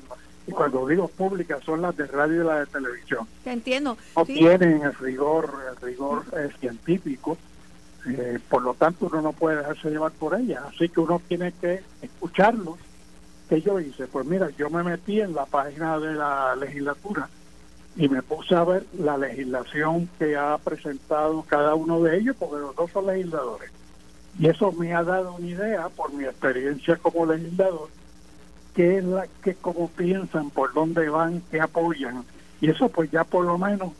Y 0.47 0.51
cuando 0.51 0.87
digo 0.87 1.07
públicas 1.07 1.63
son 1.63 1.81
las 1.81 1.97
de 1.97 2.05
radio 2.07 2.43
y 2.43 2.45
las 2.45 2.59
de 2.59 2.65
televisión. 2.67 3.27
Te 3.43 3.51
entiendo. 3.51 3.97
No 4.15 4.25
tienen 4.25 4.83
el 4.83 4.93
rigor, 4.95 5.51
el 5.69 5.75
rigor 5.87 6.23
eh, 6.37 6.49
científico. 6.59 7.37
Eh, 8.07 8.39
por 8.47 8.61
lo 8.61 8.75
tanto, 8.75 9.07
uno 9.07 9.21
no 9.21 9.33
puede 9.33 9.57
dejarse 9.57 9.89
llevar 9.89 10.11
por 10.11 10.39
ellas. 10.39 10.63
Así 10.67 10.87
que 10.89 10.99
uno 10.99 11.19
tiene 11.27 11.51
que 11.53 11.81
escucharlos. 12.01 12.77
¿Qué 13.49 13.61
yo 13.61 13.79
hice? 13.79 14.07
Pues 14.07 14.25
mira, 14.25 14.49
yo 14.51 14.69
me 14.69 14.83
metí 14.83 15.19
en 15.19 15.33
la 15.33 15.45
página 15.45 15.99
de 15.99 16.13
la 16.13 16.55
legislatura 16.55 17.27
y 17.95 18.09
me 18.09 18.21
puse 18.21 18.55
a 18.55 18.63
ver 18.63 18.85
la 18.97 19.17
legislación 19.17 20.09
que 20.19 20.35
ha 20.35 20.57
presentado 20.57 21.43
cada 21.43 21.75
uno 21.75 22.01
de 22.01 22.17
ellos, 22.17 22.35
porque 22.37 22.61
los 22.61 22.75
dos 22.75 22.91
son 22.91 23.07
legisladores. 23.07 23.71
Y 24.37 24.47
eso 24.47 24.71
me 24.73 24.93
ha 24.93 25.03
dado 25.03 25.35
una 25.35 25.47
idea, 25.47 25.87
por 25.89 26.11
mi 26.13 26.25
experiencia 26.25 26.97
como 26.97 27.25
legislador, 27.25 27.89
qué 28.75 28.97
es 28.97 29.03
la 29.05 29.27
que 29.41 29.55
cómo 29.55 29.89
piensan, 29.89 30.49
por 30.49 30.73
dónde 30.73 31.07
van, 31.07 31.41
qué 31.49 31.61
apoyan. 31.61 32.25
Y 32.59 32.69
eso 32.69 32.89
pues 32.89 33.09
ya 33.11 33.23
por 33.23 33.45
lo 33.45 33.57
menos 33.57 33.93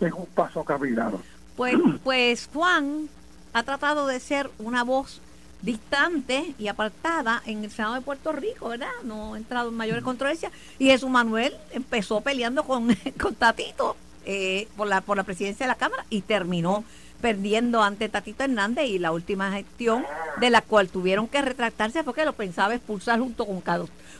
es 0.00 0.12
un 0.12 0.26
paso 0.26 0.62
caminado. 0.62 1.20
Pues, 1.56 1.76
pues 2.04 2.50
Juan 2.52 3.08
ha 3.54 3.62
tratado 3.62 4.06
de 4.06 4.20
ser 4.20 4.50
una 4.58 4.84
voz 4.84 5.22
distante 5.62 6.54
y 6.58 6.68
apartada 6.68 7.42
en 7.46 7.64
el 7.64 7.70
Senado 7.70 7.94
de 7.94 8.00
Puerto 8.00 8.32
Rico, 8.32 8.68
¿verdad? 8.68 8.88
No 9.04 9.34
ha 9.34 9.38
entrado 9.38 9.68
en 9.70 9.74
mayores 9.74 10.04
controversias. 10.04 10.52
Y 10.78 10.86
Jesús 10.86 11.10
Manuel 11.10 11.56
empezó 11.72 12.20
peleando 12.20 12.64
con, 12.64 12.94
con 13.20 13.34
Tatito 13.34 13.96
eh, 14.24 14.68
por, 14.76 14.86
la, 14.86 15.00
por 15.00 15.16
la 15.16 15.24
presidencia 15.24 15.66
de 15.66 15.72
la 15.72 15.76
Cámara 15.76 16.04
y 16.10 16.22
terminó 16.22 16.84
perdiendo 17.20 17.82
ante 17.82 18.08
Tatito 18.08 18.44
Hernández 18.44 18.86
y 18.86 18.98
la 18.98 19.10
última 19.10 19.50
gestión 19.50 20.04
de 20.38 20.50
la 20.50 20.62
cual 20.62 20.88
tuvieron 20.88 21.26
que 21.26 21.42
retractarse 21.42 22.04
porque 22.04 22.24
lo 22.24 22.32
pensaba 22.32 22.74
expulsar 22.74 23.18
junto 23.18 23.44
con 23.44 23.62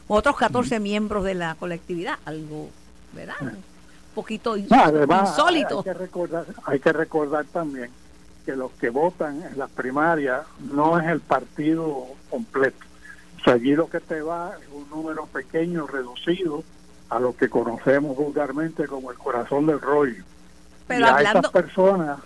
otros 0.09 0.37
14 0.37 0.81
miembros 0.81 1.25
de 1.25 1.35
la 1.35 1.55
colectividad, 1.55 2.19
algo, 2.25 2.71
¿verdad? 3.13 3.37
Un 3.41 3.63
poquito 4.17 4.57
insólito. 4.57 5.79
Hay 5.79 5.85
que 5.85 5.95
recordar, 5.95 6.47
hay 6.65 6.81
que 6.81 6.93
recordar 6.93 7.45
también 7.47 7.91
que 8.49 8.57
los 8.57 8.73
que 8.81 8.89
votan 8.89 9.43
en 9.43 9.59
las 9.59 9.69
primarias 9.71 10.47
no 10.73 10.99
es 10.99 11.07
el 11.07 11.21
partido 11.21 12.07
completo. 12.31 12.79
O 13.39 13.45
sea, 13.45 13.53
allí 13.53 13.75
lo 13.75 13.91
que 13.91 14.01
te 14.01 14.23
va 14.23 14.53
es 14.59 14.67
un 14.73 14.89
número 14.89 15.27
pequeño, 15.27 15.87
reducido, 15.87 16.65
a 17.11 17.21
lo 17.21 17.37
que 17.37 17.51
conocemos 17.51 18.17
vulgarmente 18.17 18.87
como 18.87 19.11
el 19.11 19.19
corazón 19.19 19.67
del 19.67 19.79
rollo. 19.79 20.25
Pero 20.87 21.09
hablando, 21.09 21.53
personas, 21.53 22.21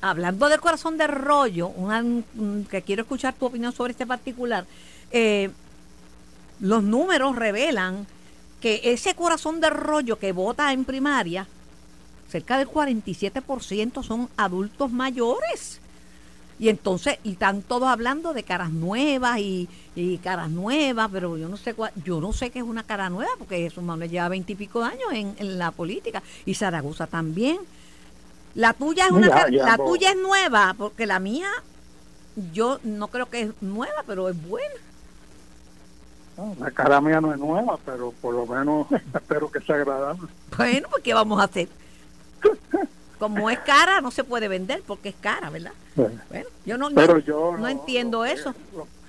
hablando 0.00 0.48
del 0.48 0.60
corazón 0.60 0.96
del 0.96 1.08
rollo, 1.08 1.66
una, 1.70 2.04
que 2.70 2.82
quiero 2.82 3.02
escuchar 3.02 3.34
tu 3.34 3.46
opinión 3.46 3.72
sobre 3.72 3.90
este 3.90 4.06
particular, 4.06 4.64
eh, 5.10 5.50
los 6.60 6.84
números 6.84 7.34
revelan 7.34 8.06
que 8.60 8.80
ese 8.84 9.16
corazón 9.16 9.60
del 9.60 9.72
rollo 9.72 10.20
que 10.20 10.30
vota 10.30 10.72
en 10.72 10.84
primaria 10.84 11.48
cerca 12.28 12.58
del 12.58 12.68
47% 12.68 14.02
son 14.02 14.28
adultos 14.36 14.90
mayores. 14.90 15.80
Y 16.60 16.68
entonces, 16.68 17.18
y 17.22 17.32
están 17.32 17.62
todos 17.62 17.88
hablando 17.88 18.32
de 18.32 18.42
caras 18.42 18.70
nuevas 18.70 19.38
y, 19.38 19.68
caras 20.22 20.50
nuevas, 20.50 21.08
pero 21.12 21.36
yo 21.36 21.48
no 21.48 21.56
sé 21.56 21.74
cuál, 21.74 21.92
yo 22.04 22.20
no 22.20 22.32
sé 22.32 22.50
qué 22.50 22.58
es 22.58 22.64
una 22.64 22.82
cara 22.82 23.08
nueva, 23.10 23.30
porque 23.38 23.58
Jesús 23.58 23.84
Manuel 23.84 24.10
lleva 24.10 24.28
veintipico 24.28 24.82
años 24.82 25.08
en, 25.12 25.36
en, 25.38 25.58
la 25.58 25.70
política, 25.70 26.22
y 26.44 26.54
Zaragoza 26.54 27.06
también. 27.06 27.58
La 28.54 28.72
tuya 28.72 29.06
es 29.06 29.12
una 29.12 29.48
la 29.48 29.76
tuya 29.76 30.10
es 30.10 30.16
nueva, 30.16 30.74
porque 30.76 31.06
la 31.06 31.20
mía, 31.20 31.48
yo 32.52 32.80
no 32.82 33.06
creo 33.06 33.28
que 33.30 33.42
es 33.42 33.50
nueva, 33.60 34.02
pero 34.04 34.28
es 34.28 34.48
buena. 34.48 34.74
la 36.58 36.70
cara 36.72 37.00
mía 37.00 37.20
no 37.20 37.32
es 37.32 37.38
nueva, 37.38 37.78
pero 37.84 38.12
por 38.20 38.34
lo 38.34 38.46
menos 38.46 38.88
espero 39.14 39.48
que 39.48 39.60
sea 39.60 39.76
agradable. 39.76 40.28
Bueno, 40.56 40.88
pues 40.90 41.04
¿qué 41.04 41.14
vamos 41.14 41.40
a 41.40 41.44
hacer? 41.44 41.68
Como 43.18 43.50
es 43.50 43.58
cara, 43.60 44.00
no 44.00 44.10
se 44.10 44.24
puede 44.24 44.48
vender 44.48 44.82
porque 44.86 45.10
es 45.10 45.14
cara, 45.20 45.50
¿verdad? 45.50 45.72
Bueno, 45.96 46.48
yo 46.64 46.78
no, 46.78 46.90
no, 46.90 47.68
entiendo 47.68 48.24
eso. 48.24 48.54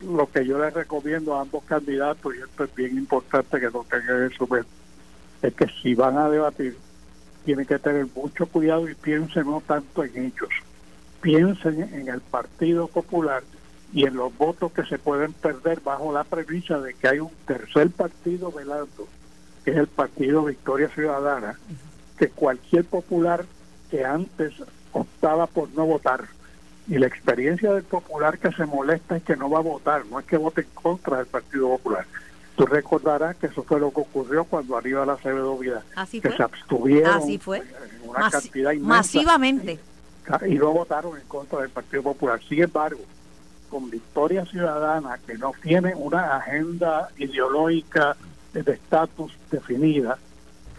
lo 0.01 0.29
que 0.31 0.45
yo 0.45 0.59
les 0.59 0.73
recomiendo 0.73 1.35
a 1.35 1.41
ambos 1.41 1.63
candidatos, 1.65 2.33
y 2.35 2.39
esto 2.39 2.63
es 2.63 2.75
bien 2.75 2.97
importante 2.97 3.59
que 3.59 3.69
lo 3.69 3.85
tengan 3.89 4.23
en 4.23 4.31
su 4.31 4.47
mente, 4.47 4.69
es 5.41 5.53
que 5.53 5.67
si 5.81 5.93
van 5.93 6.17
a 6.17 6.29
debatir, 6.29 6.75
tienen 7.45 7.65
que 7.65 7.79
tener 7.79 8.07
mucho 8.15 8.47
cuidado 8.47 8.89
y 8.89 8.95
piensen 8.95 9.45
no 9.45 9.61
tanto 9.65 10.03
en 10.03 10.17
ellos, 10.17 10.49
piensen 11.21 11.81
en 11.93 12.07
el 12.09 12.21
Partido 12.21 12.87
Popular 12.87 13.43
y 13.93 14.05
en 14.05 14.15
los 14.15 14.35
votos 14.37 14.71
que 14.71 14.83
se 14.85 14.97
pueden 14.97 15.33
perder 15.33 15.81
bajo 15.81 16.13
la 16.13 16.23
premisa 16.23 16.79
de 16.79 16.93
que 16.93 17.07
hay 17.07 17.19
un 17.19 17.31
tercer 17.45 17.89
partido 17.89 18.51
velando, 18.51 19.07
que 19.63 19.71
es 19.71 19.77
el 19.77 19.87
Partido 19.87 20.43
Victoria 20.43 20.89
Ciudadana, 20.89 21.57
que 22.17 22.29
cualquier 22.29 22.85
popular 22.85 23.45
que 23.89 24.05
antes 24.05 24.53
optaba 24.91 25.47
por 25.47 25.69
no 25.71 25.85
votar, 25.85 26.25
y 26.87 26.97
la 26.97 27.07
experiencia 27.07 27.71
del 27.73 27.83
popular 27.83 28.39
que 28.39 28.51
se 28.51 28.65
molesta 28.65 29.17
es 29.17 29.23
que 29.23 29.35
no 29.35 29.49
va 29.49 29.59
a 29.59 29.61
votar, 29.61 30.05
no 30.07 30.19
es 30.19 30.25
que 30.25 30.37
vote 30.37 30.61
en 30.61 30.67
contra 30.73 31.17
del 31.17 31.27
Partido 31.27 31.67
Popular. 31.69 32.05
Tú 32.55 32.65
recordarás 32.65 33.35
que 33.37 33.45
eso 33.47 33.63
fue 33.63 33.79
lo 33.79 33.91
que 33.91 34.01
ocurrió 34.01 34.43
cuando 34.43 34.75
arriba 34.75 35.05
la 35.05 35.13
Acevedo 35.13 35.57
Vida, 35.57 35.83
Así 35.95 36.19
que 36.19 36.29
fue. 36.29 36.37
se 36.37 36.43
abstuvieron 36.43 37.13
Así 37.17 37.37
fue. 37.37 37.59
en 37.59 38.09
una 38.09 38.29
cantidad 38.29 38.71
inmensa 38.71 38.87
masivamente. 38.97 39.79
y 40.47 40.55
no 40.55 40.71
votaron 40.73 41.15
en 41.17 41.27
contra 41.27 41.59
del 41.61 41.69
Partido 41.69 42.03
Popular. 42.03 42.39
Sin 42.49 42.61
embargo, 42.63 42.99
con 43.69 43.89
Victoria 43.89 44.45
Ciudadana, 44.45 45.19
que 45.25 45.35
no 45.37 45.51
tiene 45.61 45.93
una 45.95 46.37
agenda 46.37 47.09
ideológica 47.17 48.17
de 48.53 48.73
estatus 48.73 49.31
definida, 49.51 50.17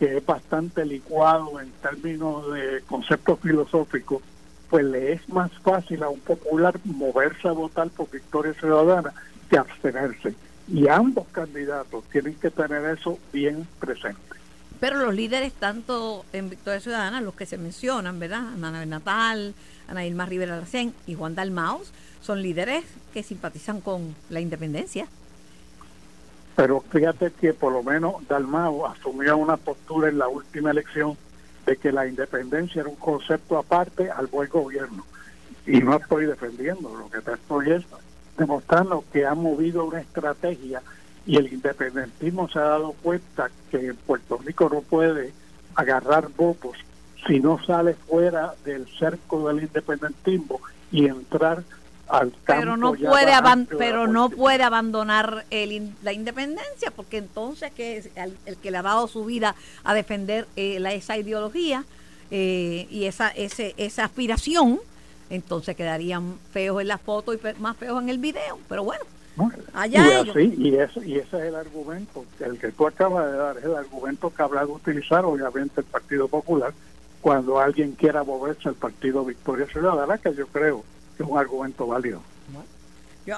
que 0.01 0.17
es 0.17 0.25
bastante 0.25 0.87
licuado 0.87 1.61
en 1.61 1.71
términos 1.83 2.51
de 2.55 2.81
conceptos 2.89 3.39
filosóficos, 3.41 4.23
pues 4.71 4.83
le 4.83 5.13
es 5.13 5.29
más 5.29 5.53
fácil 5.59 6.03
a 6.03 6.09
un 6.09 6.21
popular 6.21 6.81
moverse 6.85 7.47
a 7.47 7.53
votar 7.53 7.91
por 7.91 8.11
Victoria 8.11 8.55
Ciudadana 8.55 9.13
que 9.51 9.59
abstenerse. 9.59 10.35
Y 10.69 10.89
ambos 10.89 11.27
candidatos 11.33 12.03
tienen 12.05 12.35
que 12.37 12.51
tener 12.51 12.83
eso 12.99 13.19
bien 13.31 13.69
presente. 13.79 14.19
Pero 14.81 15.05
los 15.05 15.15
líderes, 15.15 15.53
tanto 15.53 16.25
en 16.33 16.49
Victoria 16.49 16.81
Ciudadana, 16.81 17.21
los 17.21 17.35
que 17.35 17.45
se 17.45 17.59
mencionan, 17.59 18.19
¿verdad? 18.19 18.55
Ana 18.55 18.87
Natal, 18.87 19.55
Ana 19.87 20.07
Irma 20.07 20.25
Rivera 20.25 20.57
Larcén 20.57 20.95
y 21.07 21.15
Juan 21.15 21.35
Dalmaos, 21.35 21.93
son 22.23 22.41
líderes 22.41 22.85
que 23.13 23.23
simpatizan 23.23 23.83
con 23.83 24.15
la 24.31 24.41
independencia. 24.41 25.07
Pero 26.61 26.83
fíjate 26.83 27.33
que 27.41 27.55
por 27.55 27.73
lo 27.73 27.83
menos 27.83 28.17
Dalmao 28.29 28.87
asumió 28.87 29.35
una 29.39 29.57
postura 29.57 30.11
en 30.11 30.19
la 30.19 30.29
última 30.29 30.73
elección 30.73 31.17
de 31.65 31.79
que 31.79 31.91
la 31.91 32.07
independencia 32.07 32.83
era 32.83 32.91
un 32.91 32.97
concepto 32.97 33.57
aparte 33.57 34.11
al 34.11 34.27
buen 34.27 34.51
gobierno. 34.51 35.07
Y 35.67 35.79
no 35.81 35.97
estoy 35.97 36.27
defendiendo, 36.27 36.95
lo 36.95 37.09
que 37.09 37.23
te 37.23 37.33
estoy 37.33 37.71
es 37.71 37.85
demostrando 38.37 39.03
que 39.11 39.25
ha 39.25 39.35
movido 39.35 39.87
una 39.87 40.03
estrategia 40.03 40.83
y 41.25 41.39
el 41.39 41.51
independentismo 41.51 42.47
se 42.51 42.59
ha 42.59 42.65
dado 42.65 42.93
cuenta 43.03 43.51
que 43.71 43.95
Puerto 43.95 44.37
Rico 44.45 44.69
no 44.69 44.83
puede 44.83 45.33
agarrar 45.77 46.29
votos 46.37 46.77
si 47.27 47.41
no 47.41 47.59
sale 47.65 47.95
fuera 47.95 48.53
del 48.67 48.87
cerco 48.99 49.49
del 49.49 49.63
independentismo 49.63 50.61
y 50.93 51.07
entrar 51.07 51.65
al 52.11 52.33
campo 52.45 52.61
Pero 52.63 52.77
no 52.77 52.95
puede 52.95 53.33
pero 53.79 54.07
no 54.07 54.31
puede 54.31 54.63
abandonar 54.63 55.45
el 55.51 55.93
la 56.03 56.13
independencia, 56.13 56.91
porque 56.91 57.19
entonces 57.19 57.71
que 57.73 57.99
es 57.99 58.11
el, 58.17 58.37
el 58.47 58.57
que 58.57 58.71
le 58.71 58.79
ha 58.79 58.83
dado 58.83 59.07
su 59.09 59.25
vida 59.25 59.55
a 59.85 59.95
defender 59.95 60.47
eh, 60.57 60.79
la- 60.81 60.93
esa 60.93 61.17
ideología 61.17 61.85
eh, 62.31 62.87
y 62.91 63.05
esa 63.05 63.29
ese, 63.29 63.75
esa 63.77 64.05
aspiración, 64.05 64.81
entonces 65.31 65.77
quedarían 65.77 66.35
feos 66.53 66.81
en 66.81 66.89
la 66.89 66.99
foto 66.99 67.33
y 67.33 67.39
más 67.59 67.77
feos 67.77 68.03
en 68.03 68.09
el 68.09 68.19
video. 68.19 68.59
Pero 68.69 68.85
bueno, 68.85 69.05
¿no? 69.37 69.51
Allá 69.73 70.05
y, 70.05 70.11
ellos. 70.23 70.37
así, 70.37 70.55
y, 70.59 70.75
ese, 70.77 71.07
y 71.07 71.15
ese 71.19 71.39
es 71.39 71.45
el 71.45 71.55
argumento, 71.55 72.25
que 72.39 72.45
el 72.45 72.59
que 72.59 72.73
tú 72.73 72.87
acabas 72.87 73.31
de 73.31 73.39
dar 73.39 73.59
es 73.59 73.65
el 73.65 73.75
argumento 73.77 74.33
que 74.35 74.43
habrá 74.43 74.65
de 74.67 74.73
utilizar 74.73 75.25
obviamente 75.25 75.81
el 75.81 75.87
Partido 75.87 76.27
Popular 76.29 76.73
cuando 77.21 77.61
alguien 77.61 77.93
quiera 77.93 78.25
moverse 78.25 78.69
al 78.69 78.75
Partido 78.75 79.25
Victoria 79.25 79.67
Ciudadana, 79.67 80.19
que 80.19 80.35
yo 80.35 80.47
creo 80.49 80.83
es 81.23 81.29
un 81.29 81.39
argumento 81.39 81.87
válido. 81.87 82.23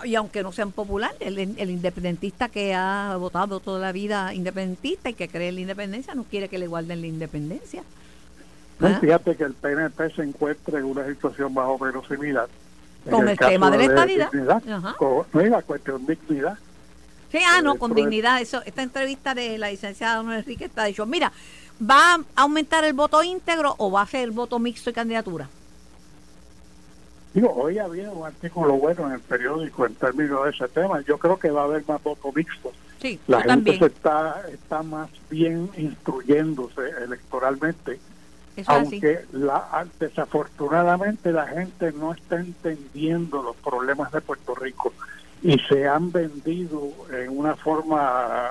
Y 0.04 0.14
aunque 0.14 0.42
no 0.42 0.52
sean 0.52 0.72
populares, 0.72 1.18
el, 1.20 1.38
el 1.38 1.70
independentista 1.70 2.48
que 2.48 2.72
ha 2.74 3.14
votado 3.18 3.60
toda 3.60 3.78
la 3.78 3.92
vida 3.92 4.32
independentista 4.32 5.10
y 5.10 5.14
que 5.14 5.28
cree 5.28 5.48
en 5.48 5.56
la 5.56 5.60
independencia 5.62 6.14
no 6.14 6.24
quiere 6.24 6.48
que 6.48 6.58
le 6.58 6.66
guarden 6.66 7.00
la 7.00 7.06
independencia. 7.08 7.82
¿no? 8.78 8.88
Ah. 8.88 8.98
Fíjate 9.00 9.36
que 9.36 9.44
el 9.44 9.52
PNP 9.52 10.10
se 10.14 10.22
encuentra 10.22 10.78
en 10.78 10.84
una 10.86 11.06
situación 11.06 11.52
más 11.52 11.66
o 11.68 11.78
menos 11.78 12.06
similar. 12.08 12.48
Con 13.10 13.28
el 13.28 13.36
tema 13.36 13.70
de 13.70 13.88
la 13.88 14.60
con- 14.96 15.26
no, 15.32 15.42
y 15.42 15.50
la 15.50 15.62
cuestión 15.62 16.06
de 16.06 16.14
dignidad. 16.16 16.56
Sí, 17.30 17.38
ah, 17.46 17.60
no, 17.60 17.72
Pero 17.72 17.80
con 17.80 17.90
es- 17.90 17.96
dignidad. 17.96 18.40
Eso, 18.40 18.62
esta 18.64 18.82
entrevista 18.82 19.34
de 19.34 19.58
la 19.58 19.70
licenciada 19.70 20.16
Don 20.16 20.32
Enrique 20.32 20.66
está 20.66 20.84
dicho, 20.84 21.04
mira, 21.04 21.32
¿va 21.82 22.14
a 22.14 22.42
aumentar 22.42 22.84
el 22.84 22.92
voto 22.92 23.22
íntegro 23.22 23.74
o 23.78 23.90
va 23.90 24.02
a 24.02 24.06
ser 24.06 24.22
el 24.22 24.30
voto 24.30 24.58
mixto 24.58 24.90
y 24.90 24.92
candidatura? 24.92 25.48
Digo, 27.34 27.50
hoy 27.54 27.78
había 27.78 28.10
un 28.10 28.26
artículo 28.26 28.74
bueno 28.74 29.06
en 29.06 29.12
el 29.12 29.20
periódico 29.20 29.86
en 29.86 29.94
términos 29.94 30.44
de 30.44 30.50
ese 30.50 30.68
tema. 30.68 31.00
Yo 31.00 31.16
creo 31.18 31.38
que 31.38 31.50
va 31.50 31.62
a 31.62 31.64
haber 31.64 31.82
más 31.88 32.02
votos 32.02 32.34
mixtos. 32.34 32.72
Sí, 33.00 33.18
La 33.26 33.38
gente 33.38 33.48
también. 33.48 33.78
se 33.78 33.86
está, 33.86 34.42
está 34.52 34.82
más 34.82 35.08
bien 35.30 35.70
instruyéndose 35.76 36.82
electoralmente, 37.02 37.98
Eso 38.56 38.70
así. 38.70 38.94
aunque 38.96 39.24
la, 39.32 39.86
desafortunadamente 39.98 41.32
la 41.32 41.46
gente 41.48 41.90
no 41.92 42.12
está 42.12 42.36
entendiendo 42.36 43.42
los 43.42 43.56
problemas 43.56 44.12
de 44.12 44.20
Puerto 44.20 44.54
Rico 44.54 44.92
y 45.42 45.58
se 45.68 45.88
han 45.88 46.12
vendido 46.12 46.92
en 47.10 47.36
una 47.36 47.56
forma 47.56 48.48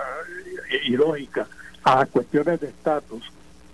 eh, 0.70 0.80
ilógica 0.88 1.48
a 1.84 2.06
cuestiones 2.08 2.60
de 2.60 2.68
estatus 2.68 3.24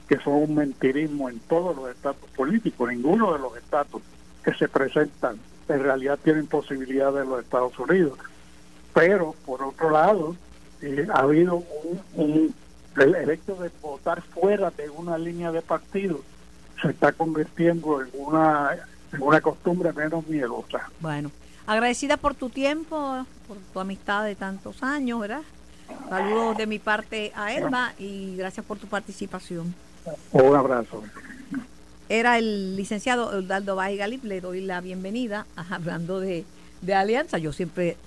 que 0.07 0.17
son 0.19 0.33
un 0.35 0.55
mentirismo 0.55 1.27
en 1.29 1.39
todos 1.39 1.75
los 1.75 1.89
estatus 1.89 2.29
políticos. 2.31 2.89
Ninguno 2.89 3.33
de 3.33 3.39
los 3.39 3.57
estatus 3.57 4.01
que 4.47 4.53
se 4.53 4.69
presentan 4.69 5.37
en 5.67 5.83
realidad 5.83 6.17
tienen 6.23 6.47
posibilidad 6.47 7.11
de 7.11 7.25
los 7.25 7.41
Estados 7.43 7.77
Unidos. 7.77 8.17
Pero, 8.93 9.35
por 9.45 9.61
otro 9.61 9.89
lado, 9.89 10.37
eh, 10.81 11.05
ha 11.13 11.19
habido 11.19 11.55
un, 11.83 12.01
un- 12.15 12.55
el, 12.95 13.13
el 13.15 13.29
hecho 13.29 13.55
de 13.55 13.69
votar 13.81 14.21
fuera 14.21 14.71
de 14.71 14.89
una 14.89 15.17
línea 15.17 15.51
de 15.51 15.61
partido 15.61 16.21
se 16.81 16.89
está 16.91 17.11
convirtiendo 17.11 18.01
en 18.01 18.07
una 18.13 18.71
en 19.11 19.21
una 19.21 19.39
costumbre 19.41 19.91
menos 19.93 20.25
miedosa. 20.27 20.89
Bueno, 21.01 21.29
agradecida 21.65 22.15
por 22.17 22.33
tu 22.33 22.49
tiempo, 22.49 23.25
por 23.47 23.57
tu 23.73 23.79
amistad 23.81 24.23
de 24.23 24.35
tantos 24.35 24.81
años, 24.81 25.19
¿verdad? 25.19 25.41
Saludos 26.09 26.57
de 26.57 26.67
mi 26.67 26.79
parte 26.79 27.31
a 27.35 27.53
Elba 27.53 27.93
y 27.99 28.35
gracias 28.37 28.65
por 28.65 28.77
tu 28.79 28.87
participación. 28.87 29.75
Un 30.31 30.55
abrazo. 30.55 31.03
Era 32.09 32.37
el 32.37 32.75
licenciado 32.75 33.33
Eudaldo 33.33 33.75
Valle 33.75 33.97
Galip, 33.97 34.23
le 34.23 34.39
doy 34.39 34.61
la 34.61 34.79
bienvenida 34.79 35.45
hablando 35.55 36.19
de, 36.19 36.45
de 36.81 36.93
alianza. 36.93 37.37
Yo 37.37 37.51
siempre 37.51 37.97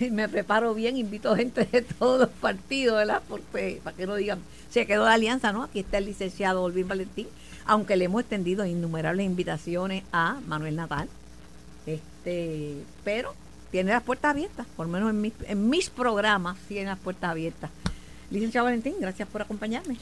me 0.10 0.28
preparo 0.28 0.74
bien, 0.74 0.96
invito 0.96 1.36
gente 1.36 1.68
de 1.70 1.82
todos 1.82 2.20
los 2.20 2.28
partidos, 2.30 2.96
¿verdad? 2.96 3.22
Porque, 3.28 3.80
para 3.84 3.96
que 3.96 4.06
no 4.06 4.14
digan, 4.14 4.40
se 4.70 4.86
quedó 4.86 5.04
de 5.04 5.12
alianza, 5.12 5.52
¿no? 5.52 5.62
Aquí 5.62 5.80
está 5.80 5.98
el 5.98 6.06
licenciado 6.06 6.62
Olvin 6.62 6.88
Valentín, 6.88 7.26
aunque 7.66 7.96
le 7.96 8.06
hemos 8.06 8.22
extendido 8.22 8.64
innumerables 8.64 9.26
invitaciones 9.26 10.04
a 10.12 10.40
Manuel 10.46 10.76
Natal. 10.76 11.08
Este, 11.86 12.76
pero 13.04 13.34
tiene 13.70 13.92
las 13.92 14.02
puertas 14.02 14.30
abiertas, 14.30 14.66
por 14.76 14.86
lo 14.86 14.92
menos 14.92 15.10
en 15.10 15.20
mis, 15.20 15.32
en 15.46 15.68
mis 15.68 15.90
programas 15.90 16.56
tiene 16.66 16.86
las 16.86 16.98
puertas 16.98 17.30
abiertas. 17.30 17.70
Licenciado 18.30 18.64
Valentín, 18.64 18.94
gracias 19.00 19.28
por 19.28 19.42
acompañarme. 19.42 19.96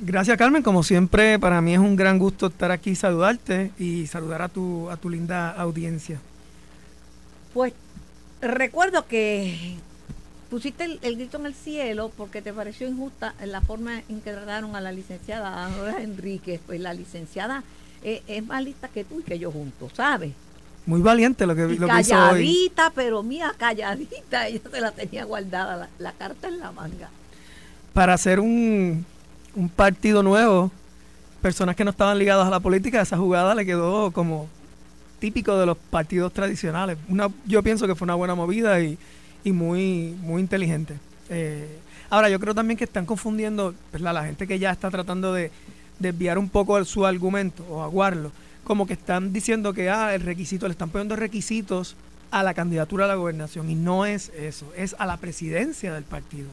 Gracias 0.00 0.36
Carmen, 0.36 0.62
como 0.62 0.82
siempre 0.82 1.38
para 1.38 1.60
mí 1.60 1.72
es 1.74 1.78
un 1.78 1.96
gran 1.96 2.18
gusto 2.18 2.48
estar 2.48 2.70
aquí 2.70 2.94
saludarte 2.94 3.70
y 3.78 4.06
saludar 4.06 4.42
a 4.42 4.48
tu, 4.48 4.90
a 4.90 4.96
tu 4.96 5.08
linda 5.08 5.50
audiencia. 5.50 6.20
Pues 7.52 7.72
recuerdo 8.40 9.06
que 9.06 9.76
pusiste 10.50 10.84
el, 10.84 10.98
el 11.02 11.16
grito 11.16 11.38
en 11.38 11.46
el 11.46 11.54
cielo 11.54 12.10
porque 12.16 12.42
te 12.42 12.52
pareció 12.52 12.88
injusta 12.88 13.34
la 13.44 13.60
forma 13.60 14.02
en 14.08 14.20
que 14.20 14.32
trataron 14.32 14.74
a 14.76 14.80
la 14.80 14.92
licenciada 14.92 15.66
Aurora 15.66 16.02
Enríquez. 16.02 16.60
Pues 16.66 16.80
la 16.80 16.92
licenciada 16.92 17.62
eh, 18.02 18.22
es 18.26 18.44
más 18.44 18.62
lista 18.64 18.88
que 18.88 19.04
tú 19.04 19.20
y 19.20 19.22
que 19.22 19.38
yo 19.38 19.50
juntos, 19.52 19.92
¿sabes? 19.94 20.32
Muy 20.86 21.00
valiente 21.00 21.46
lo 21.46 21.54
que, 21.54 21.62
Y 21.62 21.78
lo 21.78 21.88
que 21.88 22.00
hizo 22.00 22.14
hoy. 22.14 22.20
calladita, 22.20 22.92
pero 22.94 23.22
mía, 23.22 23.54
calladita. 23.56 24.48
Ella 24.48 24.60
se 24.70 24.80
la 24.80 24.90
tenía 24.90 25.24
guardada, 25.24 25.76
la, 25.76 25.88
la 25.98 26.12
carta 26.12 26.48
en 26.48 26.58
la 26.58 26.72
manga. 26.72 27.08
Para 27.94 28.12
hacer 28.14 28.40
un, 28.40 29.06
un 29.54 29.68
partido 29.68 30.22
nuevo, 30.22 30.70
personas 31.42 31.76
que 31.76 31.84
no 31.84 31.90
estaban 31.90 32.18
ligadas 32.18 32.46
a 32.46 32.50
la 32.50 32.60
política, 32.60 33.00
esa 33.00 33.16
jugada 33.16 33.54
le 33.54 33.66
quedó 33.66 34.10
como 34.10 34.48
típico 35.18 35.56
de 35.58 35.66
los 35.66 35.76
partidos 35.76 36.32
tradicionales. 36.32 36.98
Una, 37.08 37.28
yo 37.46 37.62
pienso 37.62 37.86
que 37.86 37.94
fue 37.94 38.06
una 38.06 38.14
buena 38.14 38.34
movida 38.34 38.80
y, 38.80 38.98
y 39.44 39.52
muy, 39.52 40.16
muy 40.20 40.40
inteligente. 40.40 40.98
Eh, 41.28 41.78
ahora, 42.10 42.28
yo 42.28 42.40
creo 42.40 42.54
también 42.54 42.76
que 42.76 42.84
están 42.84 43.06
confundiendo 43.06 43.74
la 43.92 44.24
gente 44.24 44.46
que 44.46 44.58
ya 44.58 44.70
está 44.70 44.90
tratando 44.90 45.32
de 45.32 45.50
desviar 45.98 46.38
un 46.38 46.48
poco 46.48 46.82
su 46.84 47.06
argumento 47.06 47.64
o 47.70 47.82
aguarlo, 47.82 48.32
como 48.64 48.86
que 48.86 48.94
están 48.94 49.32
diciendo 49.32 49.72
que 49.72 49.90
ah, 49.90 50.14
el 50.14 50.22
requisito, 50.22 50.66
le 50.66 50.72
están 50.72 50.90
poniendo 50.90 51.16
requisitos 51.16 51.96
a 52.30 52.42
la 52.42 52.54
candidatura 52.54 53.04
a 53.04 53.08
la 53.08 53.14
gobernación 53.14 53.70
y 53.70 53.74
no 53.74 54.06
es 54.06 54.32
eso, 54.36 54.72
es 54.76 54.96
a 54.98 55.06
la 55.06 55.18
presidencia 55.18 55.94
del 55.94 56.04
partido. 56.04 56.48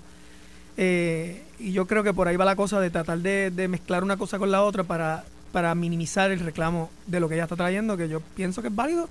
Eh, 0.78 1.44
y 1.60 1.74
yo 1.74 1.86
creo 1.86 2.04
que 2.04 2.14
por 2.14 2.28
ahí 2.28 2.36
va 2.38 2.46
la 2.46 2.56
cosa 2.56 2.80
de 2.80 2.90
tratar 2.90 3.20
de, 3.20 3.52
de 3.52 3.68
mezclar 3.68 4.04
una 4.04 4.18
cosa 4.18 4.40
con 4.40 4.52
la 4.52 4.64
otra 4.64 4.84
para, 4.84 5.24
para 5.52 5.76
minimizar 5.76 6.32
el 6.32 6.40
reclamo 6.40 6.90
de 7.08 7.20
lo 7.20 7.28
que 7.30 7.36
ella 7.36 7.44
está 7.44 7.56
trayendo, 7.56 7.98
que 7.98 8.10
yo 8.10 8.20
pienso 8.36 8.62
que 8.62 8.70
es 8.70 8.76
válido. 8.76 9.08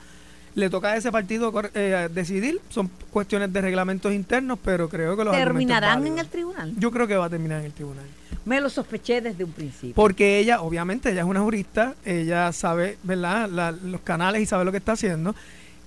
Le 0.57 0.69
toca 0.69 0.89
a 0.89 0.97
ese 0.97 1.13
partido 1.13 1.53
eh, 1.75 2.09
decidir, 2.13 2.61
son 2.71 2.91
cuestiones 3.13 3.53
de 3.53 3.61
reglamentos 3.61 4.13
internos, 4.13 4.59
pero 4.65 4.89
creo 4.89 5.17
que 5.17 5.23
los 5.25 5.33
¿Terminarán 5.33 6.05
en 6.09 6.19
el 6.19 6.27
tribunal? 6.27 6.73
Yo 6.77 6.91
creo 6.91 7.07
que 7.07 7.15
va 7.17 7.27
a 7.27 7.31
terminar 7.31 7.61
en 7.61 7.67
el 7.67 7.73
tribunal. 7.73 8.05
Me 8.45 8.61
lo 8.61 8.69
sospeché 8.69 9.21
desde 9.21 9.45
un 9.45 9.53
principio. 9.53 9.95
Porque 9.95 10.41
ella, 10.41 10.61
obviamente, 10.63 11.11
ella 11.13 11.21
es 11.21 11.27
una 11.27 11.41
jurista, 11.41 11.95
ella 12.05 12.51
sabe, 12.53 12.99
¿verdad?, 13.05 13.49
La- 13.49 13.71
los 13.71 14.01
canales 14.01 14.43
y 14.43 14.47
sabe 14.47 14.65
lo 14.65 14.73
que 14.73 14.79
está 14.79 14.93
haciendo. 14.93 15.37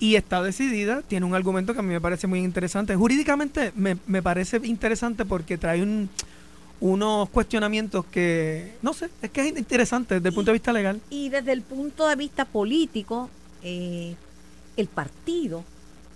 Y 0.00 0.16
está 0.16 0.42
decidida, 0.42 1.02
tiene 1.02 1.24
un 1.24 1.34
argumento 1.34 1.72
que 1.72 1.78
a 1.78 1.82
mí 1.82 1.88
me 1.92 2.00
parece 2.00 2.26
muy 2.26 2.40
interesante. 2.40 2.94
Jurídicamente 2.96 3.72
me, 3.76 3.96
me 4.06 4.22
parece 4.22 4.60
interesante 4.64 5.24
porque 5.24 5.56
trae 5.56 5.82
un- 5.82 6.08
unos 6.80 7.30
cuestionamientos 7.30 8.04
que, 8.06 8.74
no 8.82 8.92
sé, 8.92 9.08
es 9.22 9.30
que 9.30 9.40
es 9.48 9.56
interesante 9.56 10.16
desde 10.16 10.28
el 10.28 10.34
punto 10.34 10.50
de 10.50 10.54
vista 10.54 10.72
legal. 10.72 11.00
Y 11.10 11.28
desde 11.30 11.52
el 11.52 11.62
punto 11.62 12.06
de 12.08 12.16
vista 12.16 12.44
político, 12.44 13.30
eh, 13.62 14.14
el 14.76 14.88
partido, 14.88 15.64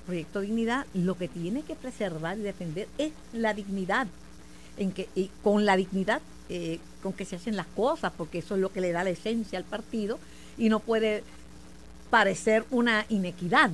Proyecto 0.06 0.40
Dignidad, 0.40 0.84
lo 0.94 1.16
que 1.16 1.28
tiene 1.28 1.62
que 1.62 1.74
preservar 1.76 2.36
y 2.38 2.42
defender 2.42 2.88
es 2.98 3.12
la 3.32 3.54
dignidad, 3.54 4.08
en 4.76 4.90
que, 4.92 5.08
y 5.14 5.30
con 5.42 5.64
la 5.64 5.76
dignidad 5.76 6.20
eh, 6.50 6.80
con 7.02 7.12
que 7.12 7.24
se 7.24 7.36
hacen 7.36 7.56
las 7.56 7.66
cosas, 7.66 8.12
porque 8.16 8.38
eso 8.38 8.54
es 8.56 8.60
lo 8.60 8.72
que 8.72 8.80
le 8.80 8.90
da 8.92 9.04
la 9.04 9.10
esencia 9.10 9.58
al 9.58 9.64
partido 9.64 10.18
y 10.56 10.68
no 10.70 10.80
puede 10.80 11.22
parecer 12.10 12.64
una 12.70 13.04
inequidad, 13.08 13.70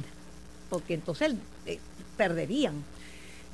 porque 0.71 0.95
entonces 0.95 1.35
eh, 1.67 1.79
perderían. 2.17 2.75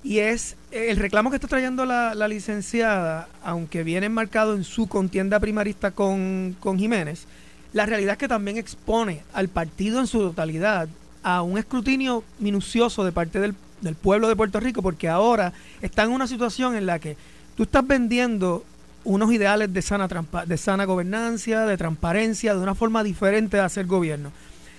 Y 0.02 0.20
es 0.20 0.56
el 0.70 0.96
reclamo 0.96 1.30
que 1.30 1.36
está 1.36 1.48
trayendo 1.48 1.84
la, 1.84 2.14
la 2.14 2.26
licenciada, 2.26 3.28
aunque 3.42 3.82
viene 3.82 4.06
enmarcado 4.06 4.54
en 4.54 4.64
su 4.64 4.86
contienda 4.86 5.38
primarista 5.40 5.90
con, 5.90 6.56
con 6.58 6.78
Jiménez, 6.78 7.26
la 7.72 7.86
realidad 7.86 8.12
es 8.12 8.18
que 8.18 8.28
también 8.28 8.56
expone 8.56 9.22
al 9.32 9.48
partido 9.48 10.00
en 10.00 10.06
su 10.06 10.18
totalidad 10.20 10.88
a 11.22 11.42
un 11.42 11.58
escrutinio 11.58 12.24
minucioso 12.38 13.04
de 13.04 13.12
parte 13.12 13.38
del, 13.40 13.54
del 13.80 13.94
pueblo 13.94 14.28
de 14.28 14.36
Puerto 14.36 14.58
Rico, 14.58 14.82
porque 14.82 15.08
ahora 15.08 15.52
está 15.82 16.04
en 16.04 16.12
una 16.12 16.26
situación 16.26 16.74
en 16.74 16.86
la 16.86 16.98
que 16.98 17.16
tú 17.56 17.64
estás 17.64 17.86
vendiendo 17.86 18.64
unos 19.04 19.32
ideales 19.32 19.72
de 19.72 19.82
sana, 19.82 20.08
de 20.46 20.56
sana 20.56 20.84
gobernancia, 20.84 21.60
de 21.66 21.76
transparencia, 21.76 22.54
de 22.54 22.60
una 22.60 22.74
forma 22.74 23.04
diferente 23.04 23.56
de 23.56 23.62
hacer 23.62 23.86
gobierno. 23.86 24.32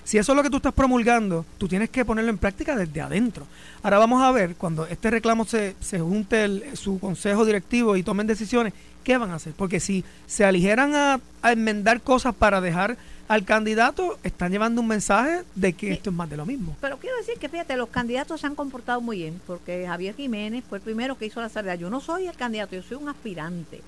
Si 0.03 0.17
eso 0.17 0.31
es 0.31 0.35
lo 0.35 0.43
que 0.43 0.49
tú 0.49 0.57
estás 0.57 0.73
promulgando, 0.73 1.45
tú 1.57 1.67
tienes 1.67 1.89
que 1.89 2.03
ponerlo 2.03 2.31
en 2.31 2.37
práctica 2.37 2.75
desde 2.75 3.01
adentro. 3.01 3.45
Ahora 3.83 3.99
vamos 3.99 4.21
a 4.23 4.31
ver, 4.31 4.55
cuando 4.55 4.85
este 4.87 5.09
reclamo 5.11 5.45
se, 5.45 5.75
se 5.79 5.99
junte 5.99 6.43
el- 6.43 6.77
su 6.77 6.99
consejo 6.99 7.45
directivo 7.45 7.95
y 7.95 8.03
tomen 8.03 8.27
decisiones, 8.27 8.73
¿qué 9.03 9.17
van 9.17 9.31
a 9.31 9.35
hacer? 9.35 9.53
Porque 9.53 9.79
si 9.79 10.03
se 10.27 10.43
aligeran 10.45 10.95
a, 10.95 11.19
a 11.41 11.51
enmendar 11.51 12.01
cosas 12.01 12.33
para 12.35 12.61
dejar 12.61 12.97
al 13.27 13.45
candidato, 13.45 14.19
están 14.23 14.51
llevando 14.51 14.81
un 14.81 14.87
mensaje 14.87 15.43
de 15.55 15.71
que 15.73 15.87
Sí. 15.87 15.93
esto 15.93 16.09
es 16.09 16.15
más 16.15 16.29
de 16.29 16.35
lo 16.35 16.45
mismo. 16.45 16.75
Pero 16.81 16.97
quiero 16.97 17.15
decir 17.17 17.35
que 17.39 17.47
fíjate, 17.47 17.77
los 17.77 17.87
candidatos 17.89 18.41
se 18.41 18.47
han 18.47 18.55
comportado 18.55 18.99
muy 18.99 19.17
bien, 19.19 19.39
porque 19.47 19.85
Javier 19.87 20.15
Jiménez 20.15 20.63
fue 20.67 20.79
el 20.79 20.83
primero 20.83 21.17
que 21.17 21.27
hizo 21.27 21.39
la 21.39 21.47
salida. 21.47 21.75
Yo 21.75 21.89
no 21.89 22.01
soy 22.01 22.27
el 22.27 22.35
candidato, 22.35 22.75
yo 22.75 22.81
soy 22.83 22.97
un 22.97 23.07
aspirante. 23.07 23.81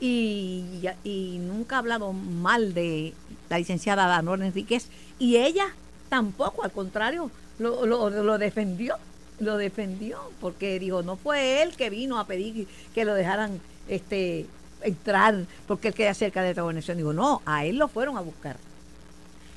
Y, 0.00 0.64
y 1.04 1.38
nunca 1.40 1.76
ha 1.76 1.78
hablado 1.80 2.12
mal 2.12 2.72
de 2.72 3.12
la 3.48 3.58
licenciada 3.58 4.06
Danor 4.06 4.42
Enríquez. 4.42 4.88
Y 5.18 5.36
ella 5.36 5.66
tampoco, 6.08 6.64
al 6.64 6.72
contrario, 6.72 7.30
lo, 7.58 8.38
defendió. 8.38 8.96
Lo 9.40 9.56
defendió, 9.56 10.18
porque 10.40 10.78
dijo, 10.80 11.02
no 11.02 11.16
fue 11.16 11.62
él 11.62 11.76
que 11.76 11.90
vino 11.90 12.18
a 12.18 12.26
pedir 12.26 12.66
que 12.94 13.04
lo 13.04 13.14
dejaran 13.14 13.60
este 13.88 14.46
entrar 14.82 15.34
porque 15.66 15.88
él 15.88 15.94
queda 15.94 16.14
cerca 16.14 16.42
de 16.42 16.50
esta 16.50 16.62
gobernación. 16.62 16.96
Digo, 16.96 17.12
no, 17.12 17.42
a 17.46 17.64
él 17.64 17.76
lo 17.76 17.88
fueron 17.88 18.16
a 18.16 18.20
buscar. 18.20 18.56